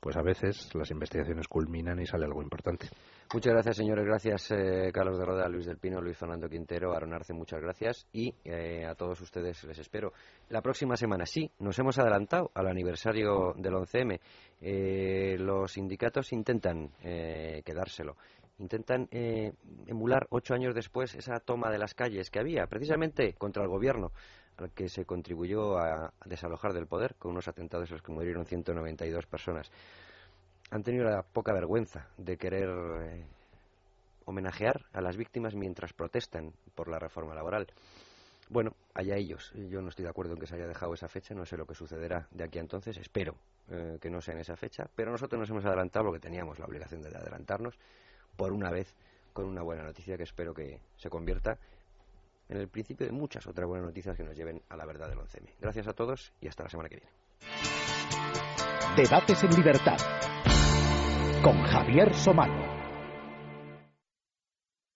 [0.00, 2.88] pues a veces las investigaciones culminan y sale algo importante.
[3.32, 4.04] Muchas gracias, señores.
[4.04, 8.06] Gracias, eh, Carlos de Roda, Luis del Pino, Luis Fernando Quintero, Aaron Arce, muchas gracias.
[8.12, 10.12] Y eh, a todos ustedes les espero.
[10.50, 14.20] La próxima semana, sí, nos hemos adelantado al aniversario del 11M.
[14.60, 18.16] Eh, los sindicatos intentan eh, quedárselo.
[18.58, 19.52] Intentan eh,
[19.86, 24.12] emular ocho años después esa toma de las calles que había, precisamente contra el gobierno,
[24.56, 28.44] al que se contribuyó a, desalojar del poder con unos atentados en los que murieron
[28.44, 29.70] 192 personas
[30.72, 33.26] han tenido la poca vergüenza de querer eh,
[34.24, 37.66] homenajear a las víctimas mientras protestan por la reforma laboral.
[38.52, 39.50] Bueno, allá ellos.
[39.54, 41.66] Yo no estoy de acuerdo en que se haya dejado esa fecha, no sé lo
[41.66, 43.34] que sucederá de aquí a entonces, espero
[43.70, 46.66] eh, que no sea en esa fecha, pero nosotros nos hemos adelantado porque teníamos la
[46.66, 47.78] obligación de adelantarnos
[48.36, 48.94] por una vez
[49.32, 51.58] con una buena noticia que espero que se convierta
[52.50, 55.18] en el principio de muchas otras buenas noticias que nos lleven a la verdad del
[55.18, 55.54] 11M.
[55.58, 57.10] Gracias a todos y hasta la semana que viene.
[58.96, 59.96] Debates en libertad
[61.42, 62.71] con Javier Somano.